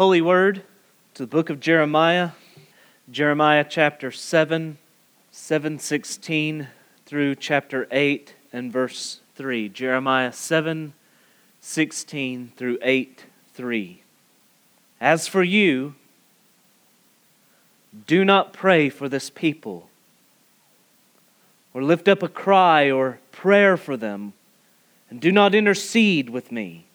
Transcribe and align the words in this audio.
Holy 0.00 0.22
Word 0.22 0.62
to 1.12 1.24
the 1.24 1.26
book 1.26 1.50
of 1.50 1.60
Jeremiah, 1.60 2.30
Jeremiah 3.10 3.66
chapter 3.68 4.10
7, 4.10 4.78
716 5.30 6.68
through 7.04 7.34
chapter 7.34 7.86
8 7.90 8.34
and 8.50 8.72
verse 8.72 9.20
3. 9.34 9.68
Jeremiah 9.68 10.32
7, 10.32 10.94
16 11.60 12.52
through 12.56 12.78
8, 12.80 13.26
3. 13.52 14.02
As 15.02 15.28
for 15.28 15.42
you, 15.42 15.94
do 18.06 18.24
not 18.24 18.54
pray 18.54 18.88
for 18.88 19.06
this 19.06 19.28
people, 19.28 19.90
or 21.74 21.82
lift 21.82 22.08
up 22.08 22.22
a 22.22 22.28
cry 22.28 22.90
or 22.90 23.18
prayer 23.32 23.76
for 23.76 23.98
them, 23.98 24.32
and 25.10 25.20
do 25.20 25.30
not 25.30 25.54
intercede 25.54 26.30
with 26.30 26.50
me 26.50 26.86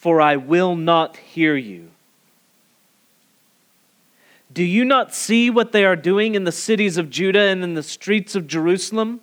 for 0.00 0.18
I 0.18 0.36
will 0.36 0.76
not 0.76 1.18
hear 1.18 1.54
you. 1.56 1.90
Do 4.50 4.64
you 4.64 4.82
not 4.82 5.14
see 5.14 5.50
what 5.50 5.72
they 5.72 5.84
are 5.84 5.94
doing 5.94 6.34
in 6.34 6.44
the 6.44 6.52
cities 6.52 6.96
of 6.96 7.10
Judah 7.10 7.42
and 7.50 7.62
in 7.62 7.74
the 7.74 7.82
streets 7.82 8.34
of 8.34 8.46
Jerusalem? 8.46 9.20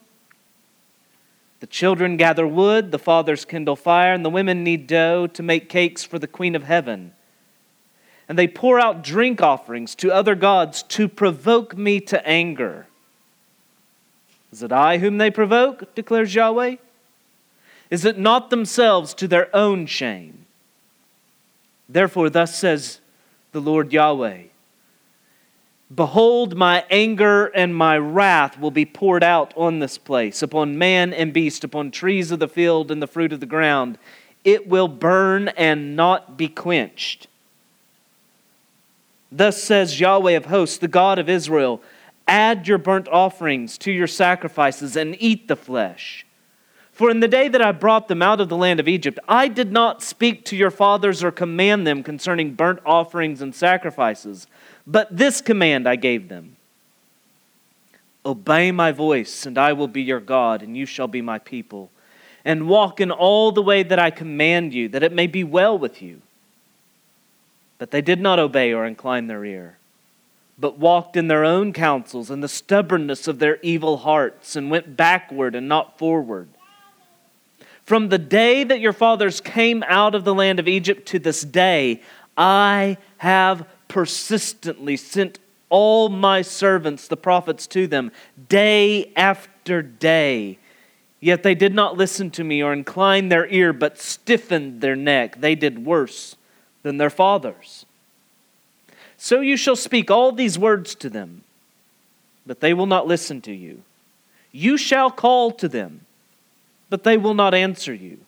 The 1.61 1.66
children 1.66 2.16
gather 2.16 2.45
wood, 2.45 2.91
the 2.91 2.99
fathers 2.99 3.43
kindle 3.43 3.75
fire, 3.75 4.13
and 4.13 4.23
the 4.23 4.29
women 4.29 4.63
knead 4.63 4.85
dough 4.85 5.25
to 5.25 5.41
make 5.41 5.67
cakes 5.67 6.03
for 6.03 6.19
the 6.19 6.27
Queen 6.27 6.53
of 6.53 6.66
Heaven. 6.66 7.11
And 8.30 8.38
they 8.38 8.47
pour 8.47 8.80
out 8.80 9.03
drink 9.03 9.41
offerings 9.41 9.95
to 9.95 10.11
other 10.11 10.35
gods 10.35 10.83
to 10.83 11.07
provoke 11.07 11.75
me 11.75 11.99
to 12.02 12.23
anger. 12.23 12.85
Is 14.52 14.61
it 14.61 14.71
I 14.71 14.99
whom 14.99 15.17
they 15.17 15.31
provoke? 15.31 15.95
declares 15.95 16.35
Yahweh. 16.35 16.75
Is 17.89 18.05
it 18.05 18.19
not 18.19 18.52
themselves 18.52 19.16
to 19.16 19.27
their 19.27 19.49
own 19.55 19.88
shame? 19.88 20.44
Therefore, 21.89 22.29
thus 22.29 22.55
says 22.55 22.99
the 23.51 23.61
Lord 23.61 23.93
Yahweh 23.93 24.43
Behold, 25.93 26.57
my 26.57 26.83
anger 26.89 27.45
and 27.45 27.73
my 27.73 27.97
wrath 27.97 28.59
will 28.59 28.71
be 28.71 28.85
poured 28.85 29.23
out 29.23 29.53
on 29.55 29.79
this 29.79 29.97
place, 29.97 30.41
upon 30.41 30.77
man 30.77 31.13
and 31.13 31.31
beast, 31.31 31.63
upon 31.63 31.91
trees 31.91 32.29
of 32.29 32.39
the 32.39 32.49
field 32.49 32.91
and 32.91 33.02
the 33.02 33.07
fruit 33.07 33.31
of 33.31 33.39
the 33.39 33.45
ground. 33.45 33.97
It 34.44 34.67
will 34.67 34.89
burn 34.89 35.47
and 35.49 35.95
not 35.95 36.38
be 36.38 36.49
quenched. 36.49 37.27
Thus 39.31 39.63
says 39.63 39.99
Yahweh 39.99 40.33
of 40.33 40.45
hosts, 40.45 40.77
the 40.77 40.88
God 40.89 41.19
of 41.19 41.29
Israel 41.29 41.81
Add 42.27 42.67
your 42.67 42.77
burnt 42.77 43.07
offerings 43.07 43.77
to 43.79 43.91
your 43.91 44.07
sacrifices 44.07 44.97
and 44.97 45.16
eat 45.19 45.47
the 45.47 45.55
flesh. 45.55 46.25
For 46.98 47.12
in 47.12 47.20
the 47.20 47.28
day 47.28 47.48
that 47.48 47.62
I 47.62 47.73
brought 47.73 48.08
them 48.08 48.23
out 48.23 48.42
of 48.42 48.50
the 48.50 48.58
land 48.58 48.80
of 48.80 48.88
Egypt, 48.88 49.20
I 49.28 49.50
did 49.50 49.72
not 49.72 50.02
speak 50.02 50.44
to 50.45 50.56
your 50.56 50.72
fathers 50.72 51.23
or 51.23 51.31
command 51.31 51.86
them 51.86 52.02
concerning 52.02 52.56
burnt 52.56 52.80
offerings 52.88 53.40
and 53.40 53.53
sacrifices, 53.53 54.48
but 54.88 55.16
this 55.16 55.40
command 55.40 55.88
I 55.88 55.95
gave 55.95 56.28
them 56.28 56.56
Obey 58.25 58.72
my 58.72 58.92
voice, 58.92 59.45
and 59.45 59.59
I 59.59 59.73
will 59.73 59.88
be 59.88 60.02
your 60.02 60.20
God, 60.20 60.64
and 60.64 60.75
you 60.75 60.88
shall 60.88 61.08
be 61.08 61.22
my 61.22 61.38
people. 61.38 61.92
And 62.44 62.68
walk 62.68 63.00
in 63.00 63.12
all 63.12 63.52
the 63.52 63.62
way 63.62 63.84
that 63.84 64.00
I 64.00 64.09
command 64.09 64.73
you, 64.73 64.90
that 64.90 65.03
it 65.03 65.14
may 65.14 65.28
be 65.28 65.44
well 65.44 65.78
with 65.78 66.02
you. 66.02 66.23
But 67.78 67.92
they 67.92 68.02
did 68.02 68.20
not 68.20 68.40
obey 68.40 68.73
or 68.73 68.88
incline 68.88 69.28
their 69.28 69.45
ear, 69.45 69.78
but 70.58 70.80
walked 70.80 71.16
in 71.16 71.28
their 71.28 71.45
own 71.45 71.73
counsels 71.73 72.31
and 72.31 72.42
the 72.42 72.48
stubbornness 72.48 73.28
of 73.28 73.38
their 73.38 73.59
evil 73.62 73.98
hearts, 73.98 74.56
and 74.56 74.72
went 74.72 74.98
backward 74.98 75.53
and 75.53 75.70
not 75.70 76.00
forward. 76.00 76.50
From 77.88 78.09
the 78.09 78.17
day 78.17 78.66
that 78.66 78.81
your 78.81 78.91
fathers 78.91 79.39
came 79.39 79.81
out 79.88 80.13
of 80.13 80.25
the 80.25 80.33
land 80.33 80.59
of 80.59 80.67
Egypt 80.67 81.07
to 81.07 81.19
this 81.19 81.41
day, 81.41 82.02
I 82.35 82.97
have 83.19 83.66
persistently 83.88 84.97
sent 84.97 85.39
all 85.69 86.09
my 86.09 86.41
servants, 86.41 87.07
the 87.07 87.16
prophets, 87.16 87.66
to 87.67 87.88
them, 87.88 88.11
day 88.49 89.13
after 89.16 89.81
day. 89.81 90.57
Yet 91.22 91.44
they 91.44 91.56
did 91.56 91.73
not 91.73 91.95
listen 91.95 92.29
to 92.31 92.44
me 92.44 92.62
or 92.62 92.73
incline 92.73 93.29
their 93.29 93.47
ear, 93.47 93.72
but 93.72 93.97
stiffened 93.97 94.81
their 94.81 94.97
neck. 94.97 95.39
They 95.39 95.56
did 95.56 95.85
worse 95.85 96.35
than 96.83 96.97
their 96.97 97.09
fathers. 97.09 97.85
So 99.16 99.39
you 99.39 99.56
shall 99.56 99.78
speak 99.78 100.12
all 100.12 100.33
these 100.33 100.59
words 100.59 100.94
to 100.95 101.09
them, 101.09 101.45
but 102.45 102.59
they 102.59 102.73
will 102.73 102.85
not 102.85 103.07
listen 103.07 103.39
to 103.44 103.53
you. 103.53 103.83
You 104.51 104.75
shall 104.75 105.09
call 105.09 105.51
to 105.51 105.69
them 105.69 106.01
but 106.90 107.03
they 107.03 107.18
will 107.18 107.34
not 107.34 107.53
answer 107.53 107.94
you. 107.94 108.20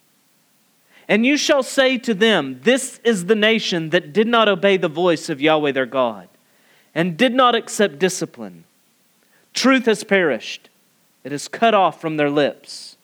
And 1.07 1.25
you 1.25 1.37
shall 1.37 1.63
say 1.63 1.97
to 1.99 2.13
them, 2.13 2.59
This 2.63 2.99
is 3.03 3.25
the 3.25 3.35
nation 3.35 3.89
that 3.89 4.13
did 4.13 4.27
not 4.27 4.47
obey 4.47 4.77
the 4.77 4.87
voice 4.87 5.29
of 5.29 5.41
Yahweh 5.41 5.71
their 5.71 5.87
God, 5.87 6.29
and 6.93 7.17
did 7.17 7.33
not 7.33 7.55
accept 7.55 7.99
discipline. 7.99 8.63
Truth 9.53 9.85
has 9.85 10.03
perished, 10.03 10.69
it 11.23 11.31
is 11.31 11.47
cut 11.47 11.73
off 11.73 11.99
from 11.99 12.17
their 12.17 12.29
lips. 12.29 12.95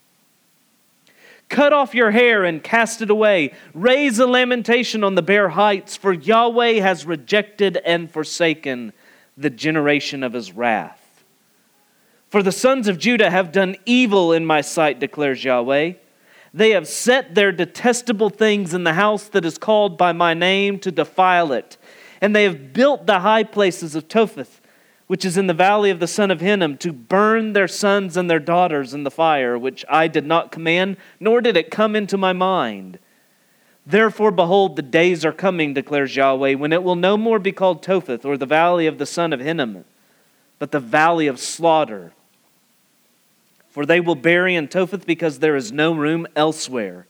Cut 1.47 1.73
off 1.73 1.93
your 1.93 2.11
hair 2.11 2.43
and 2.43 2.63
cast 2.63 3.01
it 3.01 3.09
away. 3.09 3.53
Raise 3.73 4.17
a 4.19 4.25
lamentation 4.25 5.03
on 5.03 5.15
the 5.15 5.21
bare 5.21 5.49
heights, 5.49 5.95
for 5.95 6.11
Yahweh 6.11 6.79
has 6.81 7.05
rejected 7.05 7.77
and 7.77 8.09
forsaken 8.09 8.93
the 9.37 9.49
generation 9.49 10.23
of 10.23 10.33
his 10.33 10.51
wrath. 10.51 11.04
For 12.35 12.43
the 12.43 12.51
sons 12.51 12.89
of 12.89 12.97
Judah 12.97 13.29
have 13.29 13.53
done 13.53 13.77
evil 13.85 14.33
in 14.33 14.45
my 14.45 14.59
sight, 14.59 14.99
declares 14.99 15.45
Yahweh. 15.45 15.93
They 16.53 16.71
have 16.71 16.85
set 16.85 17.33
their 17.33 17.53
detestable 17.53 18.29
things 18.29 18.73
in 18.73 18.83
the 18.83 18.95
house 18.95 19.29
that 19.29 19.45
is 19.45 19.57
called 19.57 19.97
by 19.97 20.11
my 20.11 20.33
name 20.33 20.79
to 20.79 20.91
defile 20.91 21.53
it. 21.53 21.77
And 22.19 22.35
they 22.35 22.43
have 22.43 22.73
built 22.73 23.05
the 23.05 23.21
high 23.21 23.43
places 23.43 23.95
of 23.95 24.09
Topheth, 24.09 24.59
which 25.07 25.23
is 25.23 25.37
in 25.37 25.47
the 25.47 25.53
valley 25.53 25.89
of 25.89 26.01
the 26.01 26.09
son 26.09 26.29
of 26.29 26.41
Hinnom, 26.41 26.75
to 26.79 26.91
burn 26.91 27.53
their 27.53 27.69
sons 27.69 28.17
and 28.17 28.29
their 28.29 28.41
daughters 28.41 28.93
in 28.93 29.05
the 29.05 29.09
fire, 29.11 29.57
which 29.57 29.85
I 29.87 30.09
did 30.09 30.25
not 30.25 30.51
command, 30.51 30.97
nor 31.21 31.39
did 31.39 31.55
it 31.55 31.71
come 31.71 31.95
into 31.95 32.17
my 32.17 32.33
mind. 32.33 32.99
Therefore, 33.85 34.31
behold, 34.31 34.75
the 34.75 34.81
days 34.81 35.23
are 35.23 35.31
coming, 35.31 35.73
declares 35.73 36.17
Yahweh, 36.17 36.55
when 36.55 36.73
it 36.73 36.83
will 36.83 36.97
no 36.97 37.15
more 37.15 37.39
be 37.39 37.53
called 37.53 37.81
Topheth, 37.81 38.25
or 38.25 38.35
the 38.35 38.45
valley 38.45 38.87
of 38.87 38.97
the 38.97 39.05
son 39.05 39.31
of 39.31 39.39
Hinnom, 39.39 39.85
but 40.59 40.71
the 40.71 40.81
valley 40.81 41.27
of 41.27 41.39
slaughter 41.39 42.11
for 43.75 43.85
they 43.85 43.99
will 43.99 44.15
bury 44.15 44.55
in 44.55 44.69
Topheth 44.69 45.05
because 45.05 45.39
there 45.39 45.57
is 45.57 45.69
no 45.69 45.93
room 45.93 46.25
elsewhere. 46.33 47.07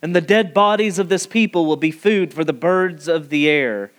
And 0.00 0.14
the 0.14 0.20
dead 0.20 0.54
bodies 0.54 1.00
of 1.00 1.08
this 1.08 1.26
people 1.26 1.66
will 1.66 1.76
be 1.76 1.90
food 1.90 2.32
for 2.32 2.44
the 2.44 2.52
birds 2.52 3.08
of 3.08 3.28
the 3.28 3.48
air 3.48 3.90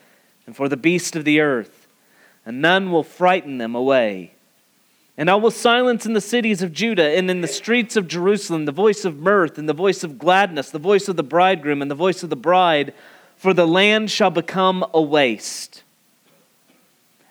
and 0.45 0.55
for 0.55 0.69
the 0.69 0.77
beasts 0.77 1.17
of 1.17 1.25
the 1.25 1.41
earth, 1.41 1.85
and 2.45 2.61
none 2.61 2.93
will 2.93 3.03
frighten 3.03 3.57
them 3.57 3.75
away. 3.75 4.31
And 5.17 5.29
I 5.29 5.35
will 5.35 5.51
silence 5.51 6.05
in 6.05 6.13
the 6.13 6.21
cities 6.21 6.61
of 6.61 6.71
Judah 6.71 7.09
and 7.09 7.29
in 7.29 7.41
the 7.41 7.45
streets 7.45 7.97
of 7.97 8.07
Jerusalem 8.07 8.63
the 8.63 8.71
voice 8.71 9.03
of 9.03 9.17
mirth 9.17 9.57
and 9.57 9.67
the 9.67 9.73
voice 9.73 10.01
of 10.01 10.17
gladness, 10.17 10.69
the 10.69 10.79
voice 10.79 11.09
of 11.09 11.17
the 11.17 11.23
bridegroom 11.23 11.81
and 11.81 11.91
the 11.91 11.95
voice 11.95 12.23
of 12.23 12.29
the 12.29 12.37
bride, 12.37 12.93
for 13.35 13.53
the 13.53 13.67
land 13.67 14.11
shall 14.11 14.31
become 14.31 14.85
a 14.93 15.01
waste 15.01 15.83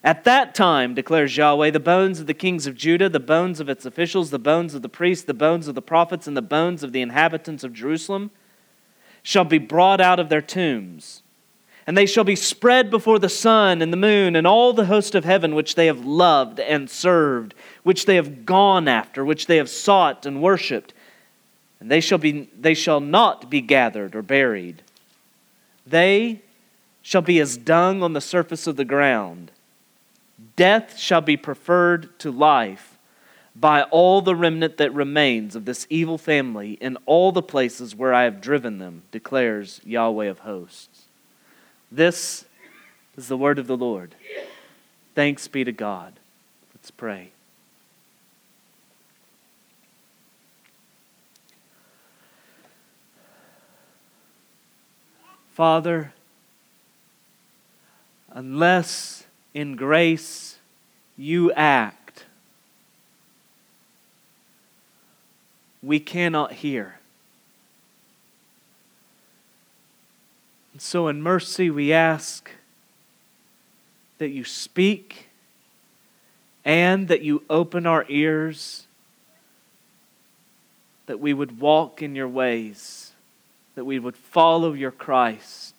at 0.06 0.22
that 0.22 0.54
time, 0.54 0.94
declares 0.94 1.36
Yahweh, 1.36 1.72
the 1.72 1.80
bones 1.80 2.20
of 2.20 2.28
the 2.28 2.32
kings 2.32 2.68
of 2.68 2.76
Judah, 2.76 3.08
the 3.08 3.18
bones 3.18 3.58
of 3.58 3.68
its 3.68 3.84
officials, 3.84 4.30
the 4.30 4.38
bones 4.38 4.72
of 4.72 4.82
the 4.82 4.88
priests, 4.88 5.24
the 5.24 5.34
bones 5.34 5.66
of 5.66 5.74
the 5.74 5.82
prophets, 5.82 6.28
and 6.28 6.36
the 6.36 6.42
bones 6.42 6.84
of 6.84 6.92
the 6.92 7.02
inhabitants 7.02 7.64
of 7.64 7.72
Jerusalem 7.72 8.30
shall 9.24 9.44
be 9.44 9.58
brought 9.58 10.00
out 10.00 10.20
of 10.20 10.28
their 10.28 10.40
tombs. 10.40 11.24
And 11.88 11.98
they 11.98 12.06
shall 12.06 12.22
be 12.22 12.36
spread 12.36 12.88
before 12.88 13.18
the 13.18 13.28
sun 13.28 13.82
and 13.82 13.92
the 13.92 13.96
moon 13.96 14.36
and 14.36 14.46
all 14.46 14.72
the 14.72 14.86
host 14.86 15.16
of 15.16 15.24
heaven, 15.24 15.56
which 15.56 15.74
they 15.74 15.86
have 15.86 16.04
loved 16.04 16.60
and 16.60 16.88
served, 16.88 17.54
which 17.82 18.06
they 18.06 18.14
have 18.14 18.46
gone 18.46 18.86
after, 18.86 19.24
which 19.24 19.48
they 19.48 19.56
have 19.56 19.68
sought 19.68 20.24
and 20.24 20.40
worshipped. 20.40 20.94
And 21.80 21.90
they 21.90 22.00
shall, 22.00 22.18
be, 22.18 22.48
they 22.56 22.74
shall 22.74 23.00
not 23.00 23.50
be 23.50 23.60
gathered 23.60 24.14
or 24.14 24.22
buried. 24.22 24.82
They 25.84 26.42
shall 27.02 27.22
be 27.22 27.40
as 27.40 27.56
dung 27.56 28.04
on 28.04 28.12
the 28.12 28.20
surface 28.20 28.68
of 28.68 28.76
the 28.76 28.84
ground 28.84 29.50
Death 30.56 30.98
shall 30.98 31.20
be 31.20 31.36
preferred 31.36 32.18
to 32.20 32.30
life 32.30 32.98
by 33.54 33.82
all 33.84 34.20
the 34.20 34.34
remnant 34.34 34.76
that 34.76 34.92
remains 34.92 35.56
of 35.56 35.64
this 35.64 35.86
evil 35.88 36.18
family 36.18 36.72
in 36.72 36.98
all 37.06 37.32
the 37.32 37.42
places 37.42 37.94
where 37.94 38.12
I 38.12 38.24
have 38.24 38.40
driven 38.40 38.78
them, 38.78 39.02
declares 39.10 39.80
Yahweh 39.84 40.26
of 40.26 40.40
hosts. 40.40 41.04
This 41.90 42.44
is 43.16 43.28
the 43.28 43.36
word 43.36 43.58
of 43.58 43.66
the 43.66 43.76
Lord. 43.76 44.14
Thanks 45.14 45.48
be 45.48 45.64
to 45.64 45.72
God. 45.72 46.12
Let's 46.74 46.90
pray. 46.90 47.30
Father, 55.54 56.12
unless 58.30 59.25
in 59.56 59.74
grace 59.74 60.58
you 61.16 61.50
act, 61.52 62.26
we 65.82 65.98
cannot 65.98 66.52
hear. 66.52 66.98
And 70.74 70.82
so, 70.82 71.08
in 71.08 71.22
mercy, 71.22 71.70
we 71.70 71.90
ask 71.90 72.50
that 74.18 74.28
you 74.28 74.44
speak 74.44 75.28
and 76.62 77.08
that 77.08 77.22
you 77.22 77.42
open 77.48 77.86
our 77.86 78.04
ears, 78.10 78.86
that 81.06 81.18
we 81.18 81.32
would 81.32 81.58
walk 81.58 82.02
in 82.02 82.14
your 82.14 82.28
ways, 82.28 83.12
that 83.74 83.86
we 83.86 83.98
would 83.98 84.18
follow 84.18 84.74
your 84.74 84.90
Christ, 84.90 85.75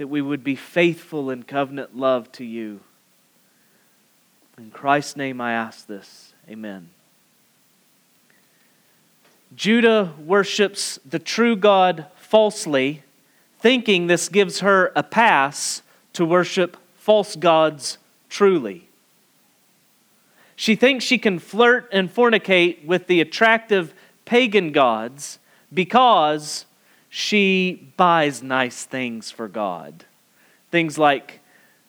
that 0.00 0.08
we 0.08 0.22
would 0.22 0.42
be 0.42 0.54
faithful 0.54 1.28
in 1.28 1.42
covenant 1.42 1.94
love 1.94 2.32
to 2.32 2.42
you. 2.42 2.80
In 4.56 4.70
Christ's 4.70 5.14
name 5.14 5.42
I 5.42 5.52
ask 5.52 5.86
this. 5.86 6.32
Amen. 6.48 6.88
Judah 9.54 10.14
worships 10.18 10.98
the 11.04 11.18
true 11.18 11.54
God 11.54 12.06
falsely, 12.16 13.02
thinking 13.58 14.06
this 14.06 14.30
gives 14.30 14.60
her 14.60 14.90
a 14.96 15.02
pass 15.02 15.82
to 16.14 16.24
worship 16.24 16.78
false 16.96 17.36
gods 17.36 17.98
truly. 18.30 18.88
She 20.56 20.76
thinks 20.76 21.04
she 21.04 21.18
can 21.18 21.38
flirt 21.38 21.90
and 21.92 22.10
fornicate 22.10 22.86
with 22.86 23.06
the 23.06 23.20
attractive 23.20 23.92
pagan 24.24 24.72
gods 24.72 25.38
because 25.70 26.64
she 27.10 27.92
buys 27.96 28.40
nice 28.40 28.84
things 28.84 29.32
for 29.32 29.48
God. 29.48 30.04
Things 30.70 30.96
like 30.96 31.40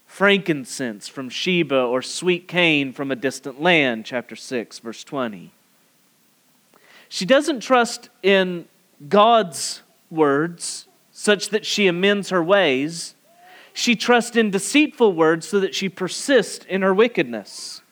frankincense 0.08 1.08
from 1.08 1.30
Sheba 1.30 1.80
or 1.80 2.02
sweet 2.02 2.48
cane 2.48 2.92
from 2.92 3.12
a 3.12 3.16
distant 3.16 3.62
land, 3.62 4.04
chapter 4.04 4.36
6, 4.36 4.80
verse 4.80 5.04
20. 5.04 5.52
She 7.08 7.26
doesn't 7.26 7.60
trust 7.60 8.10
in 8.24 8.66
God's 9.08 9.84
words 10.10 10.88
such 11.12 11.50
that 11.50 11.68
she 11.68 11.86
amends 11.86 12.30
her 12.30 12.44
ways. 12.44 13.14
She 13.74 13.96
trusts 13.96 14.36
in 14.36 14.50
deceitful 14.50 15.14
words 15.14 15.48
so 15.48 15.60
that 15.60 15.76
she 15.76 15.88
persists 15.88 16.66
in 16.66 16.82
her 16.82 16.96
wickedness. 16.96 17.84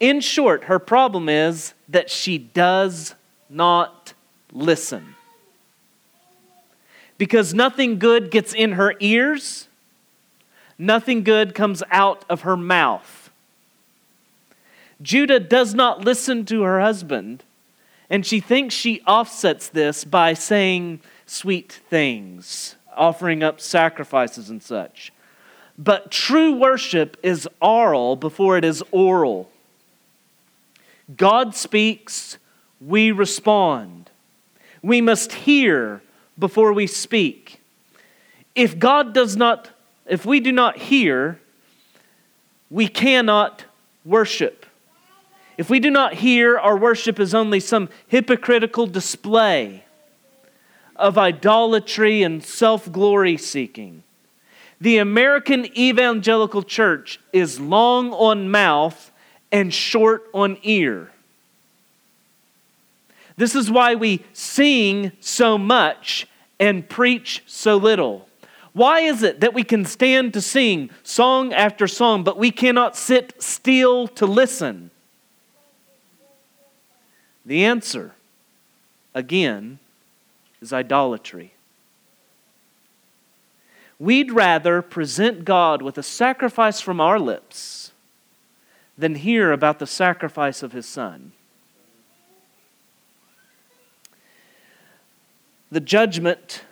In 0.00 0.20
short, 0.20 0.64
her 0.64 0.78
problem 0.78 1.28
is 1.28 1.74
that 1.88 2.08
she 2.08 2.38
does 2.38 3.14
not 3.50 4.14
listen. 4.52 5.16
Because 7.18 7.54
nothing 7.54 7.98
good 7.98 8.30
gets 8.30 8.52
in 8.52 8.72
her 8.72 8.94
ears, 9.00 9.68
nothing 10.78 11.22
good 11.22 11.54
comes 11.54 11.82
out 11.90 12.24
of 12.28 12.42
her 12.42 12.56
mouth. 12.56 13.30
Judah 15.00 15.40
does 15.40 15.74
not 15.74 16.00
listen 16.00 16.44
to 16.46 16.62
her 16.62 16.80
husband 16.80 17.42
and 18.08 18.24
she 18.24 18.40
thinks 18.40 18.74
she 18.74 19.00
offsets 19.02 19.68
this 19.68 20.04
by 20.04 20.34
saying 20.34 21.00
sweet 21.26 21.72
things, 21.90 22.76
offering 22.96 23.42
up 23.42 23.60
sacrifices 23.60 24.48
and 24.48 24.62
such. 24.62 25.12
But 25.76 26.10
true 26.10 26.52
worship 26.52 27.16
is 27.22 27.48
aural 27.60 28.16
before 28.16 28.56
it 28.56 28.64
is 28.64 28.82
oral. 28.92 29.50
God 31.16 31.54
speaks, 31.54 32.38
we 32.80 33.12
respond. 33.12 34.10
We 34.82 35.00
must 35.00 35.32
hear 35.32 36.00
before 36.38 36.72
we 36.72 36.86
speak. 36.86 37.60
If 38.54 38.78
God 38.78 39.12
does 39.12 39.36
not, 39.36 39.70
if 40.06 40.24
we 40.24 40.40
do 40.40 40.52
not 40.52 40.78
hear, 40.78 41.40
we 42.70 42.88
cannot 42.88 43.64
worship. 44.04 44.66
If 45.58 45.70
we 45.70 45.80
do 45.80 45.90
not 45.90 46.14
hear, 46.14 46.58
our 46.58 46.76
worship 46.76 47.18
is 47.18 47.34
only 47.34 47.60
some 47.60 47.88
hypocritical 48.08 48.86
display 48.86 49.84
of 50.94 51.18
idolatry 51.18 52.22
and 52.22 52.42
self 52.42 52.90
glory 52.90 53.36
seeking. 53.36 54.02
The 54.80 54.98
American 54.98 55.66
evangelical 55.78 56.62
church 56.62 57.18
is 57.32 57.58
long 57.58 58.12
on 58.12 58.50
mouth 58.50 59.10
and 59.50 59.72
short 59.72 60.24
on 60.34 60.58
ear. 60.62 61.10
This 63.36 63.54
is 63.54 63.70
why 63.70 63.94
we 63.94 64.24
sing 64.32 65.12
so 65.20 65.58
much 65.58 66.26
and 66.58 66.88
preach 66.88 67.42
so 67.46 67.76
little. 67.76 68.28
Why 68.72 69.00
is 69.00 69.22
it 69.22 69.40
that 69.40 69.54
we 69.54 69.62
can 69.62 69.84
stand 69.84 70.34
to 70.34 70.40
sing 70.40 70.90
song 71.02 71.52
after 71.52 71.86
song, 71.86 72.24
but 72.24 72.38
we 72.38 72.50
cannot 72.50 72.96
sit 72.96 73.42
still 73.42 74.08
to 74.08 74.26
listen? 74.26 74.90
The 77.44 77.64
answer, 77.64 78.12
again, 79.14 79.78
is 80.60 80.72
idolatry. 80.72 81.52
We'd 83.98 84.32
rather 84.32 84.82
present 84.82 85.44
God 85.44 85.80
with 85.80 85.96
a 85.96 86.02
sacrifice 86.02 86.80
from 86.80 87.00
our 87.00 87.18
lips 87.18 87.92
than 88.98 89.14
hear 89.14 89.52
about 89.52 89.78
the 89.78 89.86
sacrifice 89.86 90.62
of 90.62 90.72
his 90.72 90.86
son. 90.86 91.32
The 95.70 95.80
judgment 95.80 96.62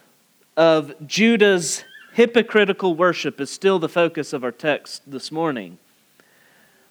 of 0.57 0.95
Judah's 1.05 1.83
hypocritical 2.13 2.95
worship 2.95 3.41
is 3.41 3.51
still 3.51 3.81
the 3.81 3.89
focus 3.89 4.33
of 4.33 4.45
our 4.45 4.53
text 4.53 5.03
this 5.05 5.33
morning. 5.33 5.79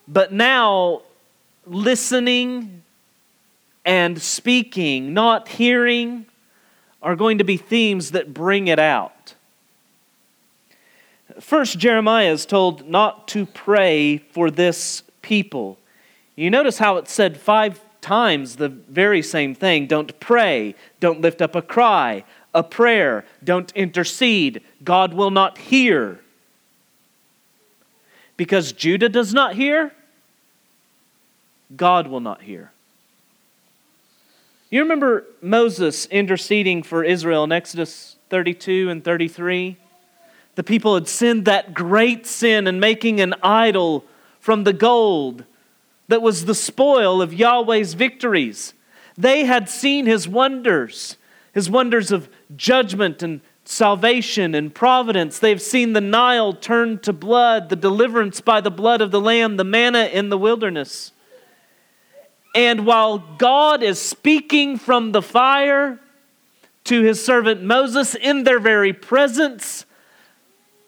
But 0.06 0.30
now, 0.30 1.00
listening 1.66 2.82
and 3.86 4.20
speaking, 4.20 5.14
not 5.14 5.48
hearing, 5.48 6.26
are 7.02 7.16
going 7.16 7.38
to 7.38 7.44
be 7.44 7.56
themes 7.56 8.10
that 8.10 8.34
bring 8.34 8.68
it 8.68 8.78
out. 8.78 9.34
First, 11.40 11.78
Jeremiah 11.78 12.32
is 12.32 12.44
told 12.44 12.86
not 12.86 13.28
to 13.28 13.46
pray 13.46 14.18
for 14.18 14.50
this 14.50 15.02
people. 15.22 15.78
You 16.36 16.50
notice 16.50 16.76
how 16.76 16.98
it 16.98 17.08
said 17.08 17.38
five 17.38 17.80
times 18.04 18.56
the 18.56 18.68
very 18.68 19.22
same 19.22 19.54
thing 19.54 19.86
don't 19.86 20.20
pray, 20.20 20.74
don't 21.00 21.22
lift 21.22 21.40
up 21.40 21.54
a 21.54 21.62
cry, 21.62 22.22
a 22.52 22.62
prayer, 22.62 23.24
don't 23.42 23.72
intercede. 23.72 24.62
God 24.84 25.14
will 25.14 25.30
not 25.30 25.56
hear. 25.56 26.20
Because 28.36 28.72
Judah 28.72 29.08
does 29.08 29.32
not 29.32 29.54
hear, 29.54 29.92
God 31.74 32.06
will 32.06 32.20
not 32.20 32.42
hear. 32.42 32.72
You 34.68 34.82
remember 34.82 35.24
Moses 35.40 36.06
interceding 36.06 36.82
for 36.82 37.02
Israel 37.04 37.44
in 37.44 37.52
Exodus 37.52 38.16
32 38.28 38.90
and 38.90 39.02
33? 39.02 39.76
The 40.56 40.62
people 40.62 40.94
had 40.94 41.08
sinned 41.08 41.46
that 41.46 41.72
great 41.72 42.26
sin 42.26 42.66
in 42.66 42.80
making 42.80 43.20
an 43.20 43.34
idol 43.42 44.04
from 44.40 44.64
the 44.64 44.72
gold 44.72 45.44
that 46.08 46.22
was 46.22 46.44
the 46.44 46.54
spoil 46.54 47.22
of 47.22 47.32
Yahweh's 47.32 47.94
victories. 47.94 48.74
They 49.16 49.44
had 49.44 49.68
seen 49.68 50.06
his 50.06 50.28
wonders, 50.28 51.16
his 51.52 51.70
wonders 51.70 52.10
of 52.12 52.28
judgment 52.56 53.22
and 53.22 53.40
salvation 53.64 54.54
and 54.54 54.74
providence. 54.74 55.38
They've 55.38 55.62
seen 55.62 55.92
the 55.92 56.00
Nile 56.00 56.52
turned 56.52 57.02
to 57.04 57.12
blood, 57.12 57.68
the 57.68 57.76
deliverance 57.76 58.40
by 58.40 58.60
the 58.60 58.70
blood 58.70 59.00
of 59.00 59.10
the 59.10 59.20
Lamb, 59.20 59.56
the 59.56 59.64
manna 59.64 60.04
in 60.04 60.28
the 60.28 60.38
wilderness. 60.38 61.12
And 62.54 62.86
while 62.86 63.18
God 63.18 63.82
is 63.82 63.98
speaking 63.98 64.78
from 64.78 65.12
the 65.12 65.22
fire 65.22 65.98
to 66.84 67.02
his 67.02 67.24
servant 67.24 67.62
Moses 67.62 68.14
in 68.14 68.44
their 68.44 68.60
very 68.60 68.92
presence, 68.92 69.86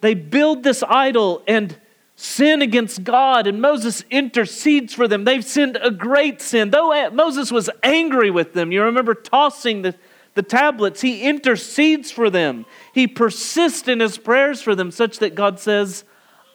they 0.01 0.15
build 0.15 0.63
this 0.63 0.85
idol 0.87 1.43
and 1.49 1.77
sin 2.17 2.63
against 2.63 3.05
God, 3.05 3.47
and 3.47 3.61
Moses 3.61 4.03
intercedes 4.11 4.95
for 4.95 5.07
them. 5.07 5.25
They've 5.25 5.45
sinned 5.45 5.79
a 5.81 5.91
great 5.91 6.41
sin. 6.41 6.71
Though 6.71 6.91
eh, 6.93 7.11
Moses 7.11 7.53
was 7.53 7.71
angry 7.83 8.31
with 8.31 8.55
them, 8.55 8.73
you 8.73 8.83
remember 8.83 9.15
tossing 9.15 9.83
the, 9.83 9.95
the 10.35 10.43
tablets, 10.43 11.03
he 11.03 11.23
intercedes 11.23 12.11
for 12.11 12.31
them. 12.31 12.65
He 12.95 13.07
persists 13.07 13.87
in 13.87 14.01
his 14.01 14.17
prayers 14.17 14.63
for 14.63 14.75
them, 14.75 14.91
such 14.91 15.19
that 15.19 15.35
God 15.35 15.61
says, 15.61 16.05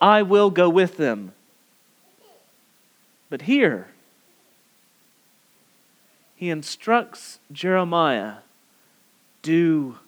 I 0.01 0.23
will 0.23 0.49
go 0.49 0.67
with 0.67 0.97
them. 0.97 1.33
But 3.29 3.43
here, 3.43 3.87
he 6.35 6.49
instructs 6.49 7.39
Jeremiah 7.51 8.37
do 9.43 9.99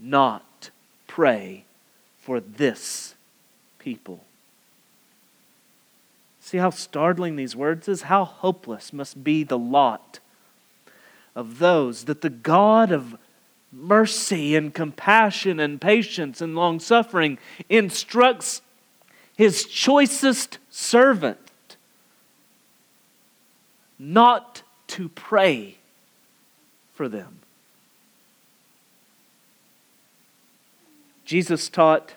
not 0.00 0.70
pray 1.06 1.64
for 2.18 2.40
this 2.40 3.14
people. 3.78 4.23
See 6.54 6.58
how 6.58 6.70
startling 6.70 7.34
these 7.34 7.56
words 7.56 7.88
is? 7.88 8.02
How 8.02 8.24
hopeless 8.24 8.92
must 8.92 9.24
be 9.24 9.42
the 9.42 9.58
lot 9.58 10.20
of 11.34 11.58
those 11.58 12.04
that 12.04 12.20
the 12.20 12.30
God 12.30 12.92
of 12.92 13.16
mercy 13.72 14.54
and 14.54 14.72
compassion 14.72 15.58
and 15.58 15.80
patience 15.80 16.40
and 16.40 16.54
long 16.54 16.78
suffering 16.78 17.38
instructs 17.68 18.62
his 19.36 19.64
choicest 19.64 20.58
servant 20.70 21.76
not 23.98 24.62
to 24.86 25.08
pray 25.08 25.78
for 26.92 27.08
them. 27.08 27.40
Jesus 31.24 31.68
taught 31.68 32.14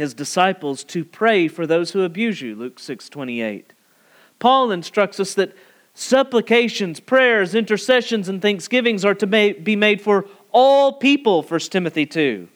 his 0.00 0.14
disciples 0.14 0.82
to 0.84 1.04
pray 1.04 1.46
for 1.46 1.66
those 1.66 1.92
who 1.92 2.02
abuse 2.02 2.40
you, 2.40 2.54
Luke 2.54 2.78
6:28. 2.80 3.72
Paul 4.38 4.72
instructs 4.72 5.20
us 5.20 5.34
that 5.34 5.54
supplications, 5.94 6.98
prayers, 6.98 7.54
intercessions, 7.54 8.28
and 8.28 8.40
thanksgivings 8.40 9.04
are 9.04 9.14
to 9.14 9.26
be 9.26 9.76
made 9.76 10.00
for 10.00 10.26
all 10.50 10.94
people, 10.94 11.42
1 11.42 11.70
Timothy 11.70 12.06
2. 12.06 12.48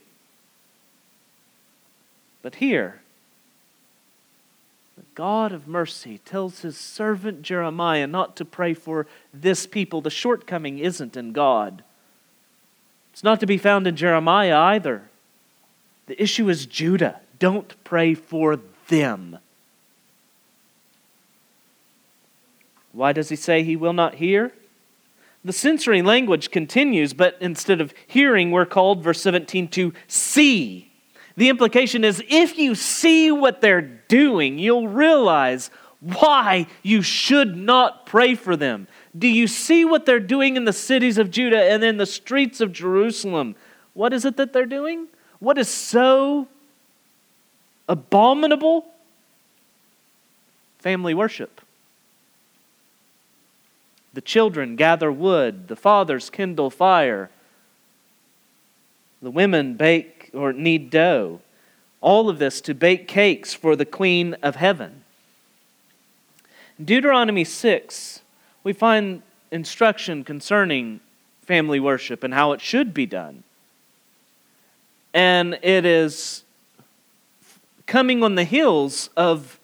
But 2.42 2.56
here, 2.56 3.00
the 4.96 5.04
God 5.14 5.52
of 5.52 5.68
mercy 5.68 6.18
tells 6.24 6.60
his 6.60 6.76
servant 6.76 7.42
Jeremiah 7.42 8.06
not 8.06 8.36
to 8.36 8.44
pray 8.44 8.74
for 8.74 9.06
this 9.32 9.66
people. 9.66 10.00
The 10.00 10.10
shortcoming 10.10 10.78
isn't 10.78 11.16
in 11.16 11.32
God, 11.32 11.84
it's 13.12 13.24
not 13.24 13.40
to 13.40 13.46
be 13.46 13.58
found 13.58 13.86
in 13.86 13.94
Jeremiah 13.94 14.56
either. 14.56 15.02
The 16.06 16.20
issue 16.20 16.48
is 16.48 16.66
Judah. 16.66 17.20
Don't 17.44 17.74
pray 17.84 18.14
for 18.14 18.58
them. 18.88 19.38
Why 22.92 23.12
does 23.12 23.28
he 23.28 23.36
say 23.36 23.62
he 23.62 23.76
will 23.76 23.92
not 23.92 24.14
hear? 24.14 24.50
The 25.44 25.52
sensory 25.52 26.00
language 26.00 26.50
continues, 26.50 27.12
but 27.12 27.36
instead 27.42 27.82
of 27.82 27.92
hearing, 28.06 28.50
we're 28.50 28.64
called, 28.64 29.04
verse 29.04 29.20
17, 29.20 29.68
to 29.72 29.92
see. 30.08 30.90
The 31.36 31.50
implication 31.50 32.02
is 32.02 32.24
if 32.30 32.56
you 32.56 32.74
see 32.74 33.30
what 33.30 33.60
they're 33.60 33.82
doing, 33.82 34.58
you'll 34.58 34.88
realize 34.88 35.70
why 36.00 36.66
you 36.82 37.02
should 37.02 37.58
not 37.58 38.06
pray 38.06 38.34
for 38.36 38.56
them. 38.56 38.88
Do 39.18 39.28
you 39.28 39.48
see 39.48 39.84
what 39.84 40.06
they're 40.06 40.18
doing 40.18 40.56
in 40.56 40.64
the 40.64 40.72
cities 40.72 41.18
of 41.18 41.30
Judah 41.30 41.62
and 41.62 41.84
in 41.84 41.98
the 41.98 42.06
streets 42.06 42.62
of 42.62 42.72
Jerusalem? 42.72 43.54
What 43.92 44.14
is 44.14 44.24
it 44.24 44.38
that 44.38 44.54
they're 44.54 44.64
doing? 44.64 45.08
What 45.40 45.58
is 45.58 45.68
so 45.68 46.48
abominable? 47.88 48.86
Family 50.78 51.14
worship. 51.14 51.60
The 54.12 54.20
children 54.20 54.76
gather 54.76 55.10
wood, 55.10 55.68
the 55.68 55.76
fathers 55.76 56.30
kindle 56.30 56.70
fire, 56.70 57.30
the 59.20 59.30
women 59.30 59.74
bake 59.74 60.30
or 60.32 60.52
knead 60.52 60.90
dough. 60.90 61.40
All 62.00 62.28
of 62.28 62.38
this 62.38 62.60
to 62.62 62.74
bake 62.74 63.08
cakes 63.08 63.54
for 63.54 63.74
the 63.74 63.86
Queen 63.86 64.34
of 64.42 64.56
Heaven. 64.56 65.02
Deuteronomy 66.82 67.44
6, 67.44 68.20
we 68.62 68.72
find 68.72 69.22
instruction 69.50 70.22
concerning 70.22 71.00
family 71.42 71.80
worship 71.80 72.22
and 72.22 72.34
how 72.34 72.52
it 72.52 72.60
should 72.60 72.92
be 72.94 73.06
done. 73.06 73.42
And 75.12 75.58
it 75.62 75.84
is 75.84 76.43
coming 77.86 78.22
on 78.22 78.34
the 78.34 78.44
heels 78.44 79.10
of 79.16 79.60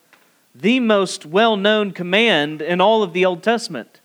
the 0.54 0.80
most 0.80 1.24
well 1.24 1.56
known 1.56 1.92
command 1.92 2.60
in 2.60 2.80
all 2.80 3.02
of 3.02 3.12
the 3.12 3.24
Old 3.24 3.42
Testament 3.42 4.00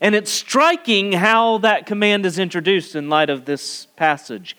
and 0.00 0.14
it's 0.14 0.30
striking 0.30 1.12
how 1.12 1.58
that 1.58 1.86
command 1.86 2.26
is 2.26 2.38
introduced 2.38 2.94
in 2.94 3.08
light 3.08 3.30
of 3.30 3.44
this 3.44 3.86
passage. 3.96 4.56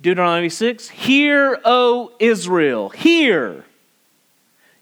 Deuteronomy 0.00 0.48
6 0.48 0.88
Hear, 0.88 1.60
O 1.64 2.12
Israel, 2.18 2.90
hear. 2.90 3.64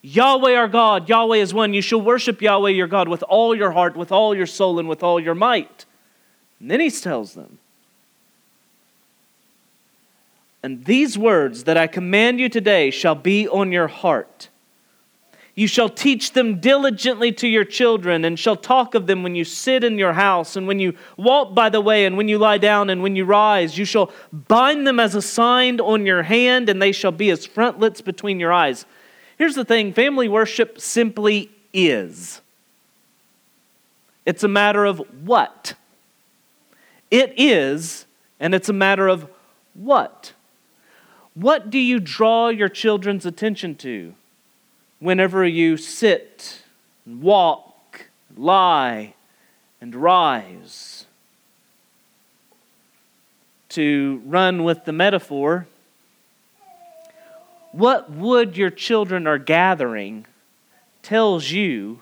Yahweh 0.00 0.54
our 0.54 0.68
God, 0.68 1.08
Yahweh 1.08 1.38
is 1.38 1.52
one. 1.52 1.74
You 1.74 1.82
shall 1.82 2.00
worship 2.00 2.40
Yahweh 2.40 2.70
your 2.70 2.86
God 2.86 3.08
with 3.08 3.22
all 3.24 3.54
your 3.54 3.72
heart, 3.72 3.96
with 3.96 4.12
all 4.12 4.34
your 4.34 4.46
soul, 4.46 4.78
and 4.78 4.88
with 4.88 5.02
all 5.02 5.18
your 5.18 5.34
might. 5.34 5.86
And 6.60 6.70
then 6.70 6.80
he 6.80 6.90
tells 6.90 7.34
them, 7.34 7.58
And 10.62 10.84
these 10.84 11.16
words 11.16 11.64
that 11.64 11.76
I 11.76 11.86
command 11.86 12.40
you 12.40 12.48
today 12.48 12.90
shall 12.90 13.14
be 13.14 13.48
on 13.48 13.70
your 13.72 13.88
heart. 13.88 14.48
You 15.54 15.66
shall 15.66 15.88
teach 15.88 16.34
them 16.34 16.60
diligently 16.60 17.32
to 17.32 17.48
your 17.48 17.64
children, 17.64 18.24
and 18.24 18.38
shall 18.38 18.54
talk 18.54 18.94
of 18.94 19.08
them 19.08 19.24
when 19.24 19.34
you 19.34 19.44
sit 19.44 19.82
in 19.82 19.98
your 19.98 20.12
house, 20.12 20.54
and 20.54 20.68
when 20.68 20.78
you 20.78 20.94
walk 21.16 21.52
by 21.52 21.68
the 21.68 21.80
way, 21.80 22.06
and 22.06 22.16
when 22.16 22.28
you 22.28 22.38
lie 22.38 22.58
down, 22.58 22.90
and 22.90 23.02
when 23.02 23.16
you 23.16 23.24
rise. 23.24 23.76
You 23.76 23.84
shall 23.84 24.12
bind 24.32 24.86
them 24.86 25.00
as 25.00 25.16
a 25.16 25.22
sign 25.22 25.80
on 25.80 26.06
your 26.06 26.22
hand, 26.22 26.68
and 26.68 26.80
they 26.80 26.92
shall 26.92 27.10
be 27.10 27.30
as 27.30 27.44
frontlets 27.44 28.00
between 28.00 28.38
your 28.38 28.52
eyes. 28.52 28.86
Here's 29.36 29.56
the 29.56 29.64
thing 29.64 29.92
family 29.92 30.28
worship 30.28 30.80
simply 30.80 31.50
is 31.72 32.40
it's 34.24 34.44
a 34.44 34.48
matter 34.48 34.84
of 34.84 34.98
what. 35.24 35.74
It 37.10 37.34
is, 37.36 38.06
and 38.38 38.54
it's 38.54 38.68
a 38.68 38.72
matter 38.72 39.08
of 39.08 39.28
what. 39.74 40.34
What 41.40 41.70
do 41.70 41.78
you 41.78 42.00
draw 42.00 42.48
your 42.48 42.68
children's 42.68 43.26
attention 43.26 43.74
to? 43.76 44.14
whenever 44.98 45.44
you 45.44 45.76
sit 45.76 46.62
and 47.06 47.22
walk, 47.22 48.08
lie, 48.36 49.14
and 49.80 49.94
rise. 49.94 51.06
To 53.70 54.22
run 54.24 54.64
with 54.64 54.84
the 54.84 54.92
metaphor, 54.92 55.66
what 57.72 58.10
wood 58.10 58.56
your 58.56 58.70
children 58.70 59.26
are 59.26 59.38
gathering 59.38 60.26
tells 61.02 61.50
you 61.50 62.00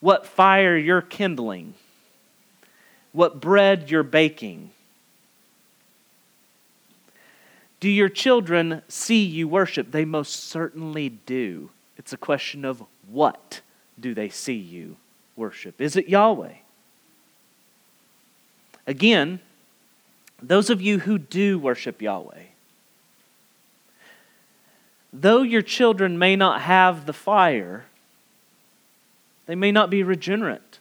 what 0.00 0.26
fire 0.26 0.76
you're 0.76 1.02
kindling, 1.02 1.74
what 3.12 3.40
bread 3.40 3.90
you're 3.90 4.02
baking. 4.02 4.70
Do 7.84 7.90
your 7.90 8.08
children 8.08 8.80
see 8.88 9.22
you 9.26 9.46
worship? 9.46 9.90
They 9.90 10.06
most 10.06 10.48
certainly 10.48 11.10
do. 11.10 11.68
It's 11.98 12.14
a 12.14 12.16
question 12.16 12.64
of 12.64 12.82
what 13.10 13.60
do 14.00 14.14
they 14.14 14.30
see 14.30 14.54
you 14.54 14.96
worship? 15.36 15.82
Is 15.82 15.94
it 15.94 16.08
Yahweh? 16.08 16.54
Again, 18.86 19.38
those 20.42 20.70
of 20.70 20.80
you 20.80 21.00
who 21.00 21.18
do 21.18 21.58
worship 21.58 22.00
Yahweh, 22.00 22.44
though 25.12 25.42
your 25.42 25.60
children 25.60 26.18
may 26.18 26.36
not 26.36 26.62
have 26.62 27.04
the 27.04 27.12
fire, 27.12 27.84
they 29.44 29.54
may 29.54 29.72
not 29.72 29.90
be 29.90 30.02
regenerate, 30.02 30.78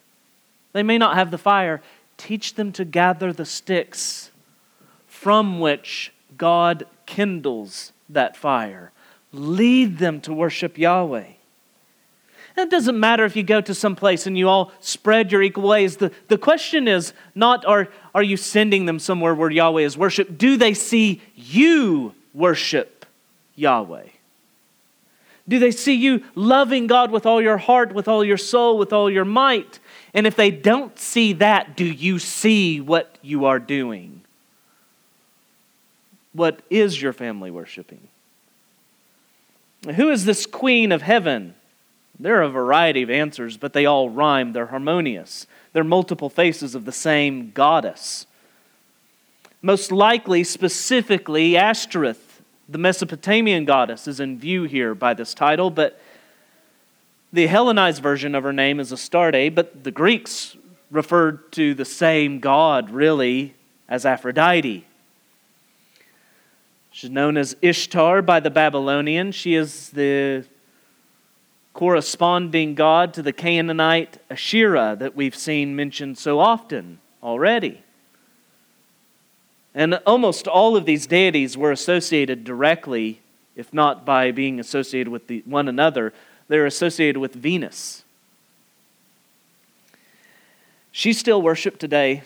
they 0.71 0.83
may 0.83 0.97
not 0.97 1.15
have 1.15 1.31
the 1.31 1.37
fire, 1.37 1.81
teach 2.15 2.53
them 2.53 2.71
to 2.71 2.85
gather 2.85 3.33
the 3.33 3.43
sticks 3.43 4.31
from 5.05 5.59
which 5.59 6.12
God 6.37 6.85
kindles 7.05 7.91
that 8.09 8.35
fire. 8.35 8.91
Lead 9.31 9.97
them 9.97 10.21
to 10.21 10.33
worship 10.33 10.77
Yahweh. 10.77 11.25
And 12.55 12.67
it 12.67 12.69
doesn't 12.69 12.99
matter 12.99 13.25
if 13.25 13.35
you 13.35 13.41
go 13.41 13.61
to 13.61 13.73
some 13.73 13.95
place 13.95 14.27
and 14.27 14.37
you 14.37 14.47
all 14.47 14.71
spread 14.79 15.31
your 15.31 15.41
equal 15.41 15.67
ways. 15.67 15.97
The, 15.97 16.11
the 16.27 16.37
question 16.37 16.87
is 16.87 17.13
not 17.33 17.65
are, 17.65 17.87
are 18.13 18.21
you 18.21 18.37
sending 18.37 18.85
them 18.85 18.99
somewhere 18.99 19.33
where 19.33 19.49
Yahweh 19.49 19.81
is 19.81 19.97
worshiped? 19.97 20.37
Do 20.37 20.55
they 20.55 20.75
see 20.75 21.21
you 21.35 22.13
worship 22.33 23.05
Yahweh? 23.55 24.07
Do 25.47 25.59
they 25.59 25.71
see 25.71 25.95
you 25.95 26.23
loving 26.35 26.87
God 26.87 27.11
with 27.11 27.25
all 27.25 27.41
your 27.41 27.57
heart, 27.57 27.93
with 27.93 28.07
all 28.07 28.23
your 28.23 28.37
soul, 28.37 28.77
with 28.77 28.93
all 28.93 29.09
your 29.09 29.25
might? 29.25 29.79
And 30.13 30.27
if 30.27 30.35
they 30.35 30.51
don't 30.51 30.97
see 30.97 31.33
that, 31.33 31.75
do 31.75 31.85
you 31.85 32.19
see 32.19 32.79
what 32.79 33.17
you 33.21 33.45
are 33.45 33.59
doing? 33.59 34.22
What 36.33 36.61
is 36.69 37.01
your 37.01 37.13
family 37.13 37.51
worshiping? 37.51 38.07
Who 39.95 40.09
is 40.09 40.25
this 40.25 40.45
queen 40.45 40.91
of 40.91 41.01
heaven? 41.01 41.55
There 42.19 42.39
are 42.39 42.43
a 42.43 42.49
variety 42.49 43.01
of 43.01 43.09
answers, 43.09 43.57
but 43.57 43.73
they 43.73 43.85
all 43.85 44.09
rhyme. 44.09 44.53
They're 44.53 44.67
harmonious. 44.67 45.47
They're 45.73 45.83
multiple 45.83 46.29
faces 46.29 46.75
of 46.75 46.85
the 46.85 46.91
same 46.91 47.51
goddess. 47.51 48.25
Most 49.61 49.91
likely, 49.91 50.43
specifically, 50.43 51.57
Ashtoreth, 51.57 52.41
the 52.67 52.77
Mesopotamian 52.77 53.65
goddess, 53.65 54.07
is 54.07 54.19
in 54.19 54.39
view 54.39 54.63
here 54.63 54.93
by 54.95 55.13
this 55.13 55.33
title, 55.33 55.69
but 55.69 55.99
the 57.31 57.47
Hellenized 57.47 58.01
version 58.01 58.35
of 58.35 58.43
her 58.43 58.53
name 58.53 58.79
is 58.79 58.91
Astarte, 58.91 59.53
but 59.55 59.83
the 59.83 59.91
Greeks 59.91 60.55
referred 60.91 61.51
to 61.53 61.73
the 61.73 61.85
same 61.85 62.39
god, 62.39 62.91
really, 62.91 63.55
as 63.89 64.05
Aphrodite. 64.05 64.85
She's 66.93 67.09
known 67.09 67.37
as 67.37 67.57
Ishtar 67.63 68.21
by 68.21 68.39
the 68.39 68.51
Babylonians. 68.51 69.33
She 69.33 69.55
is 69.55 69.89
the 69.89 70.45
corresponding 71.73 72.75
god 72.75 73.15
to 73.15 73.23
the 73.23 73.33
Canaanite 73.33 74.19
Asherah 74.29 74.95
that 74.99 75.15
we've 75.15 75.35
seen 75.35 75.75
mentioned 75.75 76.19
so 76.19 76.39
often 76.39 76.99
already. 77.23 77.81
And 79.73 79.95
almost 80.05 80.47
all 80.47 80.77
of 80.77 80.85
these 80.85 81.07
deities 81.07 81.57
were 81.57 81.71
associated 81.71 82.43
directly, 82.43 83.21
if 83.55 83.73
not 83.73 84.05
by 84.05 84.29
being 84.29 84.59
associated 84.59 85.11
with 85.11 85.25
the, 85.25 85.41
one 85.47 85.67
another, 85.67 86.13
they're 86.47 86.67
associated 86.67 87.19
with 87.19 87.33
Venus. 87.33 88.03
She's 90.91 91.17
still 91.17 91.41
worshiped 91.41 91.79
today 91.79 92.21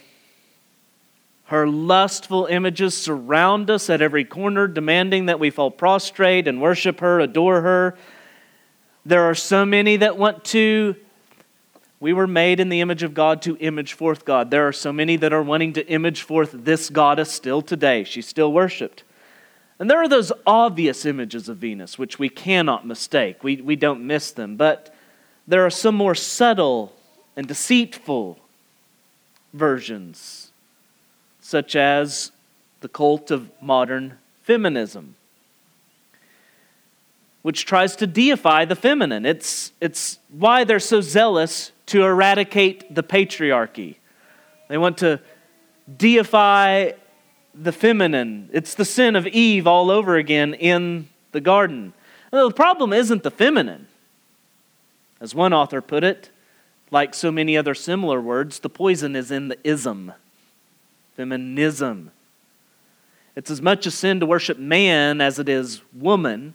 Her 1.48 1.68
lustful 1.68 2.46
images 2.46 2.96
surround 2.96 3.70
us 3.70 3.89
at 3.89 4.01
every 4.01 4.25
corner, 4.25 4.68
demanding 4.68 5.27
that 5.27 5.39
we 5.39 5.50
fall 5.50 5.72
prostrate 5.72 6.48
and 6.48 6.62
worship 6.62 7.00
her, 7.00 7.20
adore 7.20 7.62
her. 7.62 7.98
There 9.06 9.24
are 9.24 9.36
so 9.36 9.66
many 9.66 9.98
that 9.98 10.18
want 10.18 10.44
to. 10.46 10.96
We 12.00 12.13
were 12.13 12.27
made 12.27 12.60
in 12.60 12.70
the 12.70 12.82
image 12.82 13.01
of 13.01 13.13
God 13.13 13.42
to 13.44 13.58
image 13.58 13.94
forth 13.94 14.25
God. 14.25 14.51
There 14.51 14.68
are 14.68 14.74
so 14.74 14.92
many 14.92 15.16
that 15.16 15.34
are 15.34 15.42
wanting 15.42 15.74
to 15.74 15.88
image 15.88 16.22
forth 16.22 16.51
this 16.54 16.89
goddess 16.89 17.32
still 17.32 17.62
today. 17.62 18.04
She's 18.04 18.27
still 18.27 18.51
worshiped. 18.51 19.04
And 19.80 19.89
there 19.89 20.01
are 20.01 20.10
those 20.10 20.32
obvious 20.46 21.06
images 21.06 21.48
of 21.48 21.58
Venus, 21.58 21.98
which 21.98 22.20
we 22.20 22.30
cannot 22.30 22.86
mistake. 22.86 23.44
We, 23.44 23.62
we 23.62 23.75
don't 23.75 24.06
miss 24.06 24.32
them. 24.32 24.58
But 24.58 24.94
there 25.48 25.66
are 25.66 25.70
some 25.70 25.96
more 25.96 26.16
subtle 26.16 26.94
and 27.36 27.48
deceitful 27.48 28.38
versions, 29.54 30.51
such 31.48 31.77
as 31.77 32.34
the 32.82 32.89
cult 32.89 33.32
of 33.32 33.50
modern 33.62 34.18
feminism, 34.44 35.16
which 37.42 37.66
tries 37.66 37.96
to 37.96 38.06
deify 38.06 38.66
the 38.66 38.75
feminine. 38.75 39.25
It's, 39.25 39.72
it's 39.80 40.20
why 40.27 40.66
they're 40.66 40.82
so 40.82 41.00
zealous 41.00 41.72
to 41.86 42.04
eradicate 42.04 42.94
the 42.94 43.01
patriarchy. 43.01 43.96
They 44.68 44.77
want 44.77 44.98
to 44.98 45.22
deify 45.98 46.92
the 47.56 47.72
feminine. 47.72 48.50
It's 48.51 48.75
the 48.75 48.84
sin 48.84 49.16
of 49.16 49.25
Eve 49.25 49.66
all 49.68 49.89
over 49.89 50.18
again 50.18 50.54
in 50.54 51.08
the 51.32 51.39
garden. 51.39 51.94
the 52.30 52.51
problem 52.51 52.92
isn't 52.92 53.24
the 53.24 53.32
feminine. 53.32 53.88
As 55.22 55.34
one 55.34 55.54
author 55.54 55.80
put 55.82 56.04
it, 56.04 56.30
like 56.92 57.13
so 57.13 57.32
many 57.32 57.56
other 57.56 57.74
similar 57.74 58.20
words, 58.20 58.60
the 58.60 58.70
poison 58.70 59.16
is 59.16 59.32
in 59.32 59.48
the 59.48 59.58
ism, 59.63 60.12
feminism. 61.17 62.12
It's 63.36 63.51
as 63.51 63.62
much 63.62 63.86
a 63.86 63.91
sin 63.91 64.19
to 64.21 64.25
worship 64.25 64.57
man 64.57 65.19
as 65.19 65.39
it 65.39 65.50
is 65.50 65.81
woman, 65.93 66.53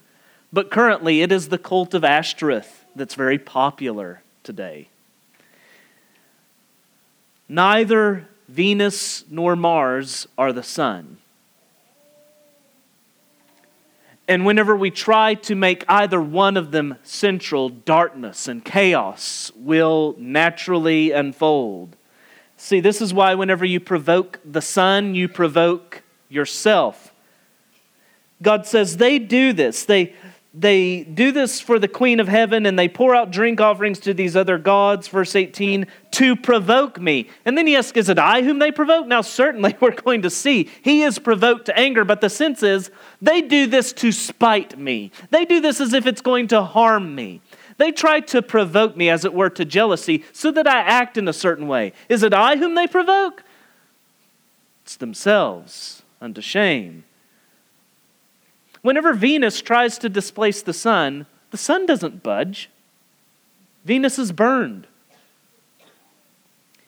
but 0.53 0.71
currently 0.71 1.21
it 1.21 1.31
is 1.31 1.49
the 1.49 1.59
cult 1.59 1.93
of 1.95 2.05
Ashtoreth 2.05 2.87
that's 2.97 3.15
very 3.15 3.39
popular 3.39 4.23
today. 4.43 4.89
Neither 7.49 8.29
Venus 8.49 9.25
nor 9.31 9.57
Mars 9.57 10.27
are 10.39 10.53
the 10.53 10.63
sun. 10.63 11.19
And 14.29 14.47
whenever 14.47 14.77
we 14.77 14.91
try 14.91 15.35
to 15.35 15.55
make 15.55 15.85
either 15.89 16.21
one 16.21 16.57
of 16.57 16.71
them 16.71 16.97
central, 17.03 17.69
darkness 17.69 18.47
and 18.47 18.65
chaos 18.65 19.51
will 19.57 20.15
naturally 20.19 21.11
unfold. 21.11 21.97
See, 22.63 22.79
this 22.79 23.03
is 23.03 23.13
why 23.13 23.35
whenever 23.35 23.65
you 23.65 23.81
provoke 23.81 24.39
the 24.45 24.63
sun, 24.63 25.17
you 25.17 25.29
provoke 25.29 26.05
yourself. 26.29 27.13
God 28.41 28.67
says 28.67 28.99
they 28.99 29.19
do 29.19 29.53
this. 29.53 29.85
They, 29.85 30.15
they 30.55 31.03
do 31.03 31.33
this 31.33 31.61
for 31.61 31.81
the 31.81 31.89
queen 31.89 32.21
of 32.21 32.29
heaven 32.29 32.65
and 32.65 32.79
they 32.79 32.87
pour 32.87 33.17
out 33.17 33.33
drink 33.33 33.61
offerings 33.61 33.99
to 34.01 34.15
these 34.15 34.37
other 34.37 34.59
gods, 34.59 35.09
verse 35.09 35.35
18, 35.35 35.89
to 36.13 36.37
provoke 36.37 37.01
me. 37.01 37.29
And 37.45 37.59
then 37.59 37.67
he 37.67 37.75
asks, 37.75 37.97
Is 37.97 38.09
it 38.09 38.21
I 38.21 38.43
whom 38.43 38.61
they 38.61 38.71
provoke? 38.71 39.09
Now, 39.09 39.23
certainly 39.23 39.75
we're 39.81 39.91
going 39.91 40.23
to 40.23 40.31
see 40.31 40.71
he 40.83 41.03
is 41.03 41.19
provoked 41.19 41.67
to 41.67 41.77
anger, 41.77 42.05
but 42.05 42.21
the 42.21 42.31
sense 42.31 42.63
is 42.63 42.93
they 43.21 43.43
do 43.43 43.67
this 43.67 43.93
to 43.95 44.13
spite 44.13 44.79
me. 44.79 45.11
They 45.31 45.47
do 45.47 45.61
this 45.61 45.81
as 45.81 45.95
if 45.95 46.07
it's 46.07 46.23
going 46.23 46.47
to 46.49 46.63
harm 46.63 47.13
me. 47.17 47.41
They 47.79 47.93
try 47.93 48.21
to 48.21 48.43
provoke 48.43 48.97
me, 48.97 49.09
as 49.09 49.25
it 49.25 49.35
were, 49.35 49.51
to 49.51 49.65
jealousy 49.65 50.25
so 50.33 50.51
that 50.53 50.67
I 50.67 50.81
act 50.81 51.17
in 51.17 51.29
a 51.29 51.33
certain 51.33 51.69
way. 51.69 51.93
Is 52.09 52.23
it 52.23 52.35
I 52.35 52.57
whom 52.57 52.75
they 52.75 52.87
provoke? 52.87 53.43
It's 54.85 54.97
themselves 54.97 56.03
unto 56.21 56.41
shame. 56.41 57.05
Whenever 58.83 59.15
Venus 59.15 59.61
tries 59.63 59.97
to 59.99 60.09
displace 60.09 60.63
the 60.63 60.73
sun, 60.73 61.27
the 61.51 61.57
sun 61.57 61.87
doesn't 61.87 62.23
budge. 62.23 62.69
Venus 63.85 64.19
is 64.19 64.33
burned. 64.33 64.87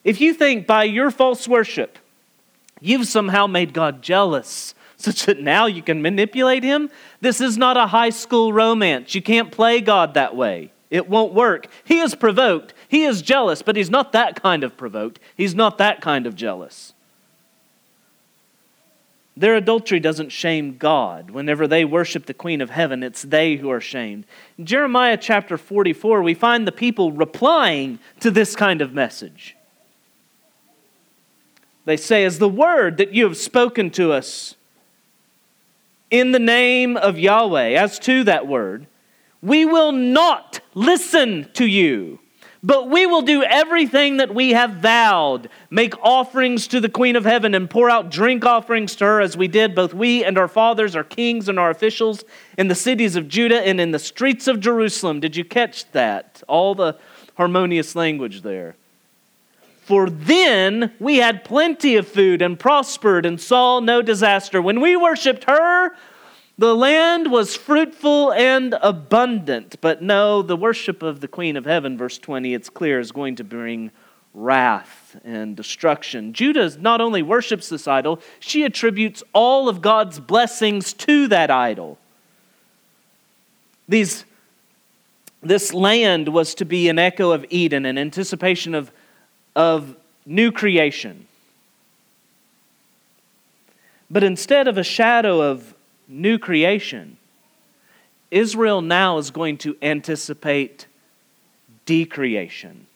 If 0.03 0.21
you 0.21 0.33
think 0.33 0.67
by 0.67 0.83
your 0.83 1.09
false 1.09 1.47
worship 1.47 1.97
you've 2.81 3.07
somehow 3.07 3.47
made 3.47 3.73
God 3.73 4.01
jealous 4.01 4.75
such 4.97 5.25
that 5.25 5.39
now 5.39 5.65
you 5.65 5.81
can 5.81 6.01
manipulate 6.01 6.63
him, 6.63 6.89
this 7.21 7.41
is 7.41 7.57
not 7.57 7.75
a 7.75 7.87
high 7.87 8.09
school 8.09 8.53
romance. 8.53 9.13
You 9.13 9.21
can't 9.21 9.51
play 9.51 9.81
God 9.81 10.13
that 10.13 10.35
way. 10.35 10.71
It 10.95 11.09
won't 11.09 11.33
work. 11.33 11.67
He 11.83 11.99
is 11.99 12.15
provoked. 12.15 12.73
He 12.87 13.03
is 13.03 13.21
jealous, 13.21 13.61
but 13.61 13.75
he's 13.75 13.89
not 13.89 14.13
that 14.13 14.41
kind 14.41 14.63
of 14.63 14.77
provoked. 14.77 15.19
He's 15.35 15.53
not 15.53 15.77
that 15.77 15.99
kind 15.99 16.25
of 16.25 16.35
jealous. 16.35 16.93
Their 19.35 19.57
adultery 19.57 19.99
doesn't 19.99 20.29
shame 20.29 20.77
God. 20.77 21.31
Whenever 21.31 21.67
they 21.67 21.83
worship 21.83 22.27
the 22.27 22.33
Queen 22.33 22.61
of 22.61 22.69
Heaven, 22.69 23.03
it's 23.03 23.23
they 23.23 23.57
who 23.57 23.69
are 23.69 23.81
shamed. 23.81 24.25
In 24.57 24.65
Jeremiah 24.65 25.17
chapter 25.17 25.57
44, 25.57 26.23
we 26.23 26.33
find 26.33 26.65
the 26.65 26.71
people 26.71 27.11
replying 27.11 27.99
to 28.21 28.31
this 28.31 28.55
kind 28.55 28.81
of 28.81 28.93
message. 28.93 29.57
They 31.83 31.97
say, 31.97 32.23
As 32.23 32.39
the 32.39 32.47
word 32.47 32.95
that 32.97 33.13
you 33.13 33.25
have 33.25 33.35
spoken 33.35 33.91
to 33.91 34.13
us 34.13 34.55
in 36.09 36.31
the 36.31 36.39
name 36.39 36.95
of 36.95 37.19
Yahweh, 37.19 37.71
as 37.71 37.99
to 37.99 38.23
that 38.23 38.47
word, 38.47 38.87
we 39.45 39.63
will 39.63 39.91
not 39.91 40.59
listen 40.73 41.49
to 41.53 41.65
you. 41.65 42.19
But 42.63 42.89
we 42.89 43.05
will 43.05 43.21
do 43.21 43.43
everything 43.43 44.17
that 44.17 44.33
we 44.33 44.53
have 44.53 44.77
vowed 44.77 45.49
make 45.69 45.93
offerings 46.01 46.67
to 46.69 46.79
the 46.79 46.89
Queen 46.89 47.15
of 47.15 47.23
Heaven 47.23 47.53
and 47.53 47.69
pour 47.69 47.91
out 47.91 48.09
drink 48.09 48.43
offerings 48.43 48.95
to 48.95 49.05
her, 49.05 49.21
as 49.21 49.37
we 49.37 49.47
did, 49.47 49.75
both 49.75 49.93
we 49.93 50.23
and 50.23 50.35
our 50.35 50.47
fathers, 50.47 50.95
our 50.95 51.03
kings 51.03 51.47
and 51.47 51.59
our 51.59 51.69
officials, 51.69 52.23
in 52.57 52.67
the 52.67 52.73
cities 52.73 53.15
of 53.15 53.27
Judah 53.27 53.61
and 53.61 53.79
in 53.79 53.91
the 53.91 53.99
streets 53.99 54.47
of 54.47 54.59
Jerusalem. 54.59 55.19
Did 55.19 55.35
you 55.35 55.45
catch 55.45 55.91
that? 55.91 56.41
All 56.47 56.73
the 56.73 56.97
harmonious 57.35 57.95
language 57.95 58.41
there. 58.41 58.75
For 59.83 60.09
then 60.09 60.91
we 60.99 61.17
had 61.17 61.45
plenty 61.45 61.97
of 61.97 62.07
food 62.07 62.41
and 62.41 62.59
prospered 62.59 63.27
and 63.27 63.39
saw 63.39 63.79
no 63.79 64.01
disaster. 64.01 64.59
When 64.59 64.81
we 64.81 64.95
worshiped 64.95 65.43
her, 65.43 65.95
the 66.57 66.75
land 66.75 67.31
was 67.31 67.55
fruitful 67.55 68.31
and 68.31 68.75
abundant, 68.81 69.75
but 69.81 70.01
no, 70.01 70.41
the 70.41 70.55
worship 70.55 71.03
of 71.03 71.19
the 71.19 71.27
Queen 71.27 71.57
of 71.57 71.65
Heaven, 71.65 71.97
verse 71.97 72.17
20, 72.17 72.53
it's 72.53 72.69
clear, 72.69 72.99
is 72.99 73.11
going 73.11 73.35
to 73.35 73.43
bring 73.43 73.91
wrath 74.33 75.19
and 75.25 75.55
destruction. 75.55 76.31
Judah 76.31 76.77
not 76.79 77.01
only 77.01 77.21
worships 77.21 77.67
this 77.67 77.87
idol, 77.87 78.21
she 78.39 78.63
attributes 78.63 79.21
all 79.33 79.67
of 79.67 79.81
God's 79.81 80.19
blessings 80.19 80.93
to 80.93 81.27
that 81.27 81.51
idol. 81.51 81.97
These, 83.89 84.23
this 85.43 85.73
land 85.73 86.29
was 86.29 86.55
to 86.55 86.65
be 86.65 86.87
an 86.87 86.97
echo 86.97 87.31
of 87.31 87.45
Eden, 87.49 87.85
an 87.85 87.97
anticipation 87.97 88.73
of, 88.73 88.91
of 89.57 89.97
new 90.25 90.53
creation. 90.53 91.27
But 94.09 94.23
instead 94.23 94.69
of 94.69 94.77
a 94.77 94.83
shadow 94.83 95.41
of 95.41 95.74
new 96.07 96.37
creation. 96.37 97.17
Israel 98.31 98.81
now 98.81 99.17
is 99.17 99.31
going 99.31 99.57
to 99.59 99.77
anticipate 99.81 100.87
decreation. 101.85 102.87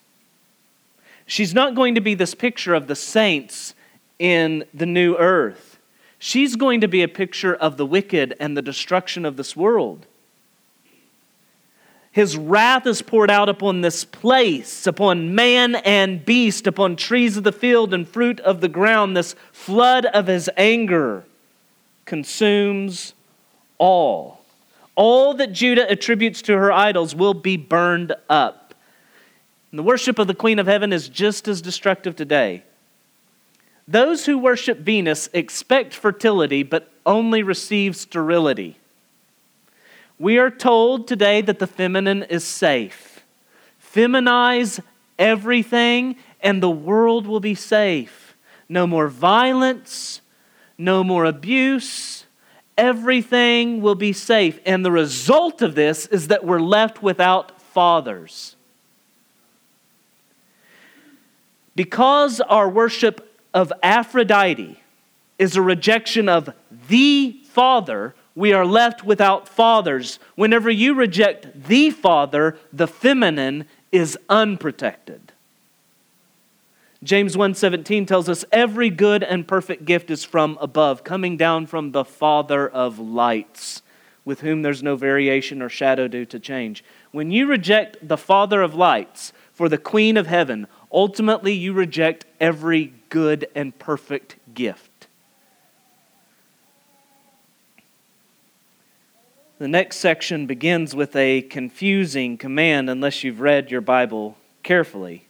She's 1.26 1.54
not 1.54 1.74
going 1.74 1.94
to 1.94 2.00
be 2.00 2.14
this 2.14 2.34
picture 2.34 2.74
of 2.74 2.88
the 2.88 2.96
saints 2.96 3.74
in 4.18 4.64
the 4.74 4.86
new 4.86 5.16
earth. 5.16 5.78
She's 6.18 6.56
going 6.56 6.80
to 6.82 6.88
be 6.88 7.02
a 7.02 7.08
picture 7.08 7.54
of 7.54 7.76
the 7.76 7.86
wicked 7.86 8.36
and 8.40 8.56
the 8.56 8.62
destruction 8.62 9.24
of 9.24 9.36
this 9.36 9.56
world. 9.56 10.06
His 12.12 12.36
wrath 12.36 12.86
is 12.86 13.02
poured 13.02 13.30
out 13.30 13.48
upon 13.48 13.80
this 13.80 14.04
place, 14.04 14.86
upon 14.86 15.34
man 15.34 15.76
and 15.76 16.24
beast, 16.24 16.66
upon 16.66 16.96
trees 16.96 17.36
of 17.36 17.44
the 17.44 17.52
field 17.52 17.94
and 17.94 18.06
fruit 18.06 18.40
of 18.40 18.60
the 18.60 18.68
ground. 18.68 19.16
This 19.16 19.36
flood 19.52 20.06
of 20.06 20.26
his 20.26 20.50
anger 20.56 21.24
consumes 22.10 23.14
all. 23.78 24.40
All 24.96 25.32
that 25.34 25.52
Judah 25.52 25.88
attributes 25.88 26.42
to 26.42 26.58
her 26.58 26.72
idols 26.72 27.14
will 27.14 27.34
be 27.34 27.56
burned 27.56 28.12
up. 28.28 28.74
And 29.70 29.78
the 29.78 29.84
worship 29.84 30.18
of 30.18 30.26
the 30.26 30.34
Queen 30.34 30.58
of 30.58 30.66
Heaven 30.66 30.92
is 30.92 31.08
just 31.08 31.46
as 31.46 31.62
destructive 31.62 32.16
today. 32.16 32.64
Those 33.86 34.26
who 34.26 34.38
worship 34.38 34.78
Venus 34.78 35.28
expect 35.32 35.94
fertility 35.94 36.64
but 36.64 36.90
only 37.06 37.44
receive 37.44 37.94
sterility. 37.94 38.76
We 40.18 40.36
are 40.36 40.50
told 40.50 41.06
today 41.06 41.42
that 41.42 41.60
the 41.60 41.68
feminine 41.68 42.24
is 42.24 42.42
safe. 42.42 43.24
Feminize 43.94 44.80
everything, 45.16 46.16
and 46.40 46.60
the 46.60 46.70
world 46.70 47.28
will 47.28 47.38
be 47.38 47.54
safe. 47.54 48.36
No 48.68 48.84
more 48.84 49.06
violence, 49.06 50.22
no 50.80 51.04
more 51.04 51.24
abuse, 51.24 52.24
everything 52.76 53.82
will 53.82 53.94
be 53.94 54.12
safe. 54.12 54.58
And 54.64 54.84
the 54.84 54.90
result 54.90 55.62
of 55.62 55.74
this 55.74 56.06
is 56.06 56.28
that 56.28 56.44
we're 56.44 56.60
left 56.60 57.02
without 57.02 57.60
fathers. 57.60 58.56
Because 61.76 62.40
our 62.40 62.68
worship 62.68 63.38
of 63.54 63.72
Aphrodite 63.82 64.80
is 65.38 65.56
a 65.56 65.62
rejection 65.62 66.28
of 66.28 66.50
the 66.88 67.36
Father, 67.44 68.14
we 68.34 68.52
are 68.52 68.64
left 68.64 69.04
without 69.04 69.48
fathers. 69.48 70.18
Whenever 70.34 70.70
you 70.70 70.94
reject 70.94 71.64
the 71.66 71.90
Father, 71.90 72.56
the 72.72 72.86
feminine 72.86 73.66
is 73.92 74.16
unprotected. 74.28 75.29
James 77.02 77.34
1:17 77.34 78.04
tells 78.06 78.28
us 78.28 78.44
every 78.52 78.90
good 78.90 79.22
and 79.22 79.48
perfect 79.48 79.86
gift 79.86 80.10
is 80.10 80.22
from 80.22 80.58
above, 80.60 81.02
coming 81.02 81.38
down 81.38 81.66
from 81.66 81.92
the 81.92 82.04
Father 82.04 82.68
of 82.68 82.98
lights, 82.98 83.80
with 84.22 84.42
whom 84.42 84.60
there's 84.60 84.82
no 84.82 84.96
variation 84.96 85.62
or 85.62 85.70
shadow 85.70 86.06
due 86.08 86.26
to 86.26 86.38
change. 86.38 86.84
When 87.10 87.30
you 87.30 87.46
reject 87.46 87.96
the 88.06 88.18
Father 88.18 88.60
of 88.60 88.74
lights 88.74 89.32
for 89.54 89.66
the 89.70 89.78
Queen 89.78 90.18
of 90.18 90.26
heaven, 90.26 90.66
ultimately 90.92 91.54
you 91.54 91.72
reject 91.72 92.26
every 92.38 92.92
good 93.08 93.48
and 93.54 93.78
perfect 93.78 94.36
gift. 94.52 95.08
The 99.58 99.68
next 99.68 99.96
section 99.96 100.46
begins 100.46 100.94
with 100.94 101.16
a 101.16 101.42
confusing 101.42 102.36
command 102.36 102.90
unless 102.90 103.24
you've 103.24 103.40
read 103.40 103.70
your 103.70 103.82
Bible 103.82 104.36
carefully. 104.62 105.24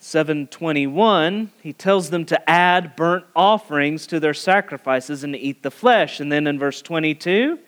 721, 0.00 1.50
he 1.60 1.72
tells 1.72 2.10
them 2.10 2.24
to 2.26 2.48
add 2.50 2.94
burnt 2.94 3.24
offerings 3.34 4.06
to 4.06 4.20
their 4.20 4.34
sacrifices 4.34 5.24
and 5.24 5.34
eat 5.34 5.62
the 5.62 5.70
flesh. 5.70 6.20
And 6.20 6.30
then 6.30 6.46
in 6.46 6.58
verse 6.58 6.80
22, 6.82 7.58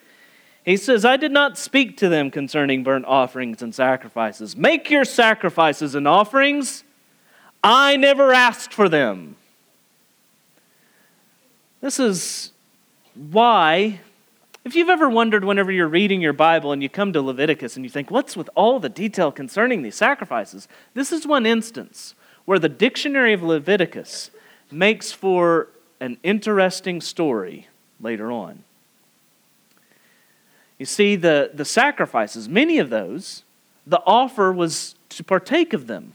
he 0.65 0.77
says, 0.77 1.05
I 1.05 1.17
did 1.17 1.33
not 1.33 1.59
speak 1.59 1.97
to 1.99 2.09
them 2.09 2.31
concerning 2.31 2.85
burnt 2.85 3.07
offerings 3.07 3.63
and 3.63 3.75
sacrifices. 3.75 4.57
Make 4.57 4.91
your 4.91 5.05
sacrifices 5.05 5.95
and 5.95 6.07
offerings. 6.07 6.85
I 7.65 7.97
never 7.97 8.33
asked 8.33 8.73
for 8.73 8.89
them. 8.89 9.37
This 11.81 11.99
is 11.99 12.53
why, 13.15 14.01
if 14.65 14.77
you've 14.77 14.91
ever 14.91 15.09
wondered 15.09 15.45
whenever 15.45 15.73
you're 15.73 15.89
reading 15.89 16.21
your 16.21 16.35
Bible 16.35 16.73
and 16.73 16.83
you 16.83 16.89
come 16.89 17.13
to 17.15 17.23
Leviticus 17.23 17.75
and 17.75 17.85
you 17.85 17.91
think, 17.91 18.11
what's 18.11 18.37
with 18.37 18.51
all 18.55 18.79
the 18.79 18.89
detail 18.89 19.33
concerning 19.33 19.83
these 19.83 19.97
sacrifices? 19.97 20.69
This 20.95 21.11
is 21.11 21.27
one 21.27 21.45
instance 21.45 22.15
where 22.51 22.59
the 22.59 22.69
dictionary 22.69 23.33
of 23.33 23.45
Leviticus 23.45 24.33
makes 24.73 25.13
for 25.13 25.69
an 26.01 26.19
interesting 26.25 27.01
story 27.01 27.69
later 28.01 28.33
on. 28.33 28.65
You 30.77 30.85
see, 30.85 31.15
the, 31.15 31.53
the 31.55 31.65
sacrifices, 31.65 32.49
many 32.49 32.79
of 32.79 32.91
those, 32.91 33.45
the 33.87 34.03
offer 34.05 34.51
was 34.53 34.97
to 35.11 35.23
partake 35.23 35.73
of 35.73 35.87
them. 35.87 36.15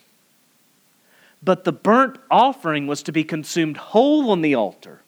But 1.42 1.64
the 1.64 1.72
burnt 1.72 2.18
offering 2.30 2.86
was 2.86 3.02
to 3.04 3.14
be 3.14 3.24
consumed 3.24 3.78
whole 3.78 4.30
on 4.30 4.42
the 4.42 4.56
altar. 4.56 5.00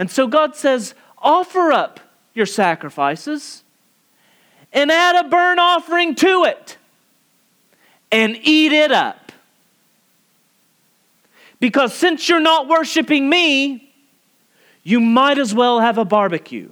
And 0.00 0.10
so 0.10 0.26
God 0.26 0.56
says, 0.56 0.96
offer 1.16 1.70
up 1.70 2.00
your 2.34 2.46
sacrifices 2.46 3.62
and 4.72 4.90
add 4.90 5.24
a 5.24 5.28
burnt 5.28 5.60
offering 5.60 6.16
to 6.16 6.42
it 6.42 6.76
and 8.10 8.36
eat 8.42 8.72
it 8.72 8.90
up. 8.90 9.25
Because 11.58 11.94
since 11.94 12.28
you're 12.28 12.40
not 12.40 12.68
worshiping 12.68 13.28
me, 13.28 13.92
you 14.82 15.00
might 15.00 15.38
as 15.38 15.54
well 15.54 15.80
have 15.80 15.98
a 15.98 16.04
barbecue. 16.04 16.70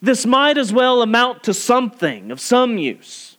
This 0.00 0.26
might 0.26 0.58
as 0.58 0.72
well 0.72 1.02
amount 1.02 1.42
to 1.44 1.54
something 1.54 2.30
of 2.30 2.40
some 2.40 2.76
use. 2.76 3.36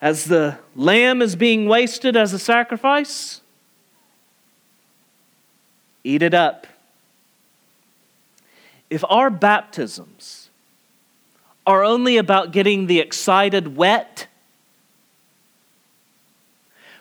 As 0.00 0.24
the 0.24 0.58
lamb 0.74 1.20
is 1.20 1.36
being 1.36 1.66
wasted 1.66 2.16
as 2.16 2.32
a 2.32 2.38
sacrifice, 2.38 3.40
eat 6.04 6.22
it 6.22 6.32
up. 6.32 6.66
If 8.88 9.04
our 9.08 9.30
baptisms 9.30 10.48
are 11.66 11.84
only 11.84 12.16
about 12.16 12.52
getting 12.52 12.86
the 12.86 13.00
excited 13.00 13.76
wet, 13.76 14.26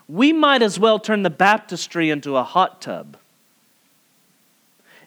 we 0.09 0.33
might 0.33 0.63
as 0.63 0.79
well 0.79 0.99
turn 0.99 1.21
the 1.21 1.29
baptistry 1.29 2.09
into 2.09 2.35
a 2.35 2.43
hot 2.43 2.81
tub. 2.81 3.15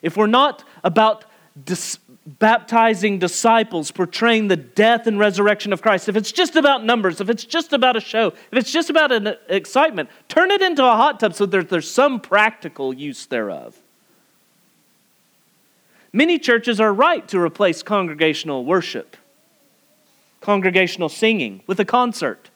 If 0.01 0.15
we're 0.15 0.27
not 0.27 0.63
about 0.83 1.25
dis- 1.65 1.99
baptizing 2.25 3.19
disciples, 3.19 3.91
portraying 3.91 4.47
the 4.47 4.55
death 4.55 5.05
and 5.05 5.19
resurrection 5.19 5.73
of 5.73 5.81
Christ, 5.81 6.07
if 6.07 6.15
it's 6.15 6.31
just 6.31 6.55
about 6.55 6.85
numbers, 6.85 7.19
if 7.19 7.29
it's 7.29 7.43
just 7.43 7.73
about 7.73 7.97
a 7.97 7.99
show, 7.99 8.27
if 8.27 8.53
it's 8.53 8.71
just 8.71 8.89
about 8.89 9.11
an 9.11 9.27
uh, 9.27 9.35
excitement, 9.49 10.09
turn 10.29 10.51
it 10.51 10.61
into 10.61 10.83
a 10.83 10.95
hot 10.95 11.19
tub 11.19 11.35
so 11.35 11.45
that 11.45 11.69
there's 11.69 11.91
some 11.91 12.21
practical 12.21 12.93
use 12.93 13.25
thereof. 13.25 13.77
Many 16.13 16.39
churches 16.39 16.79
are 16.79 16.93
right 16.93 17.27
to 17.27 17.39
replace 17.39 17.83
congregational 17.83 18.63
worship, 18.63 19.17
congregational 20.39 21.09
singing, 21.09 21.61
with 21.67 21.79
a 21.79 21.85
concert. 21.85 22.49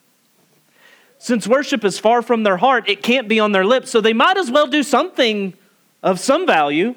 Since 1.19 1.47
worship 1.47 1.83
is 1.83 1.97
far 1.99 2.21
from 2.21 2.43
their 2.43 2.57
heart, 2.57 2.87
it 2.87 3.01
can't 3.01 3.27
be 3.27 3.39
on 3.39 3.51
their 3.51 3.65
lips, 3.65 3.89
so 3.89 4.01
they 4.01 4.13
might 4.13 4.37
as 4.37 4.51
well 4.51 4.67
do 4.67 4.83
something 4.83 5.53
of 6.03 6.19
some 6.19 6.45
value. 6.45 6.95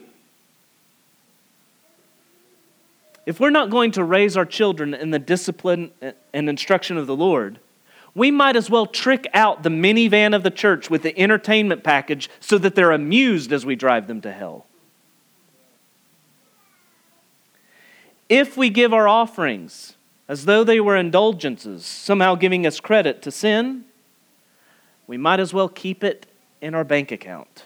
If 3.27 3.41
we're 3.41 3.51
not 3.51 3.71
going 3.71 3.93
to 3.93 4.05
raise 4.05 4.37
our 4.37 4.45
children 4.45 4.93
in 4.93 5.11
the 5.11 5.19
discipline 5.19 5.93
and 6.33 6.49
instruction 6.49 6.97
of 6.97 7.07
the 7.07 7.17
Lord, 7.17 7.61
we 8.15 8.31
might 8.31 8.57
as 8.57 8.69
well 8.69 8.87
trick 8.87 9.27
out 9.33 9.63
the 9.63 9.71
minivan 9.71 10.35
of 10.35 10.43
the 10.43 10.51
church 10.51 10.91
with 10.91 11.03
the 11.03 11.17
entertainment 11.19 11.85
package 11.85 12.29
so 12.41 12.59
that 12.59 12.75
they're 12.75 12.91
amused 12.91 13.53
as 13.53 13.65
we 13.65 13.77
drive 13.77 14.07
them 14.07 14.21
to 14.23 14.33
hell. 14.33 14.67
If 18.29 18.57
we 18.57 18.69
give 18.71 18.93
our 18.93 19.09
offerings 19.09 19.97
as 20.29 20.45
though 20.45 20.65
they 20.65 20.81
were 20.81 20.97
indulgences, 20.97 21.85
somehow 21.85 22.35
giving 22.35 22.67
us 22.67 22.81
credit 22.81 23.23
to 23.23 23.31
sin, 23.31 23.85
we 25.11 25.17
might 25.17 25.41
as 25.41 25.53
well 25.53 25.69
keep 25.69 26.05
it 26.05 26.25
in 26.61 26.73
our 26.73 26.85
bank 26.85 27.11
account 27.11 27.65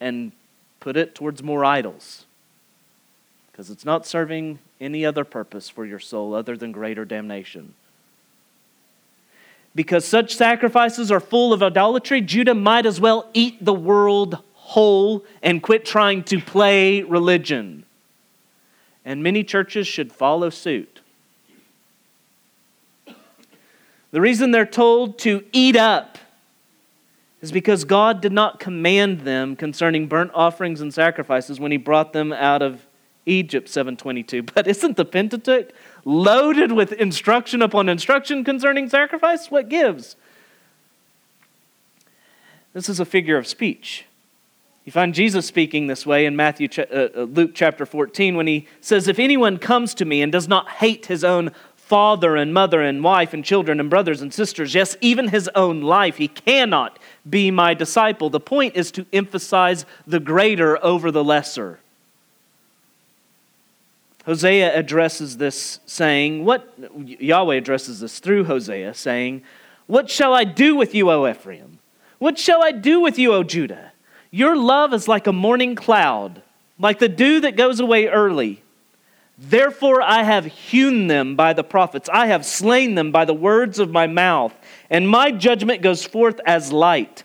and 0.00 0.32
put 0.80 0.96
it 0.96 1.14
towards 1.14 1.44
more 1.44 1.64
idols 1.64 2.24
because 3.52 3.70
it's 3.70 3.84
not 3.84 4.04
serving 4.04 4.58
any 4.80 5.06
other 5.06 5.24
purpose 5.24 5.68
for 5.68 5.86
your 5.86 6.00
soul 6.00 6.34
other 6.34 6.56
than 6.56 6.72
greater 6.72 7.04
damnation. 7.04 7.72
Because 9.76 10.04
such 10.04 10.34
sacrifices 10.34 11.12
are 11.12 11.20
full 11.20 11.52
of 11.52 11.62
idolatry, 11.62 12.20
Judah 12.20 12.56
might 12.56 12.84
as 12.84 13.00
well 13.00 13.30
eat 13.32 13.64
the 13.64 13.72
world 13.72 14.42
whole 14.54 15.24
and 15.40 15.62
quit 15.62 15.84
trying 15.84 16.24
to 16.24 16.40
play 16.40 17.02
religion. 17.02 17.84
And 19.04 19.22
many 19.22 19.44
churches 19.44 19.86
should 19.86 20.10
follow 20.10 20.50
suit. 20.50 20.95
The 24.10 24.20
reason 24.20 24.50
they're 24.50 24.64
told 24.64 25.18
to 25.20 25.44
eat 25.52 25.76
up 25.76 26.18
is 27.40 27.52
because 27.52 27.84
God 27.84 28.20
did 28.20 28.32
not 28.32 28.60
command 28.60 29.20
them 29.20 29.56
concerning 29.56 30.06
burnt 30.06 30.30
offerings 30.34 30.80
and 30.80 30.92
sacrifices 30.92 31.60
when 31.60 31.70
he 31.70 31.76
brought 31.76 32.12
them 32.12 32.32
out 32.32 32.62
of 32.62 32.86
Egypt 33.26 33.68
722. 33.68 34.42
But 34.54 34.66
isn't 34.66 34.96
the 34.96 35.04
Pentateuch 35.04 35.70
loaded 36.04 36.72
with 36.72 36.92
instruction 36.92 37.60
upon 37.60 37.88
instruction 37.88 38.44
concerning 38.44 38.88
sacrifice? 38.88 39.50
What 39.50 39.68
gives? 39.68 40.16
This 42.72 42.88
is 42.88 43.00
a 43.00 43.04
figure 43.04 43.36
of 43.36 43.46
speech. 43.46 44.04
You 44.84 44.92
find 44.92 45.14
Jesus 45.14 45.46
speaking 45.46 45.88
this 45.88 46.06
way 46.06 46.26
in 46.26 46.36
Matthew, 46.36 46.68
uh, 46.78 46.82
uh, 46.82 47.22
Luke 47.22 47.52
chapter 47.54 47.84
14 47.84 48.36
when 48.36 48.46
he 48.46 48.68
says, 48.80 49.08
If 49.08 49.18
anyone 49.18 49.58
comes 49.58 49.94
to 49.94 50.04
me 50.04 50.22
and 50.22 50.30
does 50.30 50.46
not 50.46 50.68
hate 50.68 51.06
his 51.06 51.24
own 51.24 51.50
father 51.86 52.34
and 52.34 52.52
mother 52.52 52.82
and 52.82 53.02
wife 53.04 53.32
and 53.32 53.44
children 53.44 53.78
and 53.78 53.88
brothers 53.88 54.20
and 54.20 54.34
sisters, 54.34 54.74
yes, 54.74 54.96
even 55.00 55.28
his 55.28 55.48
own 55.54 55.80
life, 55.80 56.16
he 56.16 56.26
cannot 56.26 56.98
be 57.28 57.48
my 57.52 57.74
disciple. 57.74 58.28
The 58.28 58.40
point 58.40 58.74
is 58.74 58.90
to 58.92 59.06
emphasize 59.12 59.86
the 60.04 60.18
greater 60.18 60.84
over 60.84 61.12
the 61.12 61.22
lesser. 61.22 61.78
Hosea 64.24 64.76
addresses 64.76 65.36
this 65.36 65.78
saying, 65.86 66.44
what 66.44 66.74
Yahweh 67.04 67.54
addresses 67.54 68.00
this 68.00 68.18
through 68.18 68.44
Hosea 68.44 68.92
saying, 68.94 69.42
What 69.86 70.10
shall 70.10 70.34
I 70.34 70.42
do 70.42 70.74
with 70.74 70.92
you, 70.92 71.08
O 71.08 71.28
Ephraim? 71.28 71.78
What 72.18 72.36
shall 72.36 72.64
I 72.64 72.72
do 72.72 73.00
with 73.00 73.16
you, 73.16 73.32
O 73.32 73.44
Judah? 73.44 73.92
Your 74.32 74.56
love 74.56 74.92
is 74.92 75.06
like 75.06 75.28
a 75.28 75.32
morning 75.32 75.76
cloud, 75.76 76.42
like 76.80 76.98
the 76.98 77.08
dew 77.08 77.38
that 77.42 77.56
goes 77.56 77.78
away 77.78 78.08
early. 78.08 78.64
Therefore, 79.38 80.00
I 80.00 80.22
have 80.22 80.46
hewn 80.46 81.08
them 81.08 81.36
by 81.36 81.52
the 81.52 81.64
prophets, 81.64 82.08
I 82.10 82.26
have 82.28 82.46
slain 82.46 82.94
them 82.94 83.12
by 83.12 83.24
the 83.24 83.34
words 83.34 83.78
of 83.78 83.90
my 83.90 84.06
mouth, 84.06 84.54
and 84.88 85.08
my 85.08 85.30
judgment 85.30 85.82
goes 85.82 86.04
forth 86.06 86.40
as 86.46 86.72
light. 86.72 87.24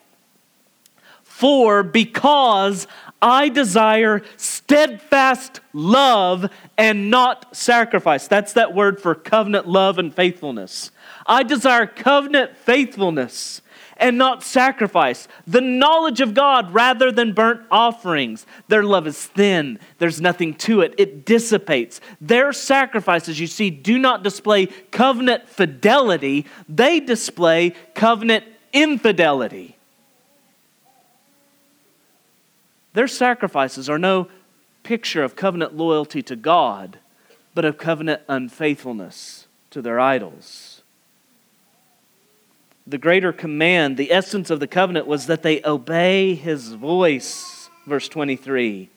For 1.24 1.84
because 1.84 2.88
I 3.22 3.50
desire 3.50 4.22
steadfast 4.36 5.62
love 5.74 6.50
and 6.78 7.10
not 7.10 7.56
sacrifice. 7.56 8.28
That's 8.28 8.54
that 8.54 8.74
word 8.74 9.02
for 9.02 9.16
covenant 9.16 9.68
love 9.68 9.98
and 9.98 10.14
faithfulness. 10.14 10.92
I 11.26 11.44
desire 11.44 11.86
covenant 11.86 12.58
faithfulness 12.58 13.62
and 14.02 14.18
not 14.18 14.44
sacrifice. 14.44 15.28
The 15.46 15.62
knowledge 15.62 16.20
of 16.20 16.34
God 16.34 16.74
rather 16.74 17.12
than 17.12 17.34
burnt 17.34 17.62
offerings. 17.70 18.46
Their 18.68 18.84
love 18.84 19.06
is 19.08 19.28
thin, 19.28 19.80
there's 20.00 20.20
nothing 20.20 20.56
to 20.56 20.82
it, 20.82 20.96
it 20.98 21.24
dissipates. 21.24 22.02
Their 22.20 22.52
sacrifices, 22.52 23.40
you 23.40 23.48
see, 23.48 23.70
do 23.70 24.00
not 24.00 24.24
display 24.24 24.66
covenant 24.66 25.48
fidelity, 25.48 26.48
they 26.68 27.00
display 27.00 27.74
covenant 27.94 28.46
infidelity. 28.74 29.78
Their 32.94 33.08
sacrifices 33.08 33.90
are 33.90 34.00
no 34.00 34.28
picture 34.84 35.24
of 35.24 35.36
covenant 35.36 35.78
loyalty 35.78 36.24
to 36.24 36.36
God, 36.36 36.98
but 37.54 37.66
of 37.66 37.78
covenant 37.78 38.24
unfaithfulness 38.28 39.48
to 39.70 39.82
their 39.82 40.00
idols. 40.00 40.71
The 42.92 42.98
greater 42.98 43.32
command, 43.32 43.96
the 43.96 44.12
essence 44.12 44.50
of 44.50 44.60
the 44.60 44.68
covenant, 44.68 45.08
was 45.08 45.28
that 45.28 45.44
they 45.44 45.64
obey 45.64 46.36
his 46.36 46.74
voice. 46.74 47.70
Verse 47.88 48.10
23. 48.10 48.90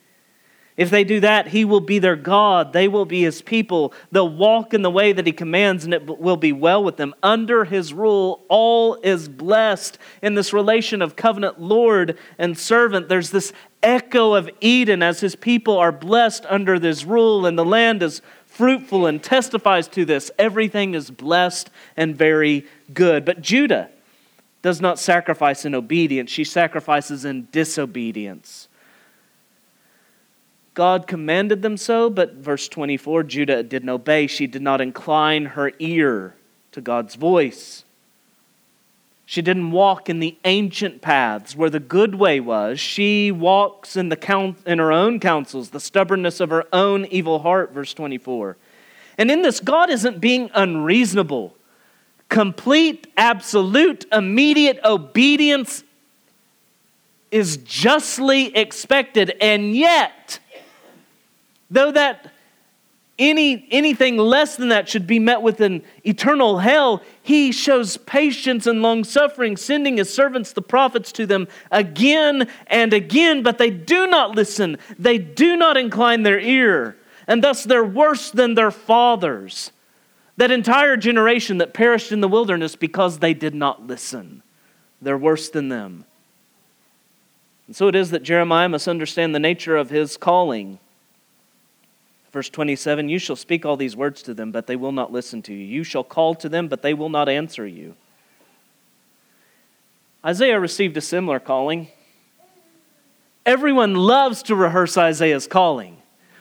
If 0.76 0.90
they 0.90 1.04
do 1.04 1.20
that, 1.20 1.46
he 1.46 1.64
will 1.64 1.78
be 1.78 2.00
their 2.00 2.16
God. 2.16 2.72
They 2.72 2.88
will 2.88 3.04
be 3.04 3.22
his 3.22 3.40
people. 3.40 3.94
They'll 4.10 4.28
walk 4.28 4.74
in 4.74 4.82
the 4.82 4.90
way 4.90 5.12
that 5.12 5.28
he 5.28 5.32
commands, 5.32 5.84
and 5.84 5.94
it 5.94 6.18
will 6.18 6.36
be 6.36 6.50
well 6.50 6.82
with 6.82 6.96
them. 6.96 7.14
Under 7.22 7.64
his 7.64 7.94
rule, 7.94 8.42
all 8.48 8.96
is 9.04 9.28
blessed. 9.28 9.96
In 10.22 10.34
this 10.34 10.52
relation 10.52 11.00
of 11.00 11.14
covenant 11.14 11.60
Lord 11.60 12.18
and 12.36 12.58
servant, 12.58 13.08
there's 13.08 13.30
this 13.30 13.52
echo 13.80 14.34
of 14.34 14.50
Eden 14.60 15.04
as 15.04 15.20
his 15.20 15.36
people 15.36 15.78
are 15.78 15.92
blessed 15.92 16.44
under 16.46 16.80
this 16.80 17.04
rule, 17.04 17.46
and 17.46 17.56
the 17.56 17.64
land 17.64 18.02
is 18.02 18.22
fruitful 18.44 19.06
and 19.06 19.22
testifies 19.22 19.86
to 19.88 20.04
this. 20.04 20.30
Everything 20.38 20.94
is 20.94 21.10
blessed 21.10 21.70
and 21.96 22.16
very 22.16 22.66
good. 22.92 23.24
But 23.24 23.40
Judah 23.40 23.90
does 24.62 24.80
not 24.80 24.98
sacrifice 24.98 25.64
in 25.64 25.74
obedience, 25.74 26.30
she 26.30 26.44
sacrifices 26.44 27.24
in 27.24 27.48
disobedience. 27.52 28.68
God 30.74 31.06
commanded 31.06 31.62
them 31.62 31.76
so, 31.76 32.10
but 32.10 32.34
verse 32.34 32.68
24 32.68 33.22
Judah 33.24 33.62
didn't 33.62 33.88
obey. 33.88 34.26
She 34.26 34.46
did 34.46 34.62
not 34.62 34.80
incline 34.80 35.46
her 35.46 35.72
ear 35.78 36.34
to 36.72 36.80
God's 36.80 37.14
voice. 37.14 37.84
She 39.26 39.40
didn't 39.40 39.70
walk 39.70 40.10
in 40.10 40.20
the 40.20 40.36
ancient 40.44 41.00
paths 41.00 41.56
where 41.56 41.70
the 41.70 41.80
good 41.80 42.16
way 42.16 42.40
was. 42.40 42.78
She 42.78 43.32
walks 43.32 43.96
in, 43.96 44.10
the 44.10 44.16
count, 44.16 44.58
in 44.66 44.78
her 44.78 44.92
own 44.92 45.18
counsels, 45.18 45.70
the 45.70 45.80
stubbornness 45.80 46.40
of 46.40 46.50
her 46.50 46.66
own 46.72 47.06
evil 47.06 47.38
heart, 47.38 47.72
verse 47.72 47.94
24. 47.94 48.56
And 49.16 49.30
in 49.30 49.42
this, 49.42 49.60
God 49.60 49.90
isn't 49.90 50.20
being 50.20 50.50
unreasonable. 50.54 51.56
Complete, 52.34 53.06
absolute, 53.16 54.06
immediate 54.12 54.80
obedience 54.84 55.84
is 57.30 57.58
justly 57.58 58.54
expected, 58.56 59.34
and 59.40 59.74
yet, 59.74 60.40
Though 61.70 61.90
that 61.90 62.30
any, 63.18 63.66
anything 63.70 64.16
less 64.16 64.56
than 64.56 64.68
that 64.68 64.88
should 64.88 65.06
be 65.06 65.18
met 65.18 65.42
with 65.42 65.60
an 65.60 65.82
eternal 66.04 66.58
hell, 66.58 67.02
he 67.22 67.50
shows 67.50 67.96
patience 67.96 68.66
and 68.66 68.82
long 68.82 69.02
suffering, 69.02 69.56
sending 69.56 69.96
his 69.96 70.12
servants, 70.12 70.52
the 70.52 70.62
prophets, 70.62 71.10
to 71.12 71.26
them 71.26 71.48
again 71.72 72.48
and 72.66 72.92
again, 72.92 73.42
but 73.42 73.58
they 73.58 73.70
do 73.70 74.06
not 74.06 74.36
listen. 74.36 74.78
They 74.98 75.18
do 75.18 75.56
not 75.56 75.76
incline 75.76 76.22
their 76.22 76.38
ear, 76.38 76.96
and 77.26 77.42
thus 77.42 77.64
they're 77.64 77.84
worse 77.84 78.30
than 78.30 78.54
their 78.54 78.70
fathers. 78.70 79.72
That 80.36 80.50
entire 80.50 80.96
generation 80.96 81.58
that 81.58 81.74
perished 81.74 82.10
in 82.10 82.20
the 82.20 82.28
wilderness 82.28 82.74
because 82.76 83.18
they 83.18 83.34
did 83.34 83.54
not 83.54 83.86
listen. 83.86 84.42
They're 85.00 85.18
worse 85.18 85.48
than 85.48 85.68
them. 85.68 86.04
And 87.66 87.76
so 87.76 87.88
it 87.88 87.94
is 87.94 88.10
that 88.10 88.22
Jeremiah 88.22 88.68
must 88.68 88.88
understand 88.88 89.34
the 89.34 89.38
nature 89.38 89.76
of 89.76 89.90
his 89.90 90.16
calling. 90.16 90.78
Verse 92.32 92.50
27 92.50 93.08
You 93.08 93.18
shall 93.18 93.36
speak 93.36 93.64
all 93.64 93.76
these 93.76 93.96
words 93.96 94.22
to 94.22 94.34
them, 94.34 94.50
but 94.50 94.66
they 94.66 94.76
will 94.76 94.92
not 94.92 95.12
listen 95.12 95.40
to 95.42 95.54
you. 95.54 95.64
You 95.64 95.84
shall 95.84 96.04
call 96.04 96.34
to 96.36 96.48
them, 96.48 96.68
but 96.68 96.82
they 96.82 96.94
will 96.94 97.08
not 97.08 97.28
answer 97.28 97.66
you. 97.66 97.94
Isaiah 100.24 100.58
received 100.58 100.96
a 100.96 101.00
similar 101.00 101.38
calling. 101.38 101.88
Everyone 103.46 103.94
loves 103.94 104.42
to 104.44 104.56
rehearse 104.56 104.96
Isaiah's 104.96 105.46
calling. 105.46 105.98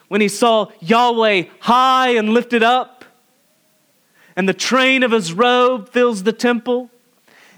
When 0.07 0.21
he 0.21 0.29
saw 0.29 0.71
Yahweh 0.79 1.45
high 1.59 2.09
and 2.09 2.29
lifted 2.29 2.63
up, 2.63 2.92
and 4.35 4.47
the 4.47 4.53
train 4.53 5.03
of 5.03 5.11
his 5.11 5.33
robe 5.33 5.89
fills 5.89 6.23
the 6.23 6.33
temple, 6.33 6.89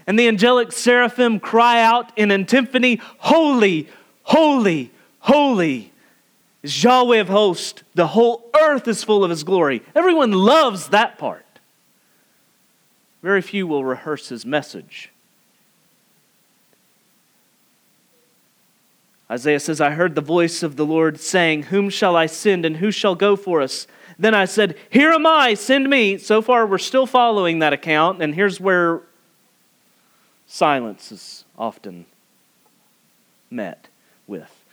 and 0.06 0.18
the 0.18 0.28
angelic 0.28 0.72
seraphim 0.72 1.40
cry 1.40 1.80
out 1.82 2.16
in 2.16 2.30
antiphony, 2.30 3.00
Holy, 3.18 3.88
holy, 4.22 4.90
holy 5.20 5.92
is 6.62 6.82
Yahweh 6.82 7.18
of 7.18 7.28
hosts. 7.28 7.82
The 7.94 8.08
whole 8.08 8.50
earth 8.60 8.88
is 8.88 9.04
full 9.04 9.24
of 9.24 9.30
his 9.30 9.44
glory. 9.44 9.82
Everyone 9.94 10.32
loves 10.32 10.88
that 10.88 11.18
part. 11.18 11.44
Very 13.22 13.42
few 13.42 13.66
will 13.66 13.84
rehearse 13.84 14.28
his 14.28 14.44
message. 14.44 15.10
Isaiah 19.30 19.60
says, 19.60 19.80
I 19.80 19.90
heard 19.90 20.14
the 20.14 20.20
voice 20.20 20.62
of 20.62 20.76
the 20.76 20.86
Lord 20.86 21.18
saying, 21.18 21.64
Whom 21.64 21.90
shall 21.90 22.14
I 22.14 22.26
send 22.26 22.64
and 22.64 22.76
who 22.76 22.90
shall 22.90 23.14
go 23.14 23.34
for 23.34 23.60
us? 23.60 23.86
Then 24.18 24.34
I 24.34 24.44
said, 24.44 24.76
Here 24.88 25.10
am 25.10 25.26
I, 25.26 25.54
send 25.54 25.90
me. 25.90 26.16
So 26.16 26.40
far, 26.40 26.66
we're 26.66 26.78
still 26.78 27.06
following 27.06 27.58
that 27.58 27.72
account, 27.72 28.22
and 28.22 28.34
here's 28.34 28.60
where 28.60 29.02
silence 30.46 31.10
is 31.10 31.44
often 31.58 32.06
met 33.50 33.88
with. 34.26 34.64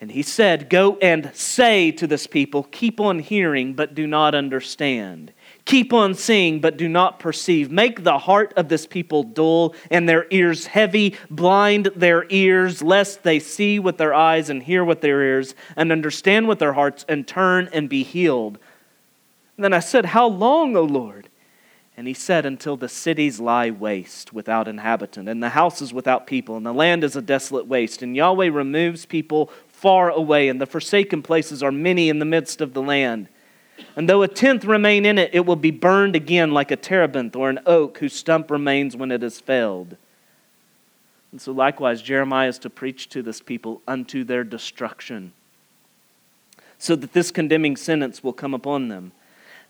And 0.00 0.12
he 0.12 0.22
said, 0.22 0.70
Go 0.70 0.96
and 0.98 1.30
say 1.34 1.90
to 1.92 2.06
this 2.06 2.26
people, 2.26 2.64
Keep 2.64 3.00
on 3.00 3.18
hearing, 3.18 3.74
but 3.74 3.94
do 3.94 4.06
not 4.06 4.34
understand. 4.34 5.32
Keep 5.66 5.92
on 5.92 6.14
seeing, 6.14 6.60
but 6.60 6.76
do 6.76 6.88
not 6.88 7.18
perceive. 7.18 7.72
Make 7.72 8.04
the 8.04 8.18
heart 8.18 8.54
of 8.56 8.68
this 8.68 8.86
people 8.86 9.24
dull 9.24 9.74
and 9.90 10.08
their 10.08 10.26
ears 10.30 10.66
heavy. 10.66 11.16
Blind 11.28 11.90
their 11.96 12.24
ears, 12.30 12.82
lest 12.82 13.24
they 13.24 13.40
see 13.40 13.80
with 13.80 13.98
their 13.98 14.14
eyes 14.14 14.48
and 14.48 14.62
hear 14.62 14.84
with 14.84 15.00
their 15.00 15.20
ears 15.22 15.56
and 15.74 15.90
understand 15.90 16.46
with 16.46 16.60
their 16.60 16.74
hearts 16.74 17.04
and 17.08 17.26
turn 17.26 17.68
and 17.72 17.88
be 17.88 18.04
healed. 18.04 18.58
And 19.56 19.64
then 19.64 19.72
I 19.72 19.80
said, 19.80 20.06
How 20.06 20.28
long, 20.28 20.76
O 20.76 20.84
Lord? 20.84 21.28
And 21.96 22.06
he 22.06 22.14
said, 22.14 22.46
Until 22.46 22.76
the 22.76 22.88
cities 22.88 23.40
lie 23.40 23.70
waste 23.70 24.32
without 24.32 24.68
inhabitant, 24.68 25.28
and 25.28 25.42
the 25.42 25.48
houses 25.48 25.92
without 25.92 26.28
people, 26.28 26.56
and 26.56 26.64
the 26.64 26.72
land 26.72 27.02
is 27.02 27.16
a 27.16 27.22
desolate 27.22 27.66
waste, 27.66 28.02
and 28.02 28.14
Yahweh 28.14 28.50
removes 28.50 29.04
people 29.04 29.50
far 29.66 30.10
away, 30.10 30.48
and 30.48 30.60
the 30.60 30.66
forsaken 30.66 31.22
places 31.22 31.60
are 31.60 31.72
many 31.72 32.08
in 32.08 32.20
the 32.20 32.24
midst 32.24 32.60
of 32.60 32.72
the 32.72 32.82
land. 32.82 33.28
And 33.94 34.08
though 34.08 34.22
a 34.22 34.28
tenth 34.28 34.64
remain 34.64 35.06
in 35.06 35.18
it, 35.18 35.30
it 35.32 35.46
will 35.46 35.56
be 35.56 35.70
burned 35.70 36.16
again 36.16 36.50
like 36.52 36.70
a 36.70 36.76
terebinth 36.76 37.34
or 37.36 37.50
an 37.50 37.60
oak 37.66 37.98
whose 37.98 38.14
stump 38.14 38.50
remains 38.50 38.96
when 38.96 39.10
it 39.10 39.22
is 39.22 39.40
felled. 39.40 39.96
And 41.32 41.40
so, 41.40 41.52
likewise, 41.52 42.02
Jeremiah 42.02 42.48
is 42.48 42.58
to 42.60 42.70
preach 42.70 43.08
to 43.10 43.22
this 43.22 43.40
people 43.40 43.82
unto 43.86 44.24
their 44.24 44.44
destruction, 44.44 45.32
so 46.78 46.96
that 46.96 47.12
this 47.12 47.30
condemning 47.30 47.76
sentence 47.76 48.22
will 48.22 48.32
come 48.32 48.54
upon 48.54 48.88
them. 48.88 49.12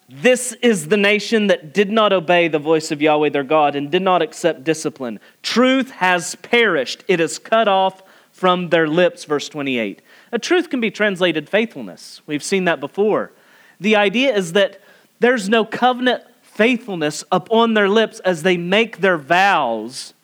This 0.09 0.53
is 0.63 0.89
the 0.89 0.97
nation 0.97 1.49
that 1.49 1.75
did 1.75 1.91
not 1.91 2.13
obey 2.13 2.47
the 2.47 2.61
voice 2.61 2.93
of 2.93 3.03
Yahweh 3.03 3.31
their 3.31 3.43
God 3.43 3.75
and 3.75 3.91
did 3.91 4.03
not 4.03 4.23
accept 4.23 4.63
discipline. 4.63 5.19
Truth 5.43 5.91
has 5.91 6.37
perished, 6.37 7.03
it 7.09 7.19
is 7.19 7.39
cut 7.39 7.67
off 7.67 8.03
from 8.31 8.69
their 8.69 8.87
lips, 8.87 9.25
verse 9.25 9.49
28. 9.49 10.03
A 10.31 10.39
truth 10.39 10.71
can 10.71 10.81
be 10.81 10.91
translated 10.91 11.49
faithfulness. 11.49 12.21
We've 12.27 12.45
seen 12.45 12.67
that 12.67 12.79
before. 12.79 13.33
The 13.81 13.97
idea 13.97 14.35
is 14.35 14.53
that 14.53 14.81
there's 15.21 15.49
no 15.49 15.65
covenant 15.65 16.25
faithfulness 16.43 17.25
upon 17.31 17.75
their 17.75 17.89
lips 17.89 18.21
as 18.21 18.43
they 18.43 18.57
make 18.57 18.99
their 18.99 19.19
vows 19.19 20.15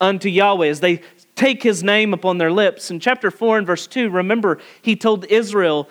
unto 0.00 0.28
Yahweh, 0.28 0.68
as 0.68 0.80
they 0.80 1.00
take 1.34 1.62
his 1.62 1.82
name 1.82 2.12
upon 2.12 2.38
their 2.38 2.52
lips. 2.52 2.90
In 2.90 3.00
chapter 3.00 3.30
4 3.30 3.58
and 3.58 3.66
verse 3.66 3.86
2, 3.86 4.10
remember, 4.10 4.58
he 4.82 4.96
told 4.96 5.24
Israel 5.26 5.88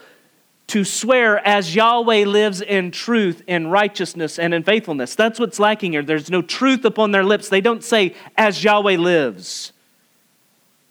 to 0.67 0.83
swear 0.83 1.45
as 1.47 1.75
Yahweh 1.75 2.25
lives 2.25 2.61
in 2.61 2.89
truth, 2.91 3.43
in 3.47 3.67
righteousness, 3.67 4.39
and 4.39 4.53
in 4.53 4.63
faithfulness. 4.63 5.15
That's 5.15 5.39
what's 5.39 5.59
lacking 5.59 5.91
here. 5.91 6.03
There's 6.03 6.31
no 6.31 6.41
truth 6.41 6.85
upon 6.85 7.11
their 7.11 7.23
lips. 7.23 7.49
They 7.49 7.61
don't 7.61 7.83
say, 7.83 8.15
as 8.35 8.63
Yahweh 8.63 8.97
lives. 8.97 9.71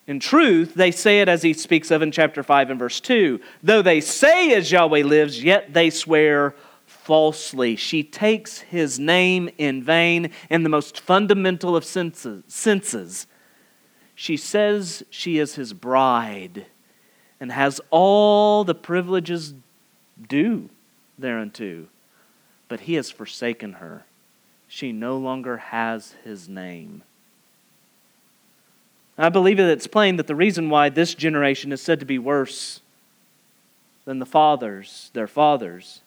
In 0.06 0.20
truth, 0.20 0.74
they 0.74 0.90
say 0.90 1.20
it 1.20 1.28
as 1.28 1.42
he 1.42 1.54
speaks 1.54 1.90
of 1.90 2.02
in 2.02 2.10
chapter 2.10 2.42
5 2.42 2.70
and 2.70 2.78
verse 2.78 3.00
2. 3.00 3.40
Though 3.62 3.80
they 3.80 4.00
say 4.00 4.52
as 4.52 4.70
Yahweh 4.70 5.02
lives, 5.02 5.42
yet 5.42 5.72
they 5.72 5.88
swear 5.88 6.54
falsely. 6.84 7.76
She 7.76 8.02
takes 8.02 8.60
his 8.60 8.98
name 8.98 9.48
in 9.56 9.82
vain 9.82 10.30
in 10.50 10.62
the 10.62 10.68
most 10.68 11.00
fundamental 11.00 11.74
of 11.74 11.84
senses. 11.84 12.44
senses. 12.48 13.26
She 14.14 14.36
says 14.36 15.02
she 15.10 15.38
is 15.38 15.54
his 15.54 15.72
bride, 15.72 16.66
and 17.40 17.50
has 17.50 17.80
all 17.90 18.62
the 18.64 18.74
privileges 18.74 19.54
due 20.28 20.68
thereunto. 21.18 21.86
But 22.68 22.80
he 22.80 22.94
has 22.94 23.10
forsaken 23.10 23.74
her. 23.74 24.04
She 24.68 24.92
no 24.92 25.16
longer 25.16 25.56
has 25.56 26.14
his 26.24 26.48
name. 26.48 27.02
I 29.16 29.28
believe 29.28 29.58
that 29.58 29.70
it's 29.70 29.86
plain 29.86 30.16
that 30.16 30.26
the 30.26 30.34
reason 30.34 30.70
why 30.70 30.88
this 30.88 31.14
generation 31.14 31.70
is 31.72 31.80
said 31.80 32.00
to 32.00 32.06
be 32.06 32.18
worse 32.18 32.80
than 34.04 34.18
the 34.18 34.26
fathers, 34.26 35.10
their 35.14 35.28
fathers, 35.28 36.00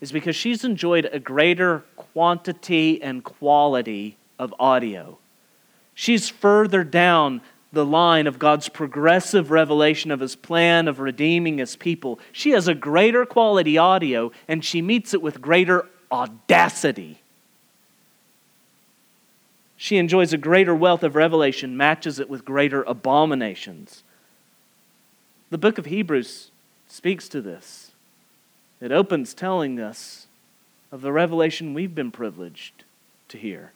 is 0.00 0.12
because 0.12 0.36
she's 0.36 0.64
enjoyed 0.64 1.08
a 1.10 1.18
greater 1.18 1.84
quantity 1.96 3.02
and 3.02 3.24
quality 3.24 4.16
of 4.38 4.54
audio. 4.58 5.18
She's 5.94 6.28
further 6.28 6.84
down 6.84 7.40
the 7.72 7.84
line 7.84 8.26
of 8.26 8.38
God's 8.38 8.68
progressive 8.68 9.50
revelation 9.50 10.10
of 10.10 10.20
his 10.20 10.36
plan 10.36 10.88
of 10.88 11.00
redeeming 11.00 11.58
his 11.58 11.76
people. 11.76 12.20
She 12.32 12.50
has 12.50 12.68
a 12.68 12.74
greater 12.74 13.26
quality 13.26 13.76
audio 13.76 14.30
and 14.46 14.64
she 14.64 14.82
meets 14.82 15.14
it 15.14 15.22
with 15.22 15.40
greater 15.40 15.86
audacity. 16.12 17.20
She 19.76 19.98
enjoys 19.98 20.32
a 20.32 20.38
greater 20.38 20.74
wealth 20.74 21.02
of 21.02 21.14
revelation, 21.14 21.76
matches 21.76 22.18
it 22.18 22.30
with 22.30 22.44
greater 22.44 22.82
abominations. 22.84 24.02
The 25.50 25.58
book 25.58 25.78
of 25.78 25.86
Hebrews 25.86 26.50
speaks 26.88 27.28
to 27.28 27.40
this. 27.40 27.92
It 28.80 28.92
opens 28.92 29.34
telling 29.34 29.78
us 29.78 30.26
of 30.90 31.02
the 31.02 31.12
revelation 31.12 31.74
we've 31.74 31.94
been 31.94 32.10
privileged 32.10 32.84
to 33.28 33.38
hear. 33.38 33.72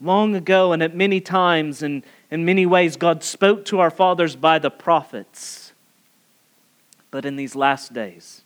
Long 0.00 0.34
ago, 0.34 0.72
and 0.72 0.82
at 0.82 0.96
many 0.96 1.20
times, 1.20 1.82
and 1.82 2.02
in 2.30 2.44
many 2.44 2.66
ways, 2.66 2.96
God 2.96 3.22
spoke 3.22 3.64
to 3.66 3.80
our 3.80 3.90
fathers 3.90 4.34
by 4.34 4.58
the 4.58 4.70
prophets. 4.70 5.72
But 7.10 7.24
in 7.24 7.36
these 7.36 7.54
last 7.54 7.92
days, 7.92 8.42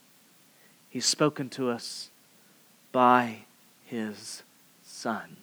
He's 0.89 1.05
spoken 1.05 1.49
to 1.51 1.69
us 1.69 2.09
by 2.91 3.39
His 3.85 4.43
Son. 4.83 5.37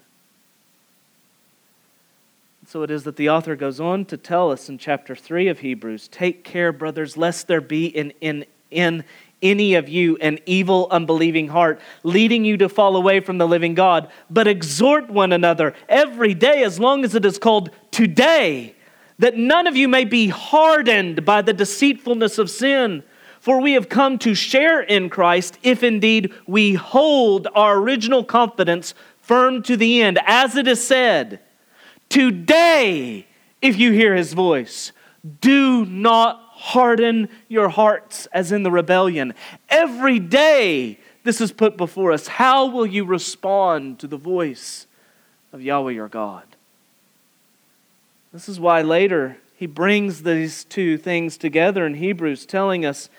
So 2.74 2.82
it 2.82 2.90
is 2.90 3.04
that 3.04 3.14
the 3.14 3.30
author 3.30 3.54
goes 3.54 3.78
on 3.78 4.04
to 4.06 4.16
tell 4.16 4.50
us 4.50 4.68
in 4.68 4.78
chapter 4.78 5.14
3 5.14 5.46
of 5.46 5.60
Hebrews 5.60 6.08
Take 6.08 6.42
care, 6.42 6.72
brothers, 6.72 7.16
lest 7.16 7.46
there 7.46 7.60
be 7.60 7.86
in, 7.86 8.10
in, 8.20 8.44
in 8.72 9.04
any 9.40 9.74
of 9.74 9.88
you 9.88 10.16
an 10.16 10.40
evil, 10.44 10.88
unbelieving 10.90 11.46
heart, 11.46 11.80
leading 12.02 12.44
you 12.44 12.56
to 12.56 12.68
fall 12.68 12.96
away 12.96 13.20
from 13.20 13.38
the 13.38 13.46
living 13.46 13.74
God. 13.74 14.10
But 14.28 14.48
exhort 14.48 15.08
one 15.08 15.32
another 15.32 15.72
every 15.88 16.34
day, 16.34 16.64
as 16.64 16.80
long 16.80 17.04
as 17.04 17.14
it 17.14 17.24
is 17.24 17.38
called 17.38 17.70
today, 17.92 18.74
that 19.20 19.36
none 19.36 19.68
of 19.68 19.76
you 19.76 19.86
may 19.86 20.04
be 20.04 20.26
hardened 20.26 21.24
by 21.24 21.42
the 21.42 21.52
deceitfulness 21.52 22.38
of 22.38 22.50
sin. 22.50 23.04
For 23.38 23.60
we 23.60 23.74
have 23.74 23.88
come 23.88 24.18
to 24.18 24.34
share 24.34 24.80
in 24.80 25.10
Christ 25.10 25.60
if 25.62 25.84
indeed 25.84 26.32
we 26.44 26.74
hold 26.74 27.46
our 27.54 27.78
original 27.78 28.24
confidence 28.24 28.94
firm 29.20 29.62
to 29.62 29.76
the 29.76 30.02
end. 30.02 30.18
As 30.26 30.56
it 30.56 30.66
is 30.66 30.84
said, 30.84 31.38
Today, 32.14 33.26
if 33.60 33.76
you 33.76 33.90
hear 33.90 34.14
his 34.14 34.34
voice, 34.34 34.92
do 35.40 35.84
not 35.84 36.40
harden 36.52 37.28
your 37.48 37.68
hearts 37.68 38.26
as 38.26 38.52
in 38.52 38.62
the 38.62 38.70
rebellion. 38.70 39.34
Every 39.68 40.20
day, 40.20 41.00
this 41.24 41.40
is 41.40 41.50
put 41.50 41.76
before 41.76 42.12
us. 42.12 42.28
How 42.28 42.66
will 42.66 42.86
you 42.86 43.04
respond 43.04 43.98
to 43.98 44.06
the 44.06 44.16
voice 44.16 44.86
of 45.52 45.60
Yahweh 45.60 45.90
your 45.90 46.06
God? 46.06 46.44
This 48.32 48.48
is 48.48 48.60
why 48.60 48.80
later 48.82 49.38
he 49.56 49.66
brings 49.66 50.22
these 50.22 50.62
two 50.62 50.96
things 50.96 51.36
together 51.36 51.84
in 51.84 51.94
Hebrews, 51.94 52.46
telling 52.46 52.86
us 52.86 53.10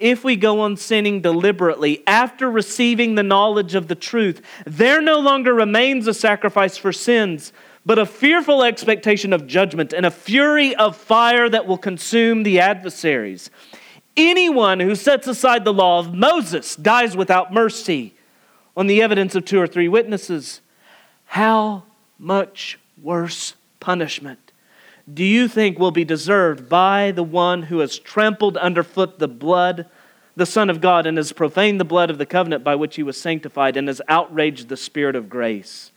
if 0.00 0.24
we 0.24 0.34
go 0.34 0.58
on 0.58 0.76
sinning 0.76 1.20
deliberately 1.20 2.02
after 2.04 2.50
receiving 2.50 3.14
the 3.14 3.22
knowledge 3.22 3.76
of 3.76 3.86
the 3.86 3.94
truth, 3.94 4.42
there 4.66 5.00
no 5.00 5.20
longer 5.20 5.54
remains 5.54 6.08
a 6.08 6.14
sacrifice 6.14 6.76
for 6.76 6.92
sins 6.92 7.52
but 7.84 7.98
a 7.98 8.06
fearful 8.06 8.62
expectation 8.62 9.32
of 9.32 9.46
judgment 9.46 9.92
and 9.92 10.04
a 10.04 10.10
fury 10.10 10.74
of 10.76 10.96
fire 10.96 11.48
that 11.48 11.66
will 11.66 11.78
consume 11.78 12.42
the 12.42 12.60
adversaries. 12.60 13.50
Anyone 14.16 14.80
who 14.80 14.94
sets 14.94 15.26
aside 15.26 15.64
the 15.64 15.72
law 15.72 15.98
of 15.98 16.12
Moses 16.12 16.76
dies 16.76 17.16
without 17.16 17.52
mercy 17.52 18.14
on 18.76 18.86
the 18.86 19.02
evidence 19.02 19.34
of 19.34 19.44
two 19.44 19.60
or 19.60 19.66
three 19.66 19.88
witnesses. 19.88 20.60
How 21.26 21.84
much 22.18 22.78
worse 23.00 23.54
punishment 23.78 24.52
do 25.12 25.24
you 25.24 25.48
think 25.48 25.78
will 25.78 25.90
be 25.90 26.04
deserved 26.04 26.68
by 26.68 27.10
the 27.10 27.22
one 27.22 27.64
who 27.64 27.78
has 27.78 27.98
trampled 27.98 28.56
underfoot 28.58 29.18
the 29.18 29.28
blood, 29.28 29.86
the 30.36 30.46
Son 30.46 30.70
of 30.70 30.80
God, 30.80 31.06
and 31.06 31.16
has 31.16 31.32
profaned 31.32 31.80
the 31.80 31.84
blood 31.84 32.10
of 32.10 32.18
the 32.18 32.26
covenant 32.26 32.62
by 32.62 32.74
which 32.74 32.96
he 32.96 33.02
was 33.02 33.20
sanctified 33.20 33.76
and 33.76 33.88
has 33.88 34.02
outraged 34.06 34.68
the 34.68 34.76
Spirit 34.76 35.16
of 35.16 35.28
grace? 35.28 35.90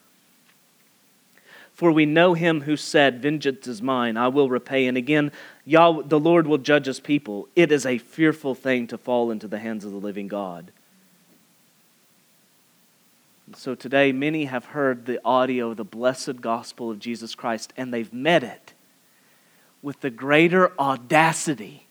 For 1.83 1.91
we 1.91 2.05
know 2.05 2.33
him 2.33 2.61
who 2.61 2.77
said, 2.77 3.21
Vengeance 3.21 3.67
is 3.67 3.81
mine, 3.81 4.15
I 4.15 4.29
will 4.29 4.47
repay. 4.47 4.87
And 4.87 4.95
again, 4.95 5.33
Yahweh, 5.65 6.03
the 6.05 6.17
Lord 6.17 6.47
will 6.47 6.57
judge 6.57 6.85
his 6.85 7.01
people. 7.01 7.49
It 7.57 7.73
is 7.73 7.85
a 7.85 7.97
fearful 7.97 8.55
thing 8.55 8.87
to 8.87 8.97
fall 8.97 9.31
into 9.31 9.49
the 9.49 9.59
hands 9.59 9.83
of 9.83 9.91
the 9.91 9.97
living 9.97 10.29
God. 10.29 10.71
So 13.57 13.75
today, 13.75 14.13
many 14.13 14.45
have 14.45 14.63
heard 14.63 15.05
the 15.05 15.19
audio 15.25 15.71
of 15.71 15.75
the 15.75 15.83
blessed 15.83 16.39
gospel 16.39 16.89
of 16.89 16.99
Jesus 16.99 17.35
Christ, 17.35 17.73
and 17.75 17.93
they've 17.93 18.13
met 18.13 18.45
it 18.45 18.73
with 19.81 19.99
the 19.99 20.09
greater 20.09 20.71
audacity 20.79 21.87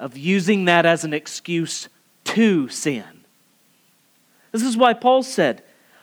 of 0.00 0.16
using 0.16 0.64
that 0.64 0.84
as 0.84 1.04
an 1.04 1.14
excuse 1.14 1.88
to 2.24 2.66
sin. 2.66 3.22
This 4.50 4.64
is 4.64 4.76
why 4.76 4.94
Paul 4.94 5.22
said, 5.22 5.62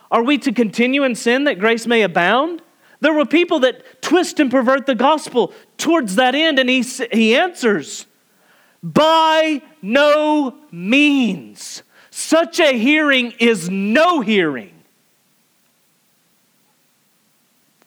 Are 0.09 0.23
we 0.23 0.37
to 0.37 0.53
continue 0.53 1.03
in 1.03 1.15
sin 1.15 1.43
that 1.43 1.59
grace 1.59 1.85
may 1.85 2.01
abound? 2.01 2.61
There 3.05 3.13
were 3.13 3.27
people 3.27 3.59
that 3.59 4.01
twist 4.01 4.39
and 4.39 4.49
pervert 4.49 4.87
the 4.87 4.95
gospel 4.95 5.53
towards 5.77 6.15
that 6.15 6.33
end, 6.33 6.57
and 6.57 6.67
he, 6.67 6.81
he 6.81 7.35
answers, 7.35 8.07
By 8.81 9.61
no 9.79 10.55
means. 10.71 11.83
Such 12.09 12.59
a 12.59 12.75
hearing 12.75 13.33
is 13.37 13.69
no 13.69 14.21
hearing. 14.21 14.73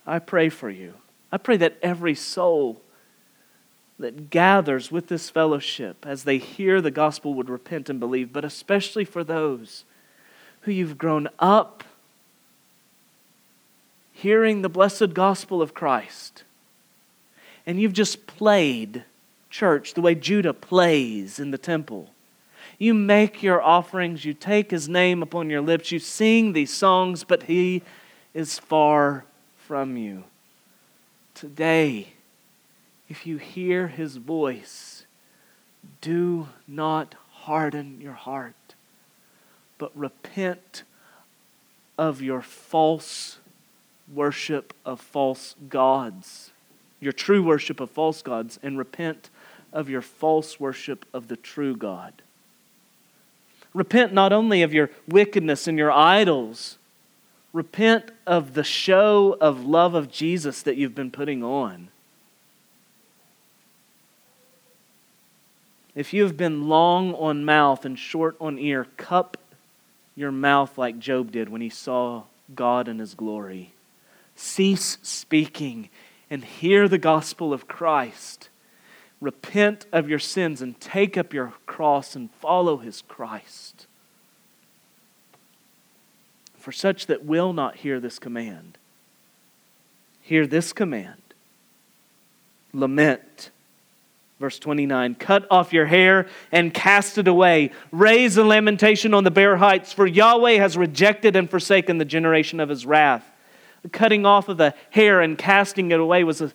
I 0.07 0.21
pray 0.21 0.51
for 0.51 0.71
you. 0.71 0.95
I 1.33 1.39
pray 1.39 1.57
that 1.57 1.79
every 1.83 2.15
soul 2.15 2.81
that 3.99 4.31
gathers 4.31 4.93
with 4.93 5.09
this 5.09 5.31
fellowship 5.31 6.07
as 6.07 6.23
they 6.23 6.39
hear 6.39 6.81
the 6.81 6.93
gospel 6.93 7.35
would 7.35 7.51
repent 7.51 7.91
and 7.91 7.99
believe, 7.99 8.33
but 8.33 8.45
especially 8.45 9.05
for 9.05 9.25
those 9.25 9.85
who 10.61 10.71
you've 10.71 10.97
grown 10.97 11.29
up 11.41 11.83
hearing 14.21 14.63
the 14.63 14.69
blessed 14.69 15.15
gospel 15.15 15.63
of 15.63 15.75
Christ, 15.75 16.43
and 17.65 17.81
you've 17.81 17.93
just 17.93 18.27
played 18.27 19.05
church 19.49 19.95
the 19.95 20.01
way 20.01 20.17
Judah 20.17 20.53
plays 20.53 21.39
in 21.39 21.53
the 21.53 21.59
temple. 21.59 22.11
You 22.79 22.95
make 22.95 23.45
your 23.45 23.63
offerings, 23.63 24.25
you 24.25 24.35
take 24.35 24.73
his 24.73 24.89
name 24.89 25.23
upon 25.23 25.51
your 25.51 25.61
lips, 25.61 25.93
you 25.93 26.01
sing 26.01 26.53
these 26.53 26.73
songs, 26.73 27.23
but 27.23 27.45
he 27.45 27.83
is 28.35 28.59
far 28.59 29.25
from 29.57 29.97
you. 29.97 30.25
Today, 31.35 32.09
if 33.09 33.25
you 33.25 33.37
hear 33.37 33.87
his 33.87 34.17
voice, 34.17 35.05
do 36.01 36.49
not 36.67 37.15
harden 37.31 38.01
your 38.01 38.15
heart, 38.15 38.75
but 39.79 39.97
repent 39.97 40.83
of 41.97 42.21
your 42.21 42.43
false 42.43 43.39
worship 44.15 44.75
of 44.85 45.01
false 45.01 45.55
gods, 45.69 46.51
your 47.01 47.13
true 47.13 47.43
worship 47.43 47.81
of 47.81 47.91
false 47.91 48.23
gods, 48.23 48.59
and 48.63 48.79
repent 48.79 49.31
of 49.73 49.89
your 49.89 50.03
false 50.03 50.59
worship 50.59 51.05
of 51.13 51.29
the 51.29 51.37
true 51.37 51.77
God. 51.77 52.23
Repent 53.75 54.13
not 54.13 54.33
only 54.33 54.63
of 54.63 54.73
your 54.73 54.91
wickedness 55.07 55.69
and 55.69 55.79
your 55.79 55.93
idols, 55.93 56.79
repent 57.53 58.11
of 58.27 58.55
the 58.55 58.65
show 58.65 59.37
of 59.41 59.65
love 59.65 59.95
of 59.95 60.11
Jesus 60.11 60.63
that 60.63 60.77
you've 60.77 60.95
been 60.95 61.11
putting 61.11 61.43
on. 61.43 61.89
If 65.95 66.13
you 66.15 66.23
have 66.23 66.37
been 66.37 66.69
long 66.69 67.15
on 67.15 67.45
mouth 67.45 67.85
and 67.85 67.99
short 67.99 68.37
on 68.41 68.59
ear, 68.59 68.87
cup 68.97 69.37
your 70.15 70.31
mouth 70.33 70.79
like 70.79 70.99
Job 70.99 71.33
did 71.33 71.49
when 71.49 71.61
he 71.61 71.69
saw 71.69 72.23
God 72.55 72.89
in 72.89 72.99
his 72.99 73.15
glory. 73.15 73.73
Cease 74.41 74.99
speaking 75.03 75.89
and 76.31 76.45
hear 76.45 76.87
the 76.87 76.97
gospel 76.97 77.53
of 77.53 77.67
Christ. 77.67 78.51
Repent 79.21 79.87
of 79.91 80.09
your 80.09 80.21
sins 80.21 80.63
and 80.63 80.79
take 80.81 81.19
up 81.19 81.35
your 81.35 81.55
cross 81.67 82.15
and 82.15 82.31
follow 82.31 82.77
his 82.77 83.03
Christ. 83.03 83.87
For 86.57 86.71
such 86.71 87.07
that 87.07 87.25
will 87.25 87.53
not 87.53 87.77
hear 87.77 87.99
this 87.99 88.21
command, 88.21 88.79
hear 90.23 90.47
this 90.47 90.73
command 90.73 91.23
lament 92.73 93.51
Verse 94.39 94.61
29 94.61 95.17
Cut 95.17 95.49
off 95.51 95.73
your 95.73 95.87
hair 95.87 96.29
and 96.53 96.73
cast 96.73 97.19
it 97.19 97.27
away. 97.27 97.73
Raise 97.91 98.37
a 98.37 98.45
lamentation 98.45 99.15
on 99.15 99.25
the 99.25 99.33
bare 99.33 99.57
heights, 99.57 99.93
for 99.93 100.07
Yahweh 100.07 100.59
has 100.59 100.77
rejected 100.77 101.35
and 101.35 101.51
forsaken 101.51 101.99
the 101.99 102.05
generation 102.05 102.61
of 102.61 102.69
his 102.69 102.87
wrath. 102.87 103.29
The 103.83 103.89
cutting 103.89 104.27
off 104.27 104.49
of 104.49 104.57
the 104.57 104.75
hair 104.91 105.21
and 105.21 105.39
casting 105.39 105.91
it 105.91 106.01
away 106.01 106.25
was 106.25 106.41
an 106.41 106.53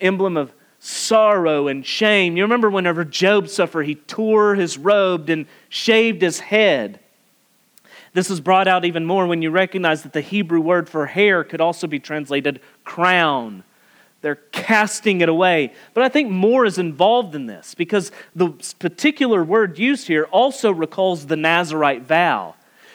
emblem 0.00 0.36
of 0.36 0.52
sorrow 0.78 1.68
and 1.68 1.86
shame. 1.86 2.36
You 2.36 2.42
remember 2.42 2.70
whenever 2.70 3.04
Job 3.04 3.48
suffered, 3.48 3.84
he 3.84 3.94
tore 3.94 4.54
his 4.54 4.76
robe 4.76 5.28
and 5.28 5.46
shaved 5.68 6.22
his 6.22 6.40
head. 6.40 6.98
This 8.14 8.30
is 8.30 8.40
brought 8.40 8.68
out 8.68 8.84
even 8.84 9.06
more 9.06 9.26
when 9.26 9.42
you 9.42 9.50
recognize 9.50 10.02
that 10.02 10.12
the 10.12 10.20
Hebrew 10.20 10.60
word 10.60 10.88
for 10.88 11.06
hair 11.06 11.44
could 11.44 11.60
also 11.60 11.86
be 11.86 11.98
translated 11.98 12.60
crown. 12.84 13.64
They're 14.20 14.36
casting 14.52 15.20
it 15.20 15.28
away. 15.28 15.72
But 15.94 16.04
I 16.04 16.08
think 16.08 16.30
more 16.30 16.64
is 16.64 16.78
involved 16.78 17.34
in 17.34 17.46
this 17.46 17.74
because 17.74 18.12
the 18.34 18.50
particular 18.78 19.42
word 19.42 19.78
used 19.78 20.06
here 20.06 20.24
also 20.24 20.70
recalls 20.72 21.26
the 21.26 21.36
Nazarite 21.36 22.02
vow. 22.02 22.54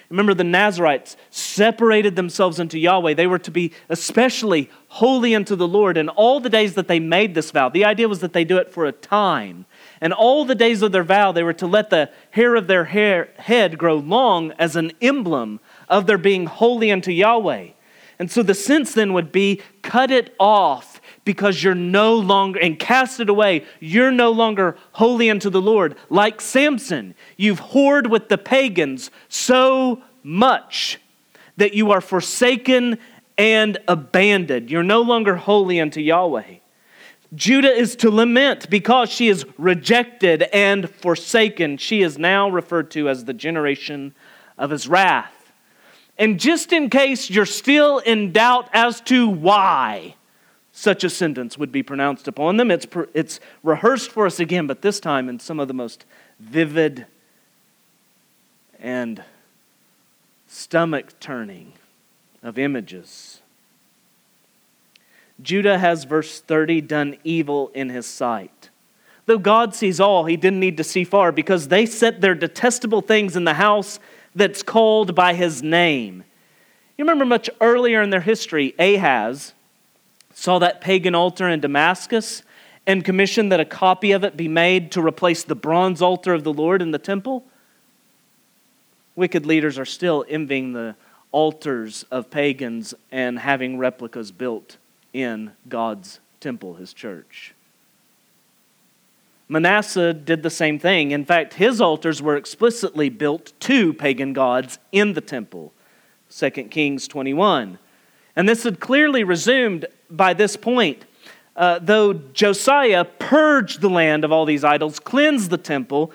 Remember, 0.10 0.34
the 0.34 0.44
Nazarites 0.46 1.18
separated 1.32 2.16
themselves 2.16 2.60
unto 2.60 2.78
Yahweh. 2.78 3.14
They 3.14 3.28
were 3.28 3.40
to 3.40 3.52
be 3.52 3.74
especially 3.90 4.70
holy 4.88 5.36
unto 5.36 5.56
the 5.56 5.68
Lord. 5.68 5.98
And 5.98 6.10
all 6.10 6.40
the 6.40 6.50
days 6.50 6.76
that 6.76 6.88
they 6.88 7.00
made 7.00 7.36
this 7.36 7.52
vow, 7.52 7.68
the 7.68 7.84
idea 7.84 8.08
was 8.08 8.22
that 8.22 8.32
they 8.32 8.46
do 8.46 8.58
it 8.58 8.72
for 8.72 8.86
a 8.86 8.94
time. 8.94 9.66
And 10.00 10.14
all 10.14 10.46
the 10.46 10.56
days 10.56 10.82
of 10.82 10.94
their 10.94 11.04
vow, 11.04 11.34
they 11.34 11.44
were 11.44 11.54
to 11.54 11.68
let 11.68 11.90
the 11.90 12.10
hair 12.32 12.56
of 12.56 12.68
their 12.68 12.86
hair, 12.86 13.30
head 13.38 13.78
grow 13.78 13.98
long 13.98 14.54
as 14.54 14.78
an 14.78 14.94
emblem 15.02 15.60
of 15.90 16.08
their 16.08 16.18
being 16.18 16.46
holy 16.46 16.90
unto 16.90 17.12
Yahweh. 17.12 17.70
And 18.18 18.32
so 18.32 18.42
the 18.44 18.54
sense 18.54 18.94
then 18.94 19.14
would 19.14 19.32
be 19.32 19.62
cut 19.82 20.10
it 20.10 20.34
off 20.40 20.97
because 21.28 21.62
you're 21.62 21.76
no 21.76 22.16
longer, 22.16 22.58
and 22.58 22.80
cast 22.80 23.20
it 23.20 23.28
away, 23.28 23.66
you're 23.82 24.12
no 24.14 24.32
longer 24.32 24.78
holy 24.94 25.30
unto 25.30 25.50
the 25.50 25.62
Lord. 25.62 25.98
Like 26.10 26.40
Samson, 26.40 27.16
you've 27.36 27.60
whored 27.60 28.10
with 28.10 28.30
the 28.30 28.38
pagans 28.38 29.12
so 29.28 30.02
much 30.24 31.00
that 31.58 31.74
you 31.74 31.92
are 31.92 32.00
forsaken 32.00 32.98
and 33.38 33.78
abandoned. 33.90 34.72
You're 34.72 34.84
no 34.84 35.02
longer 35.02 35.36
holy 35.36 35.82
unto 35.82 36.00
Yahweh. 36.00 36.60
Judah 37.36 37.74
is 37.74 37.98
to 37.98 38.10
lament 38.10 38.70
because 38.70 39.10
she 39.10 39.28
is 39.28 39.46
rejected 39.58 40.44
and 40.54 40.90
forsaken. 40.90 41.76
She 41.76 42.04
is 42.04 42.18
now 42.18 42.50
referred 42.50 42.90
to 42.92 43.10
as 43.10 43.26
the 43.26 43.34
generation 43.34 44.16
of 44.58 44.70
his 44.70 44.88
wrath. 44.88 45.34
And 46.18 46.40
just 46.40 46.72
in 46.72 46.90
case 46.90 47.30
you're 47.30 47.46
still 47.46 48.00
in 48.00 48.32
doubt 48.32 48.70
as 48.72 49.02
to 49.02 49.28
why, 49.28 50.16
such 50.78 51.04
a 51.04 51.10
sentence 51.10 51.58
would 51.58 51.72
be 51.72 51.82
pronounced 51.82 52.28
upon 52.28 52.58
them. 52.58 52.70
It's, 52.70 52.86
it's 53.16 53.40
rehearsed 53.64 54.12
for 54.12 54.28
us 54.28 54.40
again, 54.40 54.68
but 54.68 54.84
this 54.84 55.00
time 55.00 55.28
in 55.28 55.40
some 55.40 55.60
of 55.60 55.68
the 55.68 55.74
most 55.74 56.06
vivid 56.40 57.08
and 58.80 59.24
stomach 60.48 61.20
turning 61.20 61.74
of 62.44 62.60
images. 62.60 63.42
Judah 65.42 65.80
has, 65.80 66.04
verse 66.04 66.42
30, 66.42 66.82
done 66.82 67.18
evil 67.24 67.72
in 67.74 67.90
his 67.90 68.06
sight. 68.06 68.70
Though 69.26 69.40
God 69.40 69.74
sees 69.74 70.00
all, 70.00 70.26
he 70.26 70.38
didn't 70.38 70.60
need 70.60 70.78
to 70.78 70.84
see 70.84 71.04
far 71.04 71.32
because 71.32 71.70
they 71.70 71.88
set 71.88 72.22
their 72.22 72.36
detestable 72.36 73.02
things 73.02 73.36
in 73.36 73.46
the 73.46 73.56
house 73.56 74.00
that's 74.36 74.62
called 74.62 75.16
by 75.16 75.34
his 75.34 75.64
name. 75.64 76.24
You 77.00 77.04
remember 77.04 77.26
much 77.26 77.50
earlier 77.62 78.04
in 78.04 78.12
their 78.12 78.22
history, 78.22 78.76
Ahaz 78.78 79.54
saw 80.38 80.60
that 80.60 80.82
pagan 80.82 81.16
altar 81.16 81.50
in 81.50 81.60
Damascus 81.60 82.44
and 82.86 83.04
commissioned 83.04 83.52
that 83.52 83.60
a 83.60 83.66
copy 83.66 84.12
of 84.12 84.24
it 84.24 84.38
be 84.38 84.48
made 84.48 84.92
to 84.92 85.02
replace 85.02 85.44
the 85.44 85.56
bronze 85.56 86.00
altar 86.00 86.32
of 86.32 86.44
the 86.44 86.54
Lord 86.54 86.80
in 86.80 86.92
the 86.92 87.00
temple? 87.00 87.44
Wicked 89.16 89.48
leaders 89.48 89.80
are 89.80 89.86
still 89.86 90.24
envying 90.30 90.74
the 90.74 90.96
altars 91.32 92.06
of 92.12 92.30
pagans 92.30 92.94
and 93.12 93.40
having 93.40 93.80
replicas 93.80 94.30
built 94.30 94.78
in 95.12 95.54
God's 95.68 96.20
temple, 96.40 96.76
his 96.76 96.94
church. 96.94 97.56
Manasseh 99.50 100.14
did 100.14 100.44
the 100.44 100.52
same 100.52 100.78
thing. 100.78 101.10
In 101.10 101.26
fact, 101.26 101.56
his 101.56 101.82
altars 101.82 102.22
were 102.22 102.38
explicitly 102.38 103.10
built 103.10 103.54
to 103.62 103.92
pagan 103.92 104.34
gods 104.34 104.78
in 104.92 105.14
the 105.14 105.22
temple. 105.22 105.74
2 106.30 106.52
Kings 106.52 107.08
21. 107.08 107.80
And 108.36 108.48
this 108.48 108.66
had 108.66 108.80
clearly 108.80 109.24
resumed 109.24 109.88
by 110.10 110.34
this 110.34 110.56
point. 110.56 111.06
Uh, 111.56 111.80
though 111.80 112.14
Josiah 112.14 113.04
purged 113.04 113.82
the 113.82 113.90
land 113.90 114.24
of 114.24 114.32
all 114.32 114.46
these 114.46 114.64
idols, 114.64 115.00
cleansed 115.00 115.50
the 115.50 115.58
temple, 115.58 116.12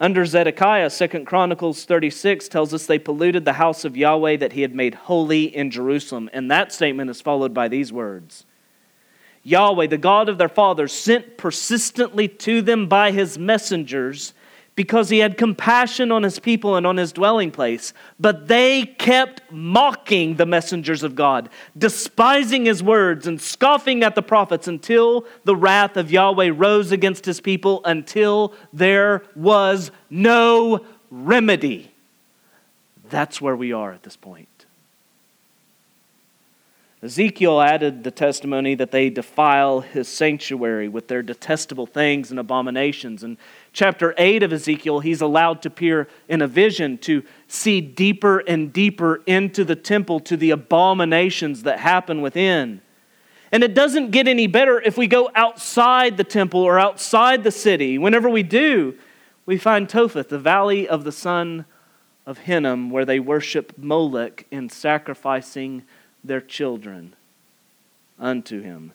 under 0.00 0.24
Zedekiah, 0.24 0.88
2 0.88 1.24
Chronicles 1.24 1.84
36 1.84 2.48
tells 2.48 2.72
us 2.72 2.86
they 2.86 2.98
polluted 2.98 3.44
the 3.44 3.52
house 3.52 3.84
of 3.84 3.98
Yahweh 3.98 4.36
that 4.38 4.54
he 4.54 4.62
had 4.62 4.74
made 4.74 4.94
holy 4.94 5.54
in 5.54 5.70
Jerusalem. 5.70 6.30
And 6.32 6.50
that 6.50 6.72
statement 6.72 7.10
is 7.10 7.20
followed 7.20 7.52
by 7.52 7.68
these 7.68 7.92
words 7.92 8.46
Yahweh, 9.42 9.88
the 9.88 9.98
God 9.98 10.28
of 10.28 10.38
their 10.38 10.48
fathers, 10.48 10.92
sent 10.92 11.36
persistently 11.36 12.28
to 12.28 12.62
them 12.62 12.86
by 12.86 13.10
his 13.10 13.38
messengers 13.38 14.32
because 14.80 15.10
he 15.10 15.18
had 15.18 15.36
compassion 15.36 16.10
on 16.10 16.22
his 16.22 16.38
people 16.38 16.74
and 16.74 16.86
on 16.86 16.96
his 16.96 17.12
dwelling 17.12 17.50
place. 17.50 17.92
But 18.18 18.48
they 18.48 18.86
kept 18.86 19.42
mocking 19.52 20.36
the 20.36 20.46
messengers 20.46 21.02
of 21.02 21.14
God, 21.14 21.50
despising 21.76 22.64
his 22.64 22.82
words 22.82 23.26
and 23.26 23.38
scoffing 23.38 24.02
at 24.02 24.14
the 24.14 24.22
prophets 24.22 24.68
until 24.68 25.26
the 25.44 25.54
wrath 25.54 25.98
of 25.98 26.10
Yahweh 26.10 26.52
rose 26.54 26.92
against 26.92 27.26
his 27.26 27.42
people, 27.42 27.82
until 27.84 28.54
there 28.72 29.22
was 29.36 29.90
no 30.08 30.86
remedy. 31.10 31.90
That's 33.10 33.38
where 33.38 33.56
we 33.56 33.74
are 33.74 33.92
at 33.92 34.02
this 34.02 34.16
point. 34.16 34.48
Ezekiel 37.02 37.62
added 37.62 38.04
the 38.04 38.10
testimony 38.10 38.74
that 38.74 38.90
they 38.90 39.08
defile 39.08 39.80
his 39.80 40.06
sanctuary 40.06 40.86
with 40.86 41.08
their 41.08 41.22
detestable 41.22 41.86
things 41.86 42.30
and 42.30 42.38
abominations. 42.38 43.22
And 43.22 43.38
chapter 43.72 44.14
8 44.18 44.42
of 44.42 44.52
Ezekiel, 44.52 45.00
he's 45.00 45.20
allowed 45.20 45.62
to 45.62 45.70
peer 45.70 46.08
in 46.28 46.42
a 46.42 46.46
vision 46.46 46.98
to 46.98 47.22
see 47.48 47.80
deeper 47.80 48.38
and 48.38 48.72
deeper 48.72 49.22
into 49.26 49.64
the 49.64 49.76
temple 49.76 50.20
to 50.20 50.36
the 50.36 50.50
abominations 50.50 51.62
that 51.62 51.80
happen 51.80 52.20
within. 52.20 52.80
And 53.52 53.64
it 53.64 53.74
doesn't 53.74 54.10
get 54.10 54.28
any 54.28 54.46
better 54.46 54.80
if 54.80 54.96
we 54.96 55.06
go 55.06 55.30
outside 55.34 56.16
the 56.16 56.24
temple 56.24 56.60
or 56.60 56.78
outside 56.78 57.42
the 57.42 57.50
city. 57.50 57.98
Whenever 57.98 58.28
we 58.28 58.42
do, 58.42 58.96
we 59.46 59.58
find 59.58 59.88
Topheth, 59.88 60.28
the 60.28 60.38
valley 60.38 60.88
of 60.88 61.04
the 61.04 61.12
son 61.12 61.64
of 62.26 62.38
Hinnom, 62.38 62.90
where 62.90 63.04
they 63.04 63.18
worship 63.18 63.76
Molech 63.76 64.46
in 64.50 64.68
sacrificing 64.68 65.82
their 66.22 66.40
children 66.40 67.14
unto 68.18 68.60
him. 68.60 68.92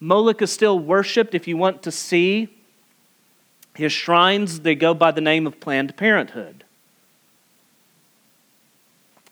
Moloch 0.00 0.40
is 0.40 0.52
still 0.52 0.78
worshiped. 0.78 1.34
If 1.34 1.46
you 1.48 1.56
want 1.56 1.82
to 1.82 1.90
see 1.90 2.48
his 3.74 3.92
shrines, 3.92 4.60
they 4.60 4.74
go 4.74 4.94
by 4.94 5.10
the 5.10 5.20
name 5.20 5.46
of 5.46 5.60
Planned 5.60 5.96
Parenthood. 5.96 6.64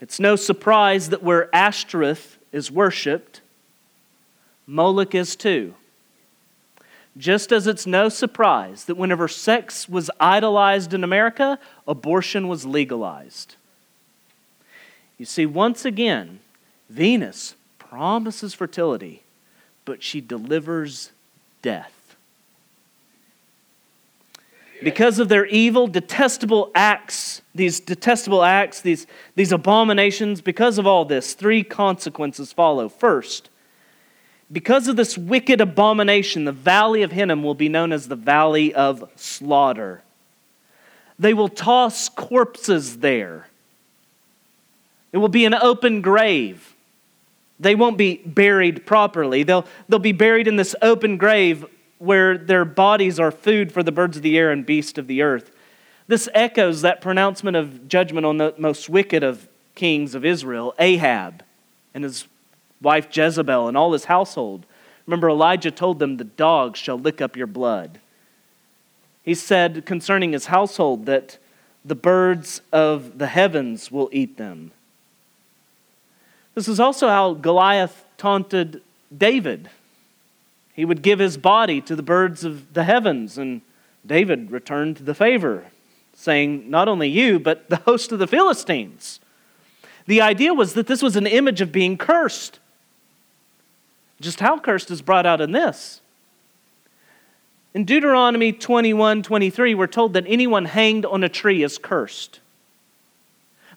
It's 0.01 0.19
no 0.19 0.35
surprise 0.35 1.11
that 1.11 1.23
where 1.23 1.49
Ashtoreth 1.55 2.39
is 2.51 2.71
worshiped, 2.71 3.41
Moloch 4.67 5.15
is 5.15 5.37
too. 5.37 5.75
Just 7.17 7.53
as 7.53 7.67
it's 7.67 7.87
no 7.87 8.09
surprise 8.09 8.87
that 8.87 8.97
whenever 8.97 9.29
sex 9.29 9.89
was 9.89 10.11
idolized 10.19 10.95
in 10.95 11.05
America, 11.05 11.59
abortion 11.87 12.49
was 12.49 12.65
legalized. 12.65 13.57
You 15.19 15.27
see, 15.27 15.47
once 15.47 15.85
again, 15.85 16.41
Venus 16.89 17.55
promises 17.79 18.55
fertility, 18.55 19.23
but 19.85 20.03
she 20.03 20.21
delivers 20.21 21.11
death. 21.61 22.02
Because 24.83 25.19
of 25.19 25.29
their 25.29 25.47
evil, 25.47 25.87
detestable 25.87 26.71
acts, 26.75 27.43
these 27.55 27.81
detestable 27.81 28.43
acts, 28.43 28.81
these, 28.81 29.07
these 29.35 29.53
abominations, 29.53 30.41
because 30.41 30.79
of 30.79 30.87
all 30.87 31.05
this, 31.05 31.35
three 31.35 31.63
consequences 31.63 32.53
follow. 32.53 32.89
First, 32.89 33.51
because 34.51 34.89
of 34.89 34.97
this 34.97 35.17
wicked 35.17 35.61
abomination, 35.61 36.45
the 36.45 36.53
valley 36.53 37.03
of 37.03 37.13
Hinnom 37.13 37.43
will 37.43 37.55
be 37.55 37.69
known 37.69 37.93
as 37.93 38.09
the 38.09 38.17
valley 38.17 38.75
of 38.75 39.11
slaughter. 39.17 40.03
They 41.19 41.33
will 41.33 41.49
toss 41.49 42.09
corpses 42.09 42.99
there. 42.99 43.49
It 45.13 45.19
will 45.19 45.29
be 45.29 45.45
an 45.45 45.55
open 45.55 46.01
grave. 46.01 46.75
They 47.61 47.75
won't 47.75 47.97
be 47.97 48.17
buried 48.17 48.85
properly. 48.85 49.43
They'll, 49.43 49.67
they'll 49.89 49.99
be 49.99 50.13
buried 50.13 50.49
in 50.49 50.57
this 50.57 50.75
open 50.83 51.17
grave 51.17 51.65
where 52.03 52.37
their 52.37 52.65
bodies 52.65 53.21
are 53.21 53.31
food 53.31 53.71
for 53.71 53.85
the 53.85 53.93
birds 53.93 54.17
of 54.17 54.25
the 54.25 54.37
air 54.37 54.51
and 54.51 54.67
beasts 54.67 54.99
of 54.99 55.07
the 55.07 55.23
earth. 55.23 55.53
This 56.09 56.29
echoes 56.35 56.83
that 56.83 57.01
pronouncement 57.01 57.57
of 57.57 57.87
judgment 57.87 58.27
on 58.27 58.39
the 58.39 58.53
most 58.59 58.89
wicked 58.89 59.23
of 59.23 59.47
kings 59.77 60.17
of 60.17 60.25
Israel, 60.25 60.75
Ahab 60.81 61.45
and 61.95 62.03
his 62.03 62.27
wife 62.81 63.07
Jezebel 63.17 63.69
and 63.69 63.77
all 63.77 63.93
his 63.93 64.07
household. 64.07 64.67
Remember, 65.07 65.29
Elijah 65.29 65.71
told 65.71 66.01
them, 66.01 66.17
The 66.17 66.25
dogs 66.25 66.81
shall 66.81 66.99
lick 66.99 67.21
up 67.21 67.37
your 67.37 67.47
blood. 67.47 68.01
He 69.23 69.35
said 69.35 69.87
concerning 69.87 70.33
his 70.33 70.47
household 70.47 71.07
that 71.07 71.39
the 71.85 71.95
birds 71.95 72.63
of 72.73 73.19
the 73.19 73.29
heavens 73.29 73.93
will 73.93 74.09
eat 74.11 74.39
them. 74.39 74.73
This 76.57 76.67
is 76.67 76.81
also 76.81 77.07
how 77.07 77.35
Goliath 77.35 78.05
taunted 78.19 78.83
David. 79.17 79.71
He 80.73 80.85
would 80.85 81.03
give 81.03 81.19
his 81.19 81.37
body 81.37 81.81
to 81.83 81.95
the 81.95 82.03
birds 82.03 82.45
of 82.45 82.73
the 82.73 82.85
heavens, 82.85 83.37
and 83.37 83.61
David 84.07 84.51
returned 84.51 84.99
the 84.99 85.15
favor, 85.15 85.67
saying, 86.15 86.71
Not 86.71 86.89
only 86.89 87.09
you, 87.09 87.39
but 87.39 87.69
the 87.69 87.77
host 87.77 88.13
of 88.13 88.19
the 88.19 88.27
Philistines. 88.27 89.21
The 90.07 90.21
idea 90.21 90.55
was 90.55 90.75
that 90.75 90.87
this 90.87 91.03
was 91.03 91.17
an 91.17 91.27
image 91.27 91.61
of 91.61 91.73
being 91.73 91.97
cursed. 91.97 92.59
Just 94.21 94.41
how 94.41 94.59
cursed 94.59 94.91
is 94.91 95.03
brought 95.03 95.27
out 95.27 95.41
in 95.41 95.53
this. 95.53 96.01
In 97.75 97.85
Deuteronomy 97.85 98.53
21 98.53 99.23
23, 99.23 99.75
we're 99.75 99.87
told 99.87 100.13
that 100.13 100.25
anyone 100.27 100.67
hanged 100.67 101.07
on 101.07 101.25
a 101.25 101.29
tree 101.29 101.63
is 101.63 101.79
cursed. 101.79 102.41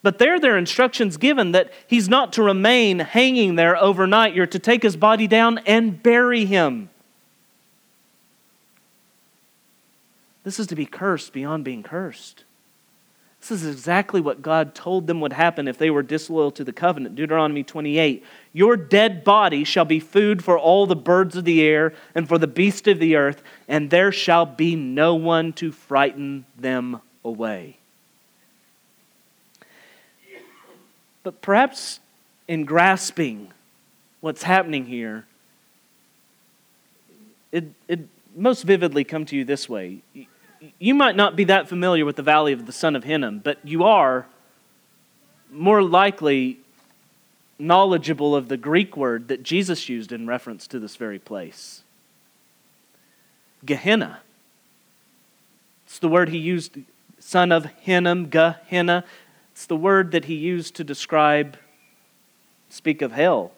But 0.06 0.20
there, 0.20 0.39
there 0.39 0.53
are 0.53 0.58
instructions 0.60 1.18
given 1.18 1.53
that 1.53 1.74
he's 1.88 2.08
not 2.08 2.34
to 2.34 2.43
remain 2.43 2.99
hanging 2.99 3.56
there 3.56 3.76
overnight. 3.76 4.36
You're 4.36 4.45
to 4.45 4.60
take 4.60 4.84
his 4.84 4.95
body 4.95 5.26
down 5.26 5.58
and 5.66 6.03
bury 6.03 6.45
him. 6.45 6.91
This 10.43 10.60
is 10.60 10.68
to 10.68 10.76
be 10.76 10.86
cursed 10.86 11.34
beyond 11.34 11.66
being 11.66 11.82
cursed. 11.82 12.43
This 13.39 13.49
is 13.49 13.66
exactly 13.66 14.22
what 14.22 14.43
God 14.43 14.76
told 14.76 15.08
them 15.08 15.22
would 15.22 15.34
happen 15.34 15.68
if 15.68 15.80
they 15.80 15.89
were 15.89 16.03
disloyal 16.03 16.51
to 16.51 16.64
the 16.64 16.72
covenant. 16.72 17.16
Deuteronomy 17.16 17.64
28 17.64 18.24
Your 18.53 18.78
dead 18.78 19.24
body 19.24 19.64
shall 19.64 19.86
be 19.86 19.99
food 19.99 20.43
for 20.43 20.56
all 20.56 20.86
the 20.86 20.95
birds 20.95 21.36
of 21.36 21.45
the 21.45 21.64
air 21.64 21.95
and 22.14 22.28
for 22.28 22.38
the 22.38 22.45
beasts 22.45 22.88
of 22.88 22.99
the 22.99 23.16
earth, 23.16 23.41
and 23.68 23.89
there 23.89 24.12
shall 24.12 24.45
be 24.45 24.76
no 24.76 25.16
one 25.16 25.51
to 25.53 25.72
frighten 25.72 26.45
them 26.56 27.01
away. 27.24 27.80
But 31.26 31.41
perhaps 31.41 31.99
in 32.47 32.65
grasping 32.65 33.51
what's 34.21 34.43
happening 34.43 34.86
here, 34.86 35.26
it, 37.51 37.65
it 37.88 38.01
most 38.36 38.61
vividly 38.61 39.03
come 39.03 39.26
to 39.26 39.36
you 39.36 39.43
this 39.43 39.67
way 39.67 40.01
you 40.80 40.93
might 40.93 41.15
not 41.15 41.36
be 41.36 41.43
that 41.45 41.67
familiar 41.67 42.05
with 42.05 42.15
the 42.15 42.23
valley 42.23 42.53
of 42.53 42.65
the 42.65 42.71
son 42.71 42.95
of 42.95 43.03
Hinnom, 43.03 43.39
but 43.39 43.59
you 43.63 43.84
are 43.84 44.28
more 45.51 45.82
likely 45.82 46.59
knowledgeable 47.57 48.36
of 48.36 48.47
the 48.47 48.57
Greek 48.57 48.95
word 48.95 49.28
that 49.28 49.41
Jesus 49.41 49.89
used 49.89 50.11
in 50.11 50.28
reference 50.28 50.67
to 50.67 50.80
this 50.80 50.95
very 50.95 51.19
place 51.19 51.82
Gehenna. 53.65 54.19
It's 55.88 55.97
the 55.97 56.07
word 56.07 56.30
he 56.30 56.38
used, 56.38 56.78
son 57.19 57.51
of 57.51 57.65
Hinnom, 57.82 58.30
Gehenna. 58.30 59.03
It's 59.56 59.68
the 59.68 59.78
word 59.78 60.12
that 60.12 60.26
he 60.26 60.36
used 60.36 60.76
to 60.76 60.84
describe, 60.84 61.56
speak 62.68 63.01
of 63.01 63.14
hell 63.14 63.53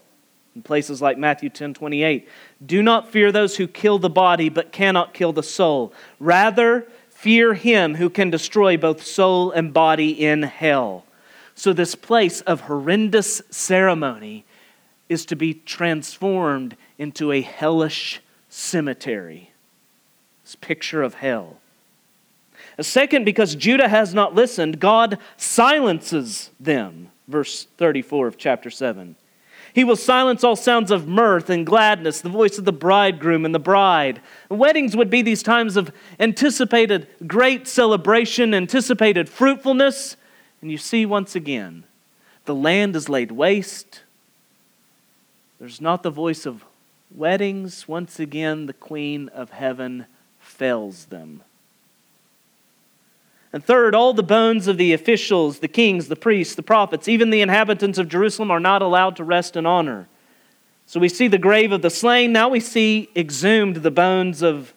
in 0.54 0.62
places 0.62 1.02
like 1.02 1.18
Matthew 1.18 1.50
10 1.50 1.74
28. 1.74 2.30
Do 2.64 2.84
not 2.84 3.10
fear 3.10 3.32
those 3.32 3.58
who 3.58 3.68
kill 3.68 3.98
the 3.98 4.08
body 4.08 4.50
but 4.50 4.72
cannot 4.72 5.16
kill 5.16 5.34
the 5.34 5.42
soul. 5.42 5.92
Rather, 6.20 6.86
fear 7.10 7.56
him 7.56 7.96
who 7.96 8.12
can 8.12 8.30
destroy 8.30 8.78
both 8.78 9.04
soul 9.04 9.50
and 9.50 9.74
body 9.74 10.12
in 10.12 10.44
hell. 10.44 11.04
So, 11.56 11.74
this 11.74 11.96
place 11.96 12.42
of 12.42 12.62
horrendous 12.62 13.42
ceremony 13.50 14.46
is 15.10 15.26
to 15.26 15.36
be 15.36 15.56
transformed 15.56 16.78
into 17.00 17.32
a 17.32 17.42
hellish 17.42 18.22
cemetery. 18.50 19.52
This 20.44 20.54
picture 20.54 21.02
of 21.02 21.16
hell. 21.16 21.58
Second, 22.80 23.26
because 23.26 23.56
Judah 23.56 23.88
has 23.88 24.14
not 24.14 24.36
listened, 24.36 24.80
God 24.80 25.18
silences 25.36 26.52
them. 26.60 27.10
Verse 27.28 27.68
34 27.78 28.28
of 28.28 28.38
chapter 28.38 28.70
7. 28.70 29.16
He 29.74 29.84
will 29.84 29.96
silence 29.96 30.44
all 30.44 30.56
sounds 30.56 30.90
of 30.90 31.08
mirth 31.08 31.50
and 31.50 31.66
gladness, 31.66 32.22
the 32.22 32.30
voice 32.30 32.58
of 32.58 32.66
the 32.66 32.72
bridegroom 32.72 33.46
and 33.46 33.54
the 33.54 33.60
bride. 33.60 34.22
Weddings 34.50 34.96
would 34.96 35.10
be 35.10 35.22
these 35.22 35.44
times 35.44 35.78
of 35.78 35.92
anticipated 36.20 37.08
great 37.28 37.68
celebration, 37.68 38.54
anticipated 38.54 39.30
fruitfulness. 39.30 40.18
And 40.62 40.72
you 40.72 40.78
see 40.78 41.06
once 41.06 41.36
again, 41.36 41.84
the 42.46 42.56
land 42.56 42.96
is 42.96 43.08
laid 43.10 43.32
waste. 43.32 44.02
There's 45.60 45.82
not 45.82 46.02
the 46.02 46.10
voice 46.10 46.46
of 46.46 46.64
weddings. 47.14 47.88
Once 47.88 48.20
again, 48.20 48.66
the 48.66 48.74
queen 48.74 49.30
of 49.30 49.52
heaven 49.52 50.06
fails 50.40 51.06
them. 51.06 51.44
And 53.54 53.64
third, 53.64 53.96
all 53.96 54.14
the 54.14 54.24
bones 54.24 54.68
of 54.68 54.78
the 54.78 54.94
officials, 54.94 55.60
the 55.60 55.68
kings, 55.68 56.08
the 56.08 56.16
priests, 56.16 56.56
the 56.56 56.64
prophets, 56.64 57.08
even 57.08 57.30
the 57.30 57.42
inhabitants 57.42 57.98
of 57.98 58.10
Jerusalem 58.10 58.52
are 58.52 58.60
not 58.60 58.82
allowed 58.82 59.16
to 59.18 59.24
rest 59.24 59.56
in 59.56 59.66
honor. 59.66 60.08
So 60.86 61.00
we 61.00 61.10
see 61.10 61.28
the 61.28 61.38
grave 61.38 61.72
of 61.72 61.82
the 61.82 61.90
slain. 61.90 62.32
Now 62.32 62.50
we 62.50 62.60
see 62.60 63.10
exhumed 63.16 63.78
the 63.78 63.92
bones 63.92 64.42
of, 64.42 64.74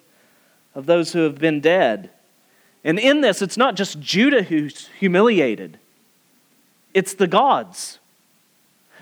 of 0.74 0.86
those 0.86 1.12
who 1.12 1.20
have 1.20 1.38
been 1.38 1.60
dead. 1.60 2.10
And 2.84 2.98
in 2.98 3.20
this, 3.20 3.42
it's 3.42 3.56
not 3.56 3.74
just 3.74 4.00
Judah 4.00 4.42
who's 4.42 4.88
humiliated, 4.98 5.78
it's 6.94 7.14
the 7.14 7.26
gods. 7.26 7.98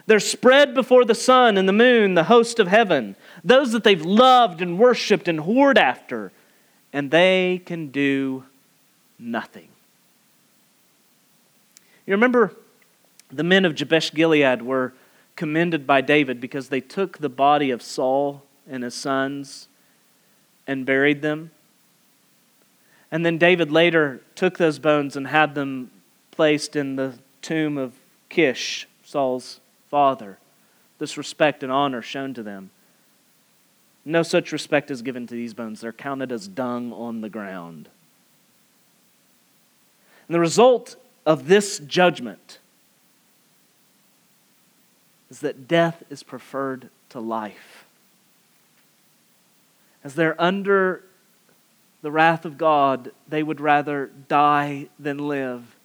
They're 0.07 0.21
spread 0.21 0.75
before 0.75 1.05
the 1.05 1.15
sun 1.15 1.59
and 1.59 1.69
the 1.69 1.73
moon, 1.75 2.15
the 2.15 2.25
host 2.25 2.59
of 2.59 2.67
heaven, 2.67 3.15
those 3.45 3.73
that 3.73 3.85
they've 3.85 4.05
loved 4.05 4.63
and 4.63 4.79
worshiped 4.79 5.29
and 5.29 5.41
whored 5.41 5.77
after, 5.77 6.33
and 6.95 7.11
they 7.11 7.61
can 7.67 7.89
do 7.89 8.45
nothing. 9.19 9.69
You 12.07 12.15
remember 12.15 12.55
the 13.31 13.45
men 13.45 13.65
of 13.65 13.75
Jabesh 13.75 14.13
Gilead 14.13 14.63
were 14.63 14.95
commended 15.37 15.87
by 15.87 16.01
David 16.01 16.41
because 16.41 16.69
they 16.69 16.81
took 16.81 17.19
the 17.19 17.29
body 17.29 17.71
of 17.71 17.83
Saul 17.83 18.43
and 18.69 18.83
his 18.83 18.95
sons 18.95 19.69
and 20.67 20.87
buried 20.87 21.23
them. 21.23 21.51
And 23.11 23.25
then 23.25 23.39
David 23.39 23.71
later 23.71 24.21
took 24.35 24.59
those 24.59 24.79
bones 24.79 25.17
and 25.17 25.29
had 25.29 25.55
them 25.55 25.91
placed 26.31 26.77
in 26.77 26.97
the 26.97 27.15
tomb 27.43 27.79
of 27.79 27.95
Kish, 28.29 28.87
Saul's 29.05 29.61
father. 29.91 30.39
This 30.99 31.17
respect 31.17 31.63
and 31.63 31.73
honor 31.73 32.03
shown 32.03 32.35
to 32.35 32.43
them. 32.43 32.71
No 34.05 34.23
such 34.23 34.53
respect 34.53 34.91
is 34.91 35.03
given 35.03 35.27
to 35.27 35.35
these 35.35 35.55
bones. 35.55 35.81
They're 35.81 35.93
counted 35.93 36.33
as 36.33 36.49
dung 36.49 36.93
on 36.93 37.21
the 37.21 37.29
ground. 37.29 37.89
And 40.29 40.35
the 40.35 40.41
result 40.41 40.97
of 41.25 41.49
this 41.49 41.79
judgment 41.79 42.59
is 45.31 45.41
that 45.41 45.67
death 45.67 46.03
is 46.11 46.23
preferred 46.23 46.91
to 47.09 47.19
life. 47.19 47.87
As 50.05 50.15
they're 50.15 50.41
under 50.41 51.03
the 52.03 52.11
wrath 52.11 52.45
of 52.45 52.59
God, 52.59 53.11
they 53.27 53.43
would 53.43 53.61
rather 53.61 54.11
die 54.29 54.89
than 54.99 55.19
live. 55.19 55.77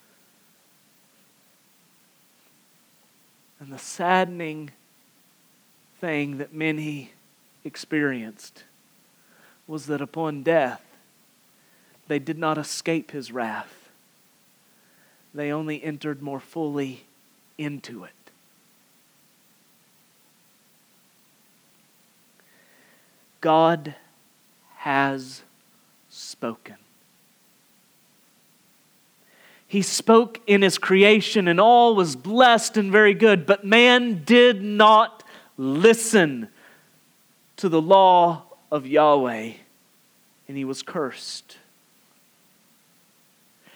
And 3.62 3.72
the 3.72 3.80
saddening 3.80 4.72
thing 6.02 6.38
that 6.38 6.54
many 6.54 7.12
experienced 7.64 8.66
was 9.68 9.86
that 9.86 10.02
upon 10.02 10.44
death, 10.44 10.84
they 12.10 12.20
did 12.20 12.38
not 12.38 12.58
escape 12.58 13.12
his 13.12 13.32
wrath 13.32 13.83
they 15.34 15.52
only 15.52 15.84
entered 15.84 16.22
more 16.22 16.40
fully 16.40 17.06
into 17.58 18.04
it. 18.04 18.12
God 23.42 23.96
has 24.78 25.42
spoken. 26.10 26.76
He 29.68 29.82
spoke 29.82 30.40
in 30.46 30.62
his 30.62 30.78
creation, 30.78 31.48
and 31.48 31.60
all 31.60 31.96
was 31.96 32.16
blessed 32.16 32.78
and 32.78 32.92
very 32.92 33.16
good, 33.16 33.46
but 33.46 33.66
man 33.66 34.24
did 34.24 34.62
not 34.62 35.24
listen 35.58 36.48
to 37.58 37.70
the 37.70 37.82
law 37.82 38.44
of 38.72 38.86
Yahweh, 38.86 39.54
and 40.48 40.58
he 40.58 40.64
was 40.64 40.84
cursed. 40.84 41.58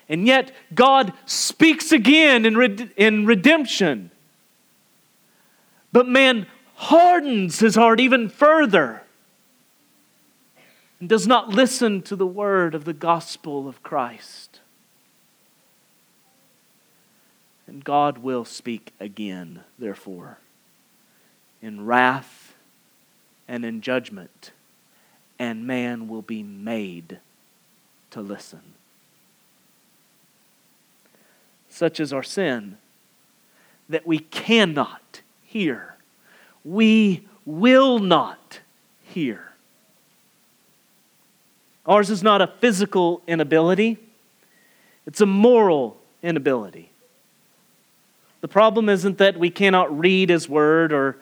And 0.10 0.26
yet, 0.26 0.52
God 0.74 1.14
speaks 1.26 1.92
again 1.92 2.46
in, 2.46 2.58
red- 2.58 2.92
in 2.96 3.26
redemption. 3.26 4.12
But 5.92 6.08
man 6.08 6.48
hardens 6.76 7.60
his 7.60 7.76
heart 7.76 8.00
even 8.00 8.30
further 8.30 9.04
and 11.00 11.10
does 11.10 11.28
not 11.28 11.50
listen 11.50 12.02
to 12.04 12.16
the 12.16 12.28
word 12.28 12.74
of 12.74 12.86
the 12.86 12.94
gospel 12.94 13.68
of 13.68 13.84
Christ. 13.84 14.60
And 17.68 17.84
God 17.84 18.20
will 18.20 18.46
speak 18.46 18.94
again, 19.00 19.62
therefore, 19.78 20.38
in 21.62 21.86
wrath 21.86 22.56
and 23.48 23.66
in 23.66 23.82
judgment, 23.82 24.52
and 25.38 25.68
man 25.68 26.08
will 26.08 26.22
be 26.22 26.44
made 26.44 27.20
to 28.12 28.22
listen. 28.22 28.62
Such 31.78 32.00
as 32.00 32.12
our 32.12 32.24
sin 32.24 32.78
that 33.88 34.08
we 34.08 34.18
cannot 34.18 35.22
hear. 35.44 35.94
We 36.66 37.28
will 37.46 38.00
not 38.00 38.62
hear. 39.04 39.52
Ours 41.86 42.10
is 42.10 42.24
not 42.24 42.42
a 42.42 42.48
physical 42.48 43.22
inability, 43.28 44.00
it's 45.06 45.22
a 45.22 45.28
moral 45.28 45.98
inability. 46.24 46.90
The 48.42 48.48
problem 48.48 48.90
isn't 48.90 49.20
that 49.20 49.38
we 49.38 49.52
cannot 49.52 50.00
read 50.00 50.32
His 50.32 50.50
Word 50.50 50.92
or 50.92 51.20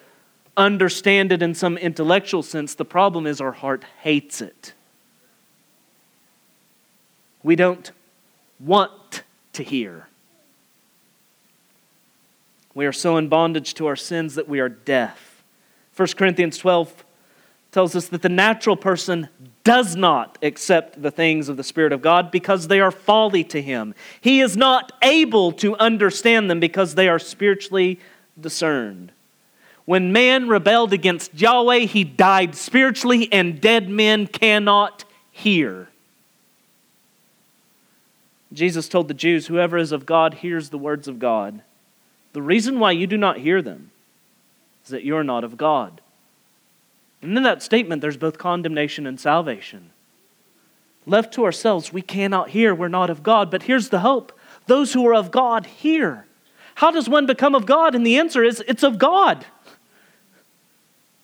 understand 0.56 1.34
it 1.34 1.42
in 1.42 1.54
some 1.54 1.78
intellectual 1.78 2.42
sense. 2.42 2.76
The 2.76 2.86
problem 2.86 3.28
is 3.28 3.42
our 3.42 3.52
heart 3.52 3.84
hates 4.04 4.40
it. 4.40 4.72
We 7.44 7.58
don't 7.58 7.92
want 8.58 9.24
to 9.52 9.62
hear. 9.62 10.08
We 12.76 12.86
are 12.86 12.94
so 12.94 13.18
in 13.18 13.30
bondage 13.30 13.74
to 13.76 13.88
our 13.88 13.96
sins 13.96 14.36
that 14.36 14.48
we 14.48 14.60
are 14.60 14.70
deaf. 14.70 15.44
1 15.96 16.10
Corinthians 16.18 16.58
12 16.58 17.06
tells 17.72 17.96
us 17.96 18.10
that 18.10 18.22
the 18.22 18.30
natural 18.30 18.76
person 18.76 19.30
does 19.64 19.96
not 19.96 20.38
accept 20.42 21.02
the 21.02 21.10
things 21.10 21.50
of 21.50 21.58
the 21.58 21.64
Spirit 21.64 21.94
of 21.94 22.02
God 22.02 22.32
because 22.32 22.68
they 22.68 22.82
are 22.82 22.92
folly 22.92 23.44
to 23.46 23.62
him. 23.62 23.96
He 24.20 24.42
is 24.42 24.56
not 24.56 24.92
able 25.02 25.54
to 25.54 25.76
understand 25.78 26.50
them 26.50 26.60
because 26.60 26.96
they 26.96 27.08
are 27.08 27.18
spiritually 27.18 28.00
discerned. 28.40 29.14
When 29.86 30.12
man 30.12 30.48
rebelled 30.48 30.94
against 30.94 31.40
Yahweh, 31.40 31.80
he 31.80 32.04
died 32.04 32.56
spiritually, 32.56 33.32
and 33.32 33.62
dead 33.62 33.88
men 33.88 34.28
cannot 34.28 35.06
hear. 35.32 35.90
Jesus 38.52 38.90
told 38.90 39.08
the 39.08 39.14
Jews, 39.14 39.48
Whoever 39.48 39.78
is 39.78 39.92
of 39.92 40.06
God 40.06 40.36
hears 40.36 40.70
the 40.70 40.78
words 40.78 41.08
of 41.08 41.20
God. 41.20 41.62
The 42.36 42.42
reason 42.42 42.82
why 42.82 42.92
you 42.92 43.08
do 43.08 43.16
not 43.16 43.38
hear 43.38 43.62
them 43.62 43.92
is 44.84 44.90
that 44.90 45.06
you're 45.06 45.24
not 45.24 45.46
of 45.46 45.56
God. 45.56 46.02
And 47.22 47.38
in 47.38 47.44
that 47.44 47.64
statement, 47.64 48.02
there's 48.02 48.18
both 48.18 48.38
condemnation 48.38 49.08
and 49.08 49.18
salvation. 49.18 49.92
Left 51.06 51.34
to 51.36 51.46
ourselves, 51.46 51.94
we 51.94 52.02
cannot 52.02 52.50
hear, 52.50 52.76
we're 52.76 52.90
not 52.90 53.10
of 53.10 53.24
God. 53.24 53.50
But 53.50 53.64
here's 53.64 53.88
the 53.88 54.02
hope 54.02 54.38
those 54.68 54.92
who 54.92 55.08
are 55.08 55.16
of 55.16 55.32
God 55.32 55.66
hear. 55.66 56.26
How 56.76 56.92
does 56.92 57.08
one 57.08 57.26
become 57.26 57.56
of 57.56 57.66
God? 57.66 57.96
And 57.96 58.06
the 58.06 58.18
answer 58.18 58.44
is 58.44 58.62
it's 58.68 58.84
of 58.84 59.00
God. 59.00 59.46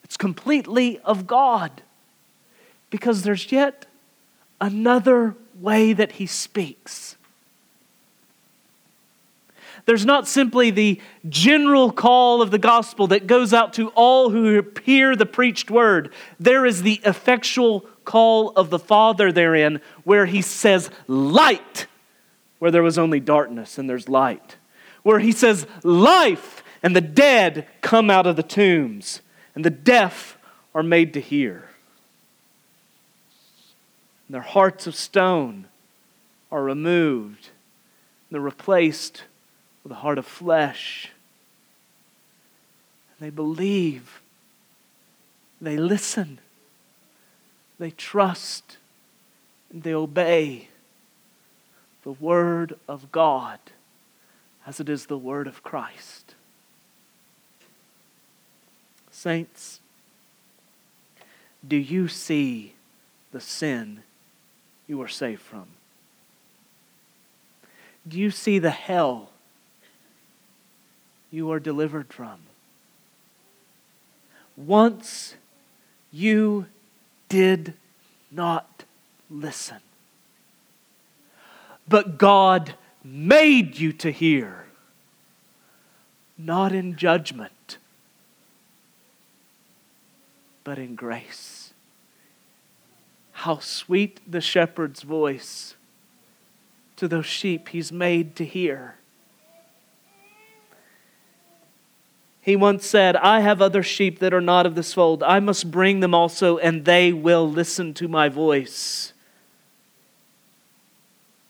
It's 0.06 0.16
completely 0.16 0.98
of 1.00 1.28
God. 1.28 1.82
Because 2.90 3.24
there's 3.24 3.52
yet 3.52 3.86
another 4.62 5.36
way 5.60 5.92
that 5.92 6.14
He 6.14 6.26
speaks. 6.26 7.18
There's 9.86 10.06
not 10.06 10.28
simply 10.28 10.72
the 10.72 11.02
general 11.28 11.92
call 11.92 12.42
of 12.42 12.52
the 12.52 12.60
gospel 12.60 13.08
that 13.08 13.28
goes 13.28 13.54
out 13.54 13.74
to 13.74 13.90
all 13.90 14.30
who 14.30 14.64
hear 14.84 15.16
the 15.16 15.26
preached 15.26 15.72
word. 15.72 16.14
There 16.40 16.66
is 16.66 16.84
the 16.84 17.02
effectual 17.04 17.82
call 18.06 18.52
of 18.52 18.70
the 18.70 18.80
Father 18.80 19.32
therein, 19.32 19.82
where 20.04 20.26
He 20.26 20.42
says, 20.42 20.90
Light, 21.08 21.88
where 22.60 22.72
there 22.72 22.84
was 22.84 22.98
only 22.98 23.20
darkness, 23.20 23.78
and 23.78 23.90
there's 23.90 24.08
light. 24.08 24.58
Where 25.04 25.20
He 25.20 25.32
says, 25.32 25.66
Life, 25.84 26.64
and 26.84 26.96
the 26.96 27.02
dead 27.02 27.68
come 27.82 28.10
out 28.10 28.28
of 28.28 28.36
the 28.36 28.44
tombs, 28.44 29.22
and 29.56 29.66
the 29.66 29.70
deaf 29.70 30.38
are 30.74 30.84
made 30.84 31.14
to 31.14 31.22
hear. 31.22 31.70
And 34.28 34.36
their 34.36 34.42
hearts 34.42 34.88
of 34.88 34.96
stone 34.96 35.68
are 36.52 36.64
removed, 36.64 37.50
and 38.30 38.36
they're 38.36 38.42
replaced 38.42 39.24
with 39.84 39.92
a 39.92 39.96
heart 39.96 40.18
of 40.18 40.26
flesh. 40.26 41.10
They 43.20 43.30
believe, 43.30 44.22
they 45.62 45.78
listen, 45.78 46.40
they 47.78 47.92
trust, 47.92 48.78
and 49.72 49.84
they 49.84 49.94
obey 49.94 50.70
the 52.04 52.12
Word 52.12 52.78
of 52.88 53.12
God 53.12 53.60
as 54.66 54.80
it 54.80 54.90
is 54.90 55.06
the 55.06 55.18
Word 55.18 55.48
of 55.48 55.64
Christ. 55.64 56.36
Saints, 59.12 59.80
do 61.68 61.76
you 61.76 62.08
see 62.08 62.74
the 63.32 63.42
sin 63.42 64.04
you 64.88 65.02
are 65.02 65.08
saved 65.08 65.42
from? 65.42 65.68
Do 68.08 68.20
you 68.20 68.32
see 68.32 68.58
the 68.58 68.72
hell 68.72 69.31
you 71.32 71.52
are 71.52 71.60
delivered 71.60 72.12
from. 72.14 72.40
Once 74.58 75.36
you 76.12 76.68
did 77.30 77.74
not 78.30 78.84
listen, 79.30 79.80
but 81.88 82.18
God 82.18 82.76
made 83.04 83.80
you 83.80 83.94
to 83.94 84.12
hear, 84.12 84.66
not 86.38 86.74
in 86.74 86.96
judgment, 86.96 87.78
but 90.64 90.78
in 90.78 90.96
grace. 90.96 91.74
How 93.32 93.60
sweet 93.60 94.20
the 94.30 94.42
shepherd's 94.42 95.02
voice 95.02 95.76
to 96.98 97.08
those 97.08 97.26
sheep 97.26 97.70
he's 97.70 97.92
made 97.92 98.36
to 98.36 98.46
hear. 98.46 98.96
He 102.42 102.56
once 102.56 102.88
said, 102.88 103.16
I 103.18 103.42
have 103.42 103.62
other 103.62 103.84
sheep 103.84 104.18
that 104.20 104.34
are 104.34 104.42
not 104.42 104.66
of 104.66 104.74
this 104.74 104.94
fold. 104.94 105.22
I 105.22 105.40
must 105.40 105.70
bring 105.70 106.00
them 106.00 106.16
also, 106.16 106.58
and 106.58 106.86
they 106.86 107.14
will 107.14 107.48
listen 107.48 107.94
to 107.96 108.08
my 108.08 108.30
voice. 108.30 109.14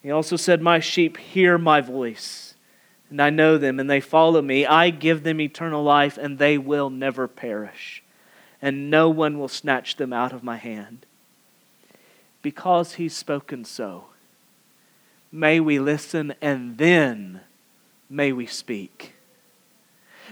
He 0.03 0.11
also 0.11 0.35
said, 0.35 0.61
My 0.61 0.81
sheep 0.81 1.15
hear 1.15 1.57
my 1.57 1.79
voice, 1.79 2.55
and 3.09 3.21
I 3.21 3.29
know 3.29 3.57
them, 3.57 3.79
and 3.79 3.89
they 3.89 4.01
follow 4.01 4.41
me. 4.41 4.65
I 4.65 4.89
give 4.89 5.23
them 5.23 5.39
eternal 5.39 5.81
life, 5.81 6.17
and 6.17 6.37
they 6.37 6.57
will 6.57 6.89
never 6.89 7.25
perish, 7.25 8.03
and 8.61 8.89
no 8.89 9.09
one 9.09 9.39
will 9.39 9.47
snatch 9.47 9.95
them 9.95 10.11
out 10.11 10.33
of 10.33 10.43
my 10.43 10.57
hand. 10.57 11.05
Because 12.41 12.95
he's 12.95 13.15
spoken 13.15 13.63
so, 13.63 14.05
may 15.31 15.61
we 15.61 15.79
listen, 15.79 16.33
and 16.41 16.77
then 16.77 17.41
may 18.09 18.33
we 18.33 18.45
speak. 18.45 19.13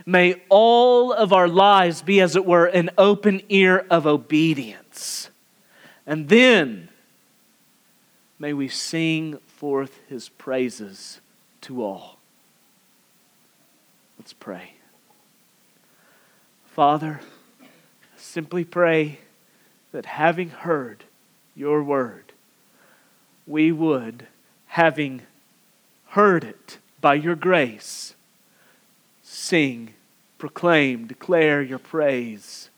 May 0.05 0.41
all 0.49 1.13
of 1.13 1.33
our 1.33 1.47
lives 1.47 2.01
be, 2.01 2.21
as 2.21 2.35
it 2.35 2.45
were, 2.45 2.65
an 2.65 2.89
open 2.97 3.41
ear 3.49 3.85
of 3.89 4.07
obedience. 4.07 5.29
And 6.05 6.29
then 6.29 6.89
may 8.39 8.53
we 8.53 8.67
sing 8.67 9.37
forth 9.45 9.99
his 10.07 10.29
praises 10.29 11.21
to 11.61 11.83
all. 11.83 12.17
Let's 14.17 14.33
pray. 14.33 14.73
Father, 16.65 17.19
simply 18.15 18.63
pray 18.63 19.19
that 19.91 20.05
having 20.05 20.49
heard 20.49 21.03
your 21.55 21.83
word, 21.83 22.31
we 23.45 23.71
would, 23.71 24.27
having 24.67 25.23
heard 26.09 26.43
it 26.43 26.77
by 27.01 27.15
your 27.15 27.35
grace, 27.35 28.15
sing, 29.49 29.95
proclaim, 30.37 31.07
declare 31.07 31.59
your 31.61 31.79
praise, 31.79 32.69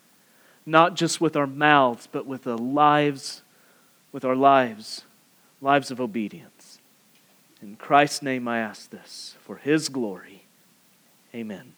not 0.65 0.95
just 0.95 1.19
with 1.19 1.35
our 1.35 1.47
mouths, 1.47 2.07
but 2.09 2.25
with 2.25 2.43
the 2.43 2.57
lives, 2.57 3.41
with 4.13 4.23
our 4.23 4.37
lives, 4.37 5.03
lives 5.59 5.91
of 5.91 5.99
obedience. 5.99 6.79
In 7.61 7.75
Christ's 7.75 8.21
name 8.21 8.47
I 8.47 8.59
ask 8.59 8.89
this, 8.89 9.35
for 9.41 9.57
his 9.57 9.89
glory. 9.89 10.45
Amen. 11.35 11.73